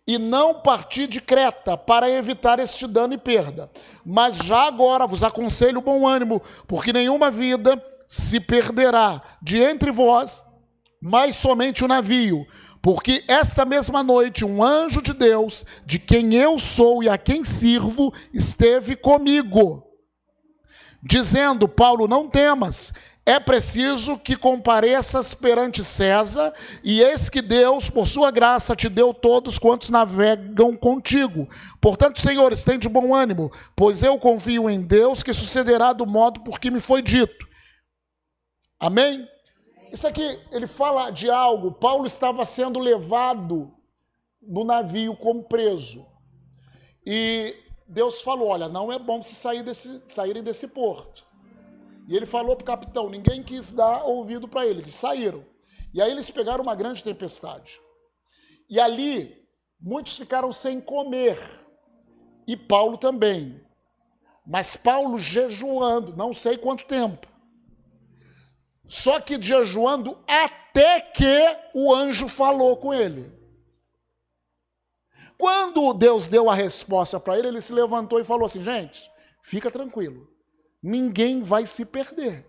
e 0.06 0.18
não 0.18 0.54
partir 0.60 1.06
de 1.06 1.20
Creta 1.20 1.76
para 1.76 2.10
evitar 2.10 2.58
este 2.58 2.86
dano 2.86 3.14
e 3.14 3.18
perda. 3.18 3.70
Mas 4.04 4.36
já 4.36 4.66
agora 4.66 5.06
vos 5.06 5.22
aconselho 5.22 5.80
bom 5.80 6.06
ânimo, 6.06 6.42
porque 6.66 6.92
nenhuma 6.92 7.30
vida 7.30 7.82
se 8.06 8.38
perderá 8.38 9.22
de 9.40 9.58
entre 9.58 9.90
vós, 9.90 10.44
mas 11.00 11.36
somente 11.36 11.84
o 11.84 11.88
navio. 11.88 12.46
Porque 12.82 13.24
esta 13.26 13.64
mesma 13.64 14.02
noite 14.02 14.44
um 14.44 14.62
anjo 14.62 15.00
de 15.00 15.14
Deus, 15.14 15.64
de 15.86 15.98
quem 15.98 16.34
eu 16.34 16.58
sou 16.58 17.02
e 17.02 17.08
a 17.08 17.16
quem 17.16 17.42
sirvo, 17.42 18.12
esteve 18.32 18.94
comigo, 18.94 19.82
dizendo: 21.02 21.66
Paulo, 21.66 22.06
não 22.06 22.28
temas 22.28 22.92
é 23.26 23.40
preciso 23.40 24.18
que 24.18 24.36
compareças 24.36 25.32
perante 25.32 25.82
César, 25.82 26.52
e 26.82 27.00
eis 27.00 27.30
que 27.30 27.40
Deus, 27.40 27.88
por 27.88 28.06
sua 28.06 28.30
graça, 28.30 28.76
te 28.76 28.88
deu 28.88 29.14
todos 29.14 29.58
quantos 29.58 29.88
navegam 29.88 30.76
contigo. 30.76 31.48
Portanto, 31.80 32.20
Senhor, 32.20 32.52
de 32.54 32.88
bom 32.88 33.14
ânimo, 33.14 33.50
pois 33.74 34.02
eu 34.02 34.18
confio 34.18 34.68
em 34.68 34.80
Deus 34.80 35.22
que 35.22 35.32
sucederá 35.32 35.94
do 35.94 36.04
modo 36.04 36.40
por 36.40 36.60
que 36.60 36.70
me 36.70 36.80
foi 36.80 37.00
dito. 37.00 37.48
Amém? 38.78 39.26
Isso 39.90 40.06
aqui, 40.06 40.40
ele 40.50 40.66
fala 40.66 41.10
de 41.10 41.30
algo. 41.30 41.72
Paulo 41.72 42.04
estava 42.04 42.44
sendo 42.44 42.78
levado 42.78 43.72
no 44.42 44.64
navio 44.64 45.16
como 45.16 45.44
preso. 45.44 46.06
E 47.06 47.56
Deus 47.86 48.20
falou: 48.20 48.48
Olha, 48.48 48.68
não 48.68 48.92
é 48.92 48.98
bom 48.98 49.22
se 49.22 49.34
sair 49.34 49.62
desse, 49.62 50.02
saírem 50.08 50.42
desse 50.42 50.68
porto. 50.68 51.24
E 52.06 52.16
ele 52.16 52.26
falou 52.26 52.54
para 52.54 52.62
o 52.62 52.66
capitão, 52.66 53.08
ninguém 53.08 53.42
quis 53.42 53.70
dar 53.70 54.04
ouvido 54.04 54.46
para 54.46 54.66
ele, 54.66 54.80
eles 54.80 54.94
saíram. 54.94 55.44
E 55.92 56.02
aí 56.02 56.10
eles 56.10 56.30
pegaram 56.30 56.62
uma 56.62 56.74
grande 56.74 57.02
tempestade. 57.02 57.80
E 58.68 58.78
ali, 58.78 59.46
muitos 59.80 60.18
ficaram 60.18 60.52
sem 60.52 60.80
comer. 60.80 61.38
E 62.46 62.56
Paulo 62.56 62.98
também. 62.98 63.64
Mas 64.46 64.76
Paulo 64.76 65.18
jejuando, 65.18 66.14
não 66.14 66.34
sei 66.34 66.58
quanto 66.58 66.84
tempo. 66.84 67.26
Só 68.86 69.18
que 69.18 69.40
jejuando 69.40 70.18
até 70.26 71.00
que 71.00 71.56
o 71.72 71.94
anjo 71.94 72.28
falou 72.28 72.76
com 72.76 72.92
ele. 72.92 73.32
Quando 75.38 75.94
Deus 75.94 76.28
deu 76.28 76.50
a 76.50 76.54
resposta 76.54 77.18
para 77.18 77.38
ele, 77.38 77.48
ele 77.48 77.62
se 77.62 77.72
levantou 77.72 78.20
e 78.20 78.24
falou 78.24 78.44
assim: 78.44 78.62
gente, 78.62 79.10
fica 79.42 79.70
tranquilo 79.70 80.33
ninguém 80.84 81.42
vai 81.42 81.64
se 81.64 81.86
perder. 81.86 82.46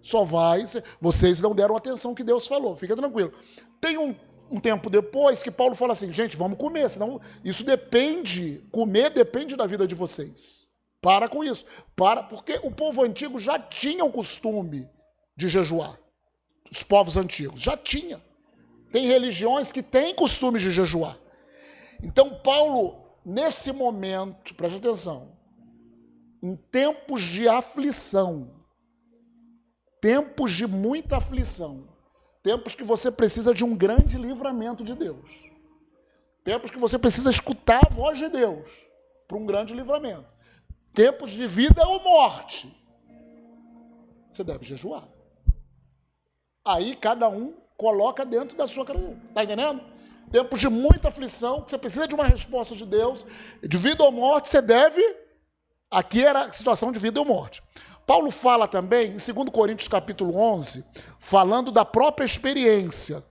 Só 0.00 0.24
vai. 0.24 0.64
Ser... 0.64 0.84
Vocês 1.00 1.40
não 1.40 1.54
deram 1.54 1.76
atenção 1.76 2.14
que 2.14 2.22
Deus 2.22 2.46
falou, 2.46 2.76
fica 2.76 2.94
tranquilo. 2.94 3.32
Tem 3.80 3.98
um, 3.98 4.14
um 4.48 4.60
tempo 4.60 4.88
depois 4.88 5.42
que 5.42 5.50
Paulo 5.50 5.74
fala 5.74 5.92
assim: 5.92 6.12
gente, 6.12 6.36
vamos 6.36 6.56
comer, 6.56 6.88
senão 6.88 7.20
isso 7.44 7.64
depende, 7.64 8.64
comer 8.70 9.10
depende 9.10 9.56
da 9.56 9.66
vida 9.66 9.86
de 9.86 9.96
vocês. 9.96 10.68
Para 11.00 11.28
com 11.28 11.42
isso. 11.42 11.66
Para, 11.96 12.22
porque 12.22 12.60
o 12.62 12.70
povo 12.70 13.02
antigo 13.02 13.40
já 13.40 13.58
tinha 13.58 14.04
o 14.04 14.12
costume 14.12 14.88
de 15.36 15.48
jejuar. 15.48 15.98
Os 16.70 16.84
povos 16.84 17.16
antigos 17.16 17.60
já 17.60 17.76
tinha. 17.76 18.22
Tem 18.92 19.06
religiões 19.06 19.72
que 19.72 19.82
têm 19.82 20.14
costume 20.14 20.60
de 20.60 20.70
jejuar. 20.70 21.18
Então 22.00 22.38
Paulo, 22.38 23.04
nesse 23.24 23.72
momento, 23.72 24.54
preste 24.54 24.78
atenção, 24.78 25.32
em 26.42 26.56
tempos 26.56 27.22
de 27.22 27.48
aflição, 27.48 28.50
tempos 30.00 30.52
de 30.52 30.66
muita 30.66 31.18
aflição, 31.18 31.88
tempos 32.42 32.74
que 32.74 32.82
você 32.82 33.12
precisa 33.12 33.54
de 33.54 33.64
um 33.64 33.76
grande 33.76 34.18
livramento 34.18 34.82
de 34.82 34.94
Deus, 34.94 35.30
tempos 36.42 36.70
que 36.70 36.78
você 36.78 36.98
precisa 36.98 37.30
escutar 37.30 37.86
a 37.86 37.94
voz 37.94 38.18
de 38.18 38.28
Deus 38.28 38.68
para 39.28 39.38
um 39.38 39.46
grande 39.46 39.72
livramento, 39.72 40.26
tempos 40.92 41.30
de 41.30 41.46
vida 41.46 41.86
ou 41.86 42.02
morte, 42.02 42.76
você 44.28 44.42
deve 44.42 44.64
jejuar. 44.64 45.06
Aí 46.64 46.96
cada 46.96 47.28
um 47.28 47.54
coloca 47.76 48.24
dentro 48.24 48.56
da 48.56 48.66
sua 48.66 48.84
carreira. 48.84 49.20
Está 49.28 49.44
entendendo? 49.44 49.82
Tempos 50.30 50.60
de 50.60 50.68
muita 50.68 51.08
aflição, 51.08 51.62
que 51.62 51.70
você 51.70 51.76
precisa 51.76 52.08
de 52.08 52.14
uma 52.14 52.24
resposta 52.24 52.74
de 52.74 52.86
Deus, 52.86 53.26
de 53.62 53.76
vida 53.76 54.02
ou 54.02 54.10
morte, 54.10 54.48
você 54.48 54.62
deve 54.62 55.21
Aqui 55.92 56.24
era 56.24 56.50
situação 56.50 56.90
de 56.90 56.98
vida 56.98 57.20
ou 57.20 57.26
morte. 57.26 57.62
Paulo 58.06 58.30
fala 58.30 58.66
também, 58.66 59.08
em 59.08 59.34
2 59.34 59.50
Coríntios 59.52 59.88
capítulo 59.88 60.34
11, 60.34 60.82
falando 61.20 61.70
da 61.70 61.84
própria 61.84 62.24
experiência, 62.24 63.22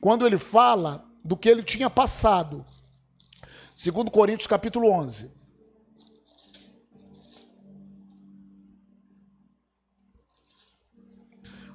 quando 0.00 0.26
ele 0.26 0.36
fala 0.36 1.04
do 1.24 1.36
que 1.36 1.48
ele 1.48 1.62
tinha 1.62 1.88
passado. 1.88 2.66
2 3.76 4.10
Coríntios 4.10 4.48
capítulo 4.48 4.90
11. 4.90 5.30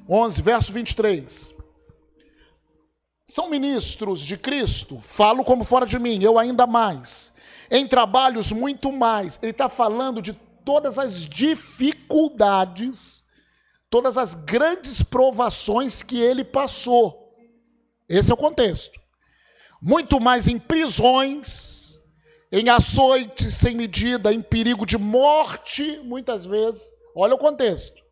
11, 0.10 0.42
verso 0.42 0.74
23. 0.74 1.56
São 3.28 3.50
ministros 3.50 4.20
de 4.20 4.38
Cristo, 4.38 5.00
falo 5.00 5.44
como 5.44 5.64
fora 5.64 5.86
de 5.86 5.98
mim, 5.98 6.22
eu 6.22 6.38
ainda 6.38 6.68
mais. 6.68 7.34
Em 7.72 7.88
trabalhos, 7.88 8.52
muito 8.52 8.92
mais. 8.92 9.40
Ele 9.42 9.52
está 9.52 9.68
falando 9.68 10.22
de 10.22 10.34
todas 10.64 11.00
as 11.00 11.26
dificuldades, 11.26 13.24
todas 13.90 14.16
as 14.18 14.36
grandes 14.36 15.02
provações 15.02 16.04
que 16.04 16.22
ele 16.22 16.44
passou. 16.44 17.36
Esse 18.08 18.30
é 18.30 18.34
o 18.34 18.38
contexto. 18.38 19.00
Muito 19.82 20.20
mais 20.20 20.48
em 20.48 20.60
prisões, 20.60 22.00
em 22.52 22.70
açoites 22.70 23.56
sem 23.56 23.76
medida, 23.76 24.32
em 24.32 24.42
perigo 24.42 24.86
de 24.86 25.00
morte, 25.00 26.00
muitas 26.04 26.46
vezes. 26.46 26.94
Olha 27.16 27.34
o 27.34 27.40
contexto. 27.40 28.05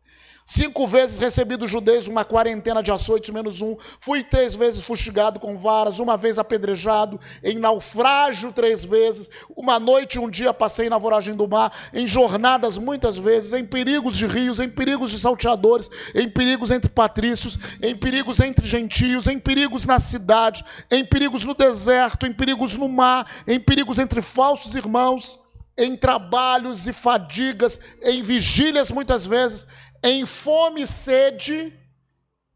Cinco 0.46 0.86
vezes 0.86 1.16
recebi 1.16 1.56
dos 1.56 1.70
judeus 1.70 2.06
uma 2.06 2.22
quarentena 2.22 2.82
de 2.82 2.92
açoites 2.92 3.30
menos 3.30 3.62
um. 3.62 3.78
Fui 3.98 4.22
três 4.22 4.54
vezes 4.54 4.82
fustigado 4.82 5.40
com 5.40 5.56
varas, 5.56 5.98
uma 5.98 6.18
vez 6.18 6.38
apedrejado, 6.38 7.18
em 7.42 7.58
naufrágio 7.58 8.52
três 8.52 8.84
vezes. 8.84 9.30
Uma 9.56 9.80
noite 9.80 10.16
e 10.16 10.18
um 10.18 10.28
dia 10.28 10.52
passei 10.52 10.90
na 10.90 10.98
voragem 10.98 11.34
do 11.34 11.48
mar, 11.48 11.72
em 11.94 12.06
jornadas 12.06 12.76
muitas 12.76 13.16
vezes, 13.16 13.54
em 13.54 13.64
perigos 13.64 14.18
de 14.18 14.26
rios, 14.26 14.60
em 14.60 14.68
perigos 14.68 15.10
de 15.10 15.18
salteadores, 15.18 15.90
em 16.14 16.28
perigos 16.28 16.70
entre 16.70 16.90
patrícios, 16.90 17.58
em 17.82 17.96
perigos 17.96 18.38
entre 18.38 18.66
gentios, 18.66 19.26
em 19.26 19.38
perigos 19.38 19.86
na 19.86 19.98
cidade, 19.98 20.62
em 20.90 21.06
perigos 21.06 21.46
no 21.46 21.54
deserto, 21.54 22.26
em 22.26 22.32
perigos 22.34 22.76
no 22.76 22.86
mar, 22.86 23.26
em 23.46 23.58
perigos 23.58 23.98
entre 23.98 24.20
falsos 24.20 24.74
irmãos 24.74 25.42
em 25.76 25.96
trabalhos 25.96 26.86
e 26.86 26.92
fadigas, 26.92 27.80
em 28.00 28.22
vigílias 28.22 28.92
muitas 28.92 29.26
vezes, 29.26 29.66
em 30.04 30.26
fome 30.26 30.82
e 30.82 30.86
sede, 30.86 31.72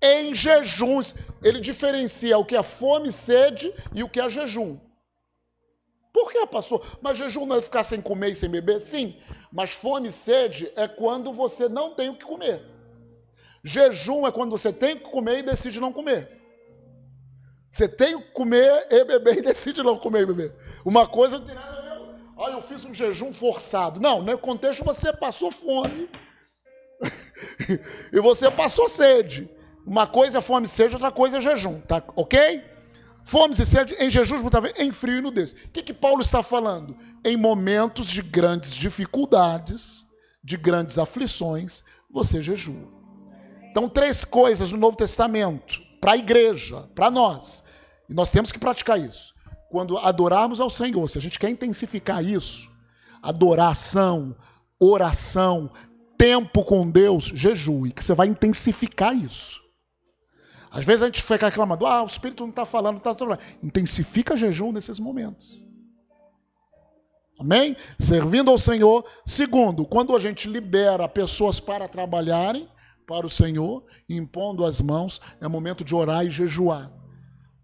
em 0.02 0.34
jejuns. 0.34 1.14
Ele 1.42 1.60
diferencia 1.60 2.36
o 2.36 2.44
que 2.44 2.54
é 2.54 2.62
fome 2.62 3.08
e 3.08 3.12
sede 3.12 3.72
e 3.94 4.04
o 4.04 4.08
que 4.08 4.20
é 4.20 4.28
jejum. 4.28 4.78
Por 6.12 6.30
que, 6.30 6.46
pastor? 6.46 6.84
Mas 7.00 7.16
jejum 7.16 7.46
não 7.46 7.56
é 7.56 7.62
ficar 7.62 7.84
sem 7.84 8.02
comer 8.02 8.32
e 8.32 8.34
sem 8.34 8.50
beber? 8.50 8.80
Sim, 8.80 9.16
mas 9.50 9.70
fome 9.70 10.08
e 10.08 10.12
sede 10.12 10.70
é 10.76 10.86
quando 10.86 11.32
você 11.32 11.68
não 11.68 11.94
tem 11.94 12.10
o 12.10 12.16
que 12.16 12.24
comer. 12.24 12.62
Jejum 13.64 14.26
é 14.26 14.32
quando 14.32 14.50
você 14.50 14.70
tem 14.70 14.96
que 14.96 15.08
comer 15.08 15.38
e 15.38 15.42
decide 15.42 15.80
não 15.80 15.92
comer. 15.92 16.38
Você 17.70 17.88
tem 17.88 18.20
que 18.20 18.30
comer 18.32 18.86
e 18.90 19.04
beber 19.04 19.38
e 19.38 19.42
decide 19.50 19.82
não 19.82 19.96
comer 19.98 20.22
e 20.22 20.26
beber. 20.26 20.54
Uma 20.84 21.06
coisa 21.06 21.38
não 21.38 21.46
tem 21.46 21.54
nada 21.54 21.78
a 21.78 21.80
ver. 21.80 21.88
Olha, 22.36 22.52
eu 22.52 22.62
fiz 22.62 22.84
um 22.84 22.92
jejum 22.92 23.32
forçado. 23.32 23.98
Não, 24.00 24.22
no 24.22 24.36
contexto 24.38 24.84
você 24.84 25.12
passou 25.12 25.50
fome 25.50 26.08
e 28.12 28.20
você 28.20 28.50
passou 28.50 28.88
sede. 28.88 29.48
Uma 29.86 30.06
coisa 30.06 30.38
é 30.38 30.40
fome 30.40 30.66
e 30.66 30.68
sede, 30.68 30.94
outra 30.94 31.10
coisa 31.10 31.38
é 31.38 31.40
jejum, 31.40 31.80
tá 31.80 32.02
ok? 32.14 32.62
Fome 33.22 33.54
e 33.54 33.64
sede 33.64 33.94
em 33.98 34.10
jejum, 34.10 34.36
em 34.76 34.92
frio 34.92 35.18
e 35.18 35.20
nudez. 35.20 35.52
O 35.52 35.70
que, 35.72 35.82
que 35.82 35.94
Paulo 35.94 36.20
está 36.20 36.42
falando? 36.42 36.96
Em 37.24 37.36
momentos 37.36 38.08
de 38.08 38.22
grandes 38.22 38.74
dificuldades, 38.74 40.04
de 40.42 40.56
grandes 40.56 40.98
aflições, 40.98 41.82
você 42.10 42.40
jejua. 42.40 42.88
Então, 43.70 43.88
três 43.88 44.24
coisas 44.24 44.72
no 44.72 44.78
Novo 44.78 44.96
Testamento, 44.96 45.78
para 46.00 46.12
a 46.12 46.16
igreja, 46.16 46.88
para 46.94 47.10
nós. 47.10 47.64
E 48.08 48.14
nós 48.14 48.30
temos 48.30 48.50
que 48.50 48.58
praticar 48.58 48.98
isso. 48.98 49.34
Quando 49.70 49.98
adorarmos 49.98 50.60
ao 50.60 50.70
Senhor, 50.70 51.06
se 51.08 51.18
a 51.18 51.20
gente 51.20 51.38
quer 51.38 51.50
intensificar 51.50 52.24
isso, 52.24 52.68
adoração, 53.22 54.34
oração, 54.80 55.70
tempo 56.18 56.64
com 56.64 56.90
Deus, 56.90 57.26
jejue, 57.26 57.92
que 57.92 58.04
você 58.04 58.12
vai 58.12 58.26
intensificar 58.26 59.16
isso. 59.16 59.62
Às 60.70 60.84
vezes 60.84 61.02
a 61.02 61.06
gente 61.06 61.22
fica 61.22 61.46
reclamando, 61.46 61.86
ah, 61.86 62.02
o 62.02 62.06
Espírito 62.06 62.42
não 62.42 62.50
está 62.50 62.66
falando, 62.66 62.94
não 62.94 62.98
está 62.98 63.14
falando. 63.14 63.40
Intensifica 63.62 64.36
jejum 64.36 64.72
nesses 64.72 64.98
momentos. 64.98 65.66
Amém? 67.38 67.76
Servindo 67.98 68.50
ao 68.50 68.58
Senhor. 68.58 69.06
Segundo, 69.24 69.86
quando 69.86 70.14
a 70.14 70.18
gente 70.18 70.48
libera 70.48 71.08
pessoas 71.08 71.60
para 71.60 71.88
trabalharem 71.88 72.68
para 73.06 73.24
o 73.24 73.30
Senhor, 73.30 73.84
impondo 74.08 74.66
as 74.66 74.80
mãos, 74.80 75.20
é 75.40 75.48
momento 75.48 75.84
de 75.84 75.94
orar 75.94 76.26
e 76.26 76.30
jejuar. 76.30 76.92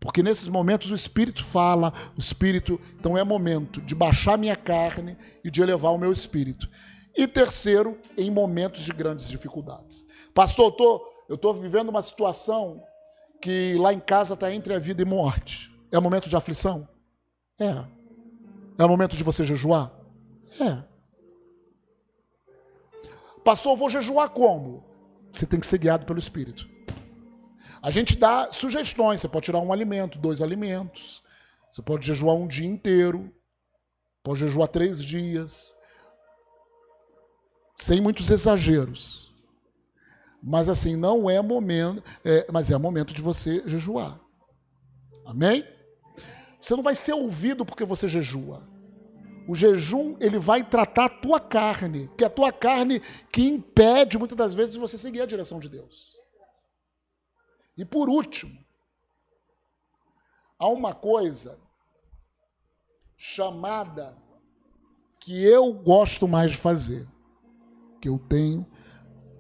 Porque 0.01 0.23
nesses 0.23 0.49
momentos 0.49 0.91
o 0.91 0.95
Espírito 0.95 1.45
fala, 1.45 1.93
o 2.17 2.21
Espírito. 2.21 2.81
Então 2.99 3.19
é 3.19 3.25
momento 3.25 3.83
de 3.83 3.95
baixar 3.95 4.39
minha 4.39 4.57
carne 4.57 5.17
e 5.45 5.51
de 5.51 5.61
elevar 5.61 5.93
o 5.93 5.99
meu 5.99 6.13
espírito. 6.13 6.69
E 7.17 7.27
terceiro, 7.29 7.99
em 8.19 8.31
momentos 8.31 8.83
de 8.83 8.93
grandes 8.93 9.29
dificuldades. 9.29 10.05
Pastor, 10.35 10.67
eu 10.67 10.73
tô, 10.73 11.13
estou 11.31 11.55
vivendo 11.55 11.89
uma 11.89 12.03
situação 12.03 12.83
que 13.41 13.75
lá 13.75 13.93
em 13.93 14.01
casa 14.01 14.35
está 14.35 14.53
entre 14.53 14.75
a 14.75 14.79
vida 14.79 15.03
e 15.03 15.05
morte. 15.05 15.73
É 15.93 16.01
momento 16.01 16.29
de 16.29 16.37
aflição? 16.37 16.89
É. 17.59 17.85
É 18.77 18.87
momento 18.87 19.17
de 19.17 19.23
você 19.23 19.45
jejuar? 19.45 19.93
É. 20.61 20.83
Pastor, 23.45 23.77
vou 23.77 23.89
jejuar 23.89 24.31
como? 24.31 24.85
Você 25.33 25.47
tem 25.47 25.61
que 25.61 25.67
ser 25.67 25.79
guiado 25.79 26.05
pelo 26.05 26.19
Espírito. 26.19 26.69
A 27.81 27.91
gente 27.91 28.17
dá 28.17 28.51
sugestões. 28.51 29.21
Você 29.21 29.29
pode 29.29 29.45
tirar 29.45 29.61
um 29.61 29.73
alimento, 29.73 30.19
dois 30.19 30.41
alimentos. 30.41 31.23
Você 31.71 31.83
pode 31.83 32.07
jejuar 32.07 32.35
um 32.35 32.49
dia 32.49 32.67
inteiro. 32.67 33.33
Pode 34.23 34.41
jejuar 34.41 34.67
três 34.67 35.03
dias 35.03 35.77
sem 37.75 38.01
muitos 38.01 38.31
exageros. 38.31 39.35
Mas 40.43 40.69
assim, 40.69 40.95
não 40.95 41.29
é 41.29 41.41
momento, 41.41 42.03
é, 42.25 42.47
mas 42.53 42.71
é 42.71 42.79
momento 42.79 43.13
de 43.13 43.21
você 43.21 43.67
jejuar. 43.67 44.21
Amém? 45.27 45.67
Você 46.61 46.77
não 46.77 46.83
vai 46.83 46.95
ser 46.95 47.15
ouvido 47.15 47.65
porque 47.65 47.85
você 47.85 48.07
jejua. 48.07 48.67
O 49.49 49.55
jejum, 49.55 50.17
ele 50.21 50.39
vai 50.39 50.63
tratar 50.63 51.07
a 51.07 51.09
tua 51.09 51.41
carne, 51.41 52.11
que 52.17 52.25
é 52.25 52.27
a 52.27 52.31
tua 52.31 52.53
carne 52.53 53.01
que 53.31 53.43
impede 53.43 54.19
muitas 54.19 54.37
das 54.39 54.55
vezes 54.55 54.73
de 54.73 54.81
você 54.81 54.97
seguir 54.97 55.21
a 55.21 55.27
direção 55.27 55.59
de 55.59 55.69
Deus. 55.69 56.15
E 57.77 57.85
por 57.85 58.09
último, 58.09 58.65
há 60.59 60.69
uma 60.69 60.95
coisa 60.95 61.59
chamada 63.17 64.17
que 65.21 65.43
eu 65.45 65.73
gosto 65.73 66.29
mais 66.29 66.53
de 66.53 66.59
fazer 66.59 67.07
que 68.05 68.09
eu 68.11 68.19
tenho 68.19 68.67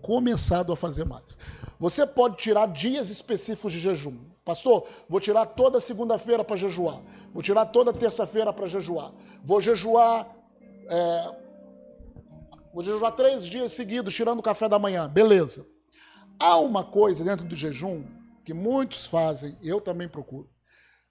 começado 0.00 0.72
a 0.72 0.76
fazer 0.76 1.04
mais. 1.04 1.36
Você 1.78 2.06
pode 2.06 2.38
tirar 2.38 2.66
dias 2.66 3.10
específicos 3.10 3.74
de 3.74 3.78
jejum. 3.78 4.16
Pastor, 4.42 4.88
vou 5.06 5.20
tirar 5.20 5.44
toda 5.44 5.78
segunda-feira 5.80 6.42
para 6.42 6.56
jejuar. 6.56 7.02
Vou 7.30 7.42
tirar 7.42 7.66
toda 7.66 7.92
terça-feira 7.92 8.54
para 8.54 8.66
jejuar. 8.66 9.12
Vou 9.44 9.60
jejuar. 9.60 10.34
É, 10.88 11.36
vou 12.72 12.82
jejuar 12.82 13.12
três 13.12 13.44
dias 13.44 13.72
seguidos, 13.72 14.14
tirando 14.14 14.38
o 14.38 14.42
café 14.42 14.66
da 14.66 14.78
manhã. 14.78 15.06
Beleza. 15.06 15.66
Há 16.40 16.56
uma 16.56 16.84
coisa 16.84 17.22
dentro 17.22 17.46
do 17.46 17.54
jejum 17.54 18.02
que 18.46 18.54
muitos 18.54 19.06
fazem, 19.06 19.58
eu 19.62 19.78
também 19.78 20.08
procuro, 20.08 20.50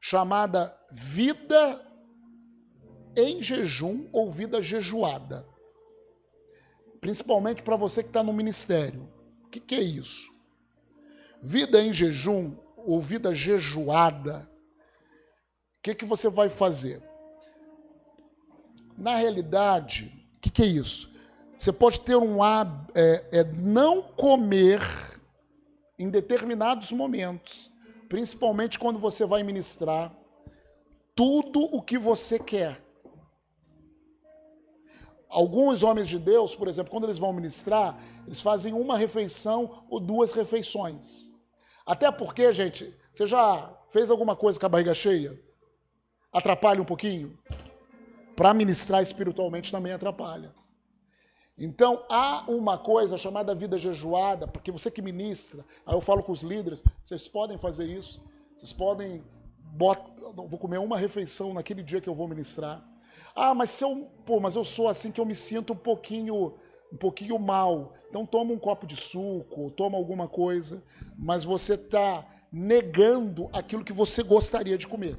chamada 0.02 0.76
vida 0.92 1.80
em 3.16 3.44
jejum 3.44 4.08
ou 4.12 4.32
vida 4.32 4.60
jejuada 4.60 5.53
principalmente 7.04 7.62
para 7.62 7.76
você 7.76 8.02
que 8.02 8.08
está 8.08 8.24
no 8.24 8.32
ministério. 8.32 9.10
O 9.44 9.50
que, 9.50 9.60
que 9.60 9.76
é 9.76 9.82
isso? 9.82 10.34
Vida 11.42 11.84
em 11.84 11.92
jejum 11.92 12.56
ou 12.78 13.02
vida 13.02 13.36
jejuada, 13.36 14.50
o 15.80 15.82
que, 15.84 15.96
que 15.96 16.06
você 16.06 16.30
vai 16.30 16.48
fazer? 16.48 17.04
Na 18.98 19.18
realidade, 19.18 20.14
o 20.38 20.40
que, 20.40 20.50
que 20.50 20.64
é 20.64 20.66
isso? 20.66 21.14
Você 21.58 21.74
pode 21.74 22.00
ter 22.00 22.16
um 22.16 22.42
hábito, 22.42 22.94
é, 22.96 23.40
é 23.40 23.44
não 23.44 24.02
comer 24.02 24.80
em 26.00 26.10
determinados 26.10 26.94
momentos, 26.94 27.70
principalmente 28.08 28.80
quando 28.80 28.98
você 28.98 29.26
vai 29.26 29.44
ministrar, 29.44 30.16
tudo 31.14 31.66
o 31.66 31.82
que 31.82 31.98
você 31.98 32.40
quer. 32.40 32.82
Alguns 35.34 35.82
homens 35.82 36.08
de 36.08 36.20
Deus, 36.20 36.54
por 36.54 36.68
exemplo, 36.68 36.92
quando 36.92 37.06
eles 37.06 37.18
vão 37.18 37.34
ministrar, 37.34 38.00
eles 38.28 38.40
fazem 38.40 38.72
uma 38.72 38.96
refeição 38.96 39.84
ou 39.90 40.00
duas 40.00 40.32
refeições. 40.32 41.32
Até 41.84 42.12
porque, 42.12 42.52
gente, 42.52 42.96
você 43.12 43.26
já 43.26 43.76
fez 43.90 44.12
alguma 44.12 44.36
coisa 44.36 44.60
com 44.60 44.68
a 44.68 44.70
barriga 44.70 44.94
cheia? 44.94 45.36
Atrapalha 46.32 46.84
um 46.84 46.86
pouquinho? 46.86 47.36
Para 48.36 48.54
ministrar 48.54 49.02
espiritualmente 49.02 49.72
também 49.72 49.92
atrapalha. 49.92 50.54
Então, 51.58 52.06
há 52.12 52.46
uma 52.48 52.78
coisa 52.78 53.18
chamada 53.18 53.56
vida 53.56 53.76
jejuada, 53.76 54.48
porque 54.48 54.72
você 54.72 54.92
que 54.92 55.02
ministra, 55.02 55.66
aí 55.84 55.96
eu 55.96 56.02
falo 56.02 56.22
com 56.22 56.32
os 56.32 56.44
líderes, 56.44 56.84
vocês 57.02 57.28
podem 57.28 57.58
fazer 57.58 57.88
isso, 57.88 58.24
vocês 58.56 58.72
podem, 58.72 59.24
bota, 59.58 60.04
vou 60.32 60.60
comer 60.60 60.78
uma 60.78 60.98
refeição 60.98 61.56
naquele 61.56 61.82
dia 61.82 62.00
que 62.00 62.08
eu 62.08 62.14
vou 62.14 62.28
ministrar. 62.28 62.93
Ah, 63.36 63.54
mas 63.54 63.72
se 63.72 63.84
eu, 63.84 64.10
pô, 64.26 64.40
mas 64.40 64.56
eu 64.56 64.64
sou 64.64 64.88
assim 64.88 65.12
que 65.12 65.20
eu 65.20 65.26
me 65.26 65.36
sinto 65.36 65.74
um 65.74 65.78
pouquinho 65.78 66.54
um 66.94 66.98
pouquinho 66.98 67.40
mal. 67.40 67.94
Então 68.08 68.26
toma 68.26 68.54
um 68.54 68.60
copo 68.60 68.86
de 68.86 68.96
suco, 68.96 69.72
toma 69.72 69.98
alguma 69.98 70.28
coisa, 70.28 70.84
mas 71.18 71.44
você 71.44 71.74
está 71.74 72.24
negando 72.52 73.50
aquilo 73.52 73.84
que 73.84 73.92
você 73.92 74.22
gostaria 74.22 74.78
de 74.78 74.88
comer. 74.88 75.18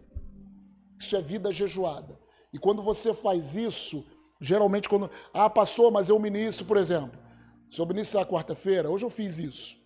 Isso 0.96 1.16
é 1.16 1.20
vida 1.20 1.52
jejuada. 1.52 2.16
E 2.52 2.58
quando 2.58 2.80
você 2.80 3.12
faz 3.12 3.56
isso, 3.56 4.06
geralmente 4.40 4.88
quando. 4.88 5.10
Ah, 5.32 5.50
pastor, 5.50 5.90
mas 5.90 6.08
eu 6.08 6.18
ministro, 6.20 6.64
por 6.64 6.76
exemplo. 6.76 7.18
Se 7.68 7.80
eu 7.80 7.86
ministrar 7.86 8.24
quarta-feira, 8.24 8.88
hoje 8.88 9.04
eu 9.04 9.10
fiz 9.10 9.40
isso. 9.40 9.76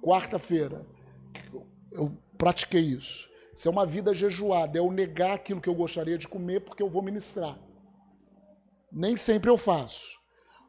Quarta-feira, 0.00 0.86
eu 1.90 2.16
pratiquei 2.38 2.82
isso. 2.82 3.28
Isso 3.56 3.68
é 3.68 3.70
uma 3.70 3.86
vida 3.86 4.12
jejuada, 4.12 4.76
é 4.76 4.80
eu 4.82 4.92
negar 4.92 5.32
aquilo 5.32 5.62
que 5.62 5.68
eu 5.68 5.74
gostaria 5.74 6.18
de 6.18 6.28
comer 6.28 6.60
porque 6.60 6.82
eu 6.82 6.90
vou 6.90 7.00
ministrar. 7.00 7.58
Nem 8.92 9.16
sempre 9.16 9.48
eu 9.48 9.56
faço. 9.56 10.14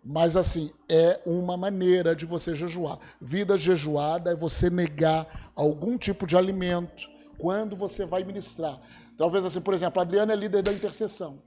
Mas 0.02 0.38
assim, 0.38 0.72
é 0.90 1.20
uma 1.26 1.58
maneira 1.58 2.16
de 2.16 2.26
você 2.26 2.56
jejuar. 2.56 2.98
Vida 3.20 3.58
jejuada 3.58 4.32
é 4.32 4.36
você 4.36 4.70
negar 4.70 5.52
algum 5.54 5.98
tipo 5.98 6.26
de 6.26 6.38
alimento 6.38 7.10
quando 7.38 7.76
você 7.76 8.06
vai 8.06 8.24
ministrar. 8.24 8.80
Talvez 9.18 9.44
assim, 9.44 9.60
por 9.60 9.74
exemplo, 9.74 10.00
a 10.00 10.04
Adriana 10.04 10.32
é 10.32 10.38
líder 10.38 10.64
da 10.64 10.72
intercessão. 10.72 11.44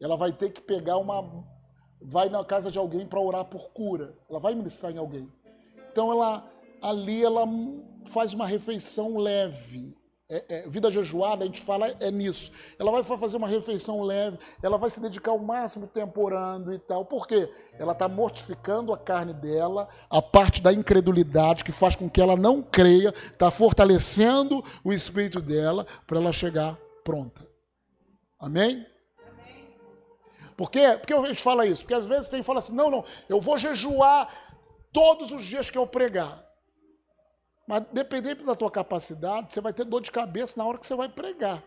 Ela 0.00 0.16
vai 0.16 0.32
ter 0.32 0.50
que 0.50 0.60
pegar 0.60 0.96
uma. 0.96 1.44
Vai 2.02 2.28
na 2.28 2.44
casa 2.44 2.68
de 2.68 2.78
alguém 2.78 3.06
para 3.06 3.20
orar 3.20 3.44
por 3.44 3.70
cura. 3.70 4.18
Ela 4.28 4.40
vai 4.40 4.56
ministrar 4.56 4.90
em 4.90 4.98
alguém. 4.98 5.30
Então 5.92 6.10
ela 6.10 6.50
ali 6.82 7.22
ela 7.22 7.46
faz 8.06 8.34
uma 8.34 8.46
refeição 8.46 9.16
leve 9.18 9.99
é, 10.30 10.44
é, 10.48 10.68
vida 10.68 10.88
jejuada, 10.88 11.42
a 11.42 11.46
gente 11.46 11.60
fala 11.60 11.88
é 11.98 12.08
nisso. 12.08 12.52
Ela 12.78 12.92
vai 12.92 13.02
fazer 13.02 13.36
uma 13.36 13.48
refeição 13.48 14.00
leve, 14.00 14.38
ela 14.62 14.78
vai 14.78 14.88
se 14.88 15.00
dedicar 15.00 15.32
o 15.32 15.38
máximo 15.40 15.88
tempo 15.88 16.22
orando 16.22 16.72
e 16.72 16.78
tal. 16.78 17.04
Por 17.04 17.26
quê? 17.26 17.52
Ela 17.76 17.90
está 17.92 18.08
mortificando 18.08 18.92
a 18.92 18.98
carne 18.98 19.34
dela, 19.34 19.88
a 20.08 20.22
parte 20.22 20.62
da 20.62 20.72
incredulidade 20.72 21.64
que 21.64 21.72
faz 21.72 21.96
com 21.96 22.08
que 22.08 22.20
ela 22.20 22.36
não 22.36 22.62
creia, 22.62 23.08
está 23.08 23.50
fortalecendo 23.50 24.64
o 24.84 24.92
espírito 24.92 25.40
dela 25.40 25.84
para 26.06 26.18
ela 26.18 26.32
chegar 26.32 26.78
pronta. 27.02 27.44
Amém? 28.38 28.86
Por 30.56 30.70
quê? 30.70 30.96
Porque 30.98 31.12
a 31.12 31.26
gente 31.26 31.42
fala 31.42 31.66
isso? 31.66 31.82
Porque 31.82 31.94
às 31.94 32.06
vezes 32.06 32.28
tem 32.28 32.42
fala 32.42 32.58
assim: 32.58 32.74
não, 32.74 32.88
não, 32.88 33.04
eu 33.28 33.40
vou 33.40 33.58
jejuar 33.58 34.28
todos 34.92 35.32
os 35.32 35.44
dias 35.44 35.70
que 35.70 35.78
eu 35.78 35.86
pregar. 35.86 36.49
Mas 37.70 37.84
dependendo 37.92 38.44
da 38.44 38.56
tua 38.56 38.68
capacidade, 38.68 39.52
você 39.52 39.60
vai 39.60 39.72
ter 39.72 39.84
dor 39.84 40.00
de 40.00 40.10
cabeça 40.10 40.58
na 40.58 40.66
hora 40.66 40.76
que 40.76 40.84
você 40.84 40.96
vai 40.96 41.08
pregar. 41.08 41.62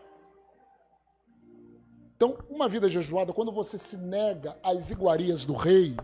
Então, 2.14 2.36
uma 2.50 2.68
vida 2.68 2.90
jejuada, 2.90 3.32
quando 3.32 3.50
você 3.50 3.78
se 3.78 3.96
nega 3.96 4.54
às 4.62 4.90
iguarias 4.90 5.46
do 5.46 5.54
rei, 5.54 5.96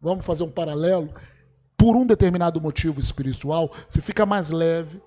vamos 0.00 0.24
fazer 0.24 0.44
um 0.44 0.48
paralelo, 0.48 1.12
por 1.76 1.96
um 1.96 2.06
determinado 2.06 2.60
motivo 2.60 3.00
espiritual, 3.00 3.72
você 3.88 4.00
fica 4.00 4.24
mais 4.24 4.48
leve. 4.50 5.02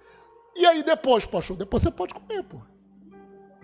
E 0.53 0.65
aí 0.65 0.83
depois, 0.83 1.25
pastor, 1.25 1.55
depois 1.55 1.81
você 1.81 1.89
pode 1.89 2.13
comer, 2.13 2.43
pô. 2.43 2.59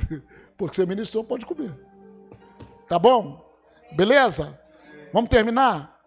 Porque 0.55 0.73
você 0.73 0.85
ministrou, 0.85 1.21
pode 1.21 1.45
comer. 1.45 1.77
Tá 2.87 2.97
bom? 2.97 3.45
Beleza? 3.91 4.57
Vamos 5.11 5.29
terminar? 5.29 5.99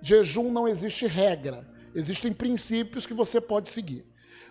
Jejum 0.00 0.52
não 0.52 0.68
existe 0.68 1.04
regra. 1.08 1.71
Existem 1.94 2.32
princípios 2.32 3.06
que 3.06 3.14
você 3.14 3.40
pode 3.40 3.68
seguir. 3.68 4.04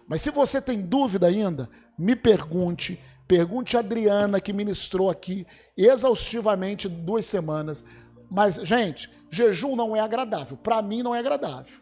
Mas 0.07 0.21
se 0.21 0.29
você 0.29 0.61
tem 0.61 0.81
dúvida 0.81 1.27
ainda, 1.27 1.69
me 1.97 2.15
pergunte. 2.15 2.99
Pergunte 3.27 3.77
a 3.77 3.79
Adriana, 3.79 4.41
que 4.41 4.51
ministrou 4.51 5.09
aqui 5.09 5.47
exaustivamente 5.77 6.89
duas 6.89 7.25
semanas. 7.25 7.83
Mas, 8.29 8.55
gente, 8.55 9.09
jejum 9.29 9.75
não 9.75 9.95
é 9.95 9.99
agradável. 9.99 10.57
Para 10.57 10.81
mim, 10.81 11.01
não 11.01 11.15
é 11.15 11.19
agradável. 11.19 11.79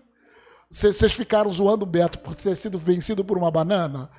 Vocês 0.70 1.14
ficaram 1.14 1.52
zoando 1.52 1.84
o 1.84 1.88
Beto 1.88 2.20
por 2.20 2.36
ter 2.36 2.56
sido 2.56 2.78
vencido 2.78 3.26
por 3.26 3.38
uma 3.38 3.50
banana? 3.50 4.10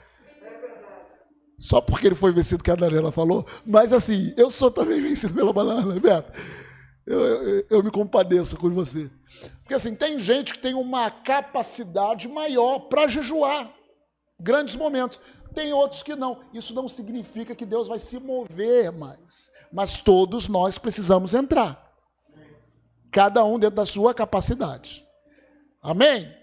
Só 1.57 1.81
porque 1.81 2.09
ele 2.09 2.15
foi 2.15 2.33
vencido, 2.33 2.65
que 2.65 2.71
a 2.71 2.75
Adriana 2.75 3.13
falou. 3.13 3.47
Mas, 3.65 3.93
assim, 3.93 4.35
eu 4.37 4.51
sou 4.51 4.71
também 4.71 5.01
vencido 5.01 5.35
pela 5.35 5.53
banana, 5.53 6.01
Beto. 6.01 6.33
Eu, 7.07 7.21
eu, 7.21 7.67
eu 7.71 7.83
me 7.83 7.91
compadeço 7.91 8.57
com 8.57 8.71
você. 8.71 9.09
Porque 9.71 9.77
assim, 9.77 9.95
tem 9.95 10.19
gente 10.19 10.55
que 10.55 10.59
tem 10.59 10.75
uma 10.75 11.09
capacidade 11.13 12.27
maior 12.27 12.89
para 12.89 13.07
jejuar 13.07 13.73
grandes 14.37 14.75
momentos. 14.75 15.21
Tem 15.55 15.73
outros 15.73 16.03
que 16.03 16.17
não. 16.17 16.41
Isso 16.53 16.75
não 16.75 16.89
significa 16.89 17.55
que 17.55 17.65
Deus 17.65 17.87
vai 17.87 18.01
se 18.01 18.19
mover 18.19 18.91
mais. 18.91 19.49
Mas 19.73 19.97
todos 19.97 20.49
nós 20.49 20.77
precisamos 20.77 21.35
entrar. 21.35 21.89
Cada 23.13 23.45
um 23.45 23.61
dentro 23.61 23.77
da 23.77 23.87
sua 23.87 24.13
capacidade. 24.13 25.07
Amém? 25.81 26.35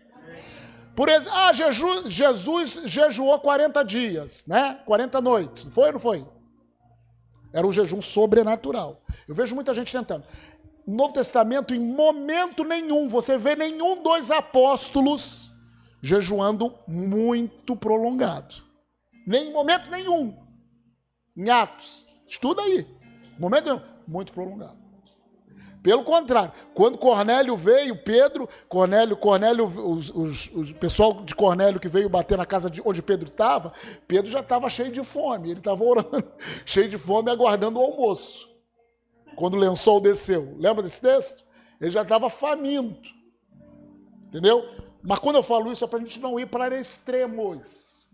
Por 0.95 1.09
exemplo, 1.09 1.37
ah, 1.37 1.51
Jesus, 1.51 2.13
Jesus 2.13 2.81
jejuou 2.85 3.37
40 3.41 3.83
dias, 3.83 4.45
né? 4.47 4.81
40 4.85 5.19
noites. 5.19 5.63
Foi 5.63 5.87
ou 5.87 5.91
não 5.91 5.99
foi? 5.99 6.25
Era 7.51 7.67
um 7.67 7.73
jejum 7.73 7.99
sobrenatural. 7.99 9.01
Eu 9.27 9.35
vejo 9.35 9.53
muita 9.53 9.73
gente 9.73 9.91
tentando. 9.91 10.23
Novo 10.87 11.11
Testamento, 11.11 11.75
em 11.75 11.79
momento 11.79 12.63
nenhum, 12.63 13.09
você 13.09 13.37
vê 13.37 13.57
nenhum 13.57 14.01
dos 14.01 14.31
apóstolos 14.31 15.51
jejuando 16.01 16.73
muito 16.87 17.75
prolongado. 17.75 18.55
Nem 19.25 19.49
em 19.49 19.51
momento 19.51 19.91
nenhum. 19.91 20.33
Em 21.35 21.49
Atos. 21.49 22.07
Estuda 22.25 22.61
aí. 22.61 22.87
Momento 23.37 23.65
nenhum. 23.65 23.81
Muito 24.07 24.31
prolongado. 24.31 24.77
Pelo 25.83 26.05
contrário, 26.05 26.53
quando 26.73 26.97
Cornélio 26.97 27.57
veio, 27.57 28.01
Pedro, 28.01 28.47
Cornélio, 28.69 29.17
Cornélio, 29.17 29.65
os 29.65 30.71
pessoal 30.79 31.13
de 31.21 31.35
Cornélio 31.35 31.79
que 31.79 31.87
veio 31.89 32.09
bater 32.09 32.37
na 32.37 32.45
casa 32.45 32.69
de 32.69 32.81
onde 32.83 33.01
Pedro 33.01 33.27
estava, 33.27 33.73
Pedro 34.07 34.31
já 34.31 34.39
estava 34.39 34.69
cheio 34.69 34.91
de 34.91 35.03
fome, 35.03 35.51
ele 35.51 35.59
estava 35.59 35.83
orando, 35.83 36.23
cheio 36.65 36.89
de 36.89 36.97
fome, 36.97 37.29
aguardando 37.29 37.79
o 37.79 37.83
almoço 37.83 38.56
quando 39.37 39.53
o 39.53 39.57
lençol 39.57 40.01
desceu. 40.01 40.55
Lembra 40.57 40.81
desse 40.81 40.99
texto? 40.99 41.45
Ele 41.79 41.91
já 41.91 42.01
estava 42.01 42.27
faminto. 42.27 43.11
Entendeu? 44.27 44.67
Mas 45.03 45.19
quando 45.19 45.35
eu 45.35 45.43
falo 45.43 45.71
isso 45.71 45.85
é 45.85 45.87
para 45.87 45.99
a 45.99 46.01
gente 46.01 46.19
não 46.19 46.39
ir 46.39 46.47
para 46.47 46.75
extremos. 46.75 48.09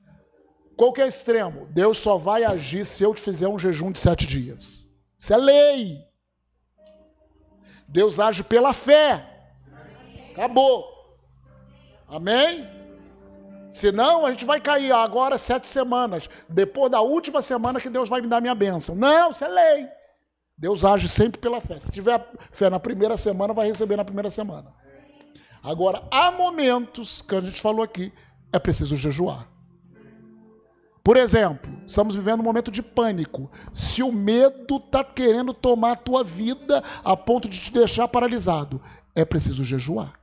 Qual 0.76 0.92
que 0.92 1.02
é 1.02 1.08
extremo? 1.08 1.66
Deus 1.72 1.98
só 1.98 2.18
vai 2.18 2.44
agir 2.44 2.86
se 2.86 3.04
eu 3.04 3.16
te 3.16 3.22
fizer 3.22 3.48
um 3.48 3.58
jejum 3.58 3.90
de 3.90 4.00
sete 4.00 4.28
dias. 4.28 4.86
Isso 5.18 5.34
é 5.34 5.38
lei. 5.38 6.04
Deus 7.88 8.20
age 8.20 8.44
pela 8.44 8.74
fé. 8.74 9.26
Acabou. 10.34 10.86
Amém? 12.06 12.68
Senão 13.70 14.26
a 14.26 14.32
gente 14.32 14.44
vai 14.44 14.60
cair 14.60 14.92
agora 14.92 15.38
sete 15.38 15.70
semanas. 15.70 16.30
Depois 16.50 16.92
da 16.92 17.00
última 17.00 17.42
semana 17.42 17.80
que 17.80 17.90
Deus 17.90 18.10
vai 18.10 18.20
me 18.20 18.28
dar 18.28 18.42
minha 18.42 18.54
bênção. 18.54 18.94
Não, 18.94 19.32
isso 19.32 19.46
é 19.46 19.48
lei. 19.48 20.03
Deus 20.58 20.86
age 20.86 21.10
sempre 21.10 21.40
pela 21.40 21.60
fé. 21.60 21.80
Se 21.80 21.92
tiver 21.92 22.26
fé 22.52 22.70
na 22.70 22.80
primeira 22.80 23.18
semana, 23.18 23.54
vai 23.54 23.68
receber 23.68 23.98
na 23.98 24.06
primeira 24.06 24.30
semana. 24.30 24.74
Agora, 25.62 26.04
há 26.12 26.32
momentos 26.32 27.22
que 27.22 27.36
a 27.36 27.40
gente 27.42 27.62
falou 27.62 27.84
aqui, 27.84 28.12
é 28.52 28.60
preciso 28.60 28.96
jejuar. 28.96 29.48
Por 31.04 31.18
exemplo, 31.18 31.70
estamos 31.86 32.16
vivendo 32.16 32.40
um 32.40 32.44
momento 32.44 32.72
de 32.72 32.82
pânico. 32.82 33.52
Se 33.74 34.02
o 34.02 34.12
medo 34.12 34.78
está 34.78 35.04
querendo 35.04 35.54
tomar 35.54 35.92
a 35.92 35.96
tua 35.98 36.24
vida 36.24 36.82
a 37.04 37.18
ponto 37.18 37.50
de 37.50 37.60
te 37.60 37.72
deixar 37.74 38.08
paralisado, 38.08 38.82
é 39.14 39.26
preciso 39.26 39.64
jejuar. 39.64 40.14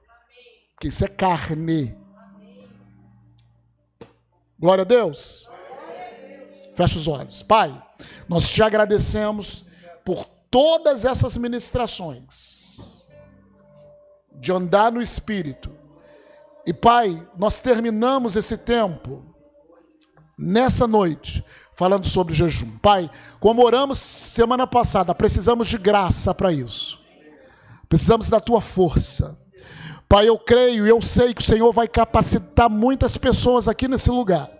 Porque 0.74 0.88
isso 0.88 1.04
é 1.04 1.08
carne. 1.08 1.94
Glória 4.58 4.82
a 4.82 4.86
Deus. 4.86 5.50
Fecha 6.74 6.96
os 6.96 7.08
olhos. 7.08 7.42
Pai, 7.42 7.82
nós 8.26 8.48
te 8.48 8.62
agradecemos 8.62 9.64
por 10.04 10.24
todas 10.50 11.04
essas 11.04 11.36
ministrações 11.36 13.08
de 14.34 14.52
andar 14.52 14.90
no 14.90 15.00
Espírito. 15.00 15.70
E 16.66 16.72
Pai, 16.72 17.28
nós 17.36 17.60
terminamos 17.60 18.36
esse 18.36 18.56
tempo 18.58 19.24
nessa 20.38 20.86
noite 20.86 21.44
falando 21.72 22.08
sobre 22.08 22.34
jejum. 22.34 22.78
Pai, 22.78 23.10
como 23.38 23.64
oramos 23.64 23.98
semana 23.98 24.66
passada, 24.66 25.14
precisamos 25.14 25.68
de 25.68 25.78
graça 25.78 26.34
para 26.34 26.52
isso. 26.52 26.98
Precisamos 27.88 28.28
da 28.28 28.40
tua 28.40 28.60
força. 28.60 29.38
Pai, 30.08 30.28
eu 30.28 30.38
creio 30.38 30.86
e 30.86 30.90
eu 30.90 31.00
sei 31.00 31.32
que 31.32 31.40
o 31.40 31.44
Senhor 31.44 31.72
vai 31.72 31.86
capacitar 31.86 32.68
muitas 32.68 33.16
pessoas 33.16 33.68
aqui 33.68 33.86
nesse 33.86 34.10
lugar 34.10 34.59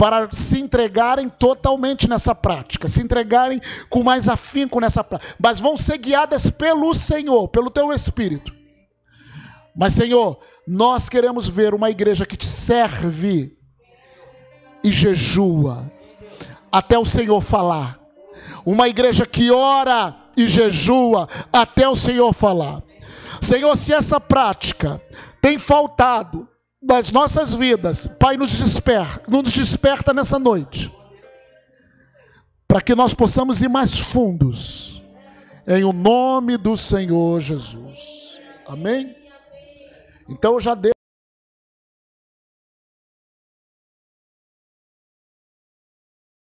para 0.00 0.30
se 0.32 0.58
entregarem 0.58 1.28
totalmente 1.28 2.08
nessa 2.08 2.34
prática, 2.34 2.88
se 2.88 3.02
entregarem 3.02 3.60
com 3.90 4.02
mais 4.02 4.30
afinco 4.30 4.80
nessa 4.80 5.04
prática, 5.04 5.36
mas 5.38 5.60
vão 5.60 5.76
ser 5.76 5.98
guiadas 5.98 6.48
pelo 6.48 6.94
Senhor, 6.94 7.48
pelo 7.48 7.70
teu 7.70 7.92
Espírito. 7.92 8.50
Mas, 9.76 9.92
Senhor, 9.92 10.40
nós 10.66 11.10
queremos 11.10 11.46
ver 11.46 11.74
uma 11.74 11.90
igreja 11.90 12.24
que 12.24 12.34
te 12.34 12.46
serve 12.46 13.54
e 14.82 14.90
jejua 14.90 15.92
até 16.72 16.98
o 16.98 17.04
Senhor 17.04 17.42
falar, 17.42 18.00
uma 18.64 18.88
igreja 18.88 19.26
que 19.26 19.50
ora 19.50 20.16
e 20.34 20.48
jejua 20.48 21.28
até 21.52 21.86
o 21.86 21.94
Senhor 21.94 22.32
falar. 22.32 22.82
Senhor, 23.38 23.76
se 23.76 23.92
essa 23.92 24.18
prática 24.18 24.98
tem 25.42 25.58
faltado 25.58 26.48
das 26.82 27.10
nossas 27.10 27.52
vidas, 27.52 28.06
Pai, 28.06 28.36
nos 28.36 28.58
desperta, 28.58 29.22
nos 29.28 29.52
desperta 29.52 30.14
nessa 30.14 30.38
noite, 30.38 30.90
para 32.66 32.80
que 32.80 32.94
nós 32.94 33.12
possamos 33.12 33.60
ir 33.60 33.68
mais 33.68 33.98
fundos, 33.98 35.02
em 35.66 35.84
o 35.84 35.92
nome 35.92 36.56
do 36.56 36.76
Senhor 36.76 37.38
Jesus. 37.40 38.40
Amém? 38.66 39.14
Então 40.28 40.54
eu 40.54 40.60
já 40.60 40.74
dei. 40.74 40.92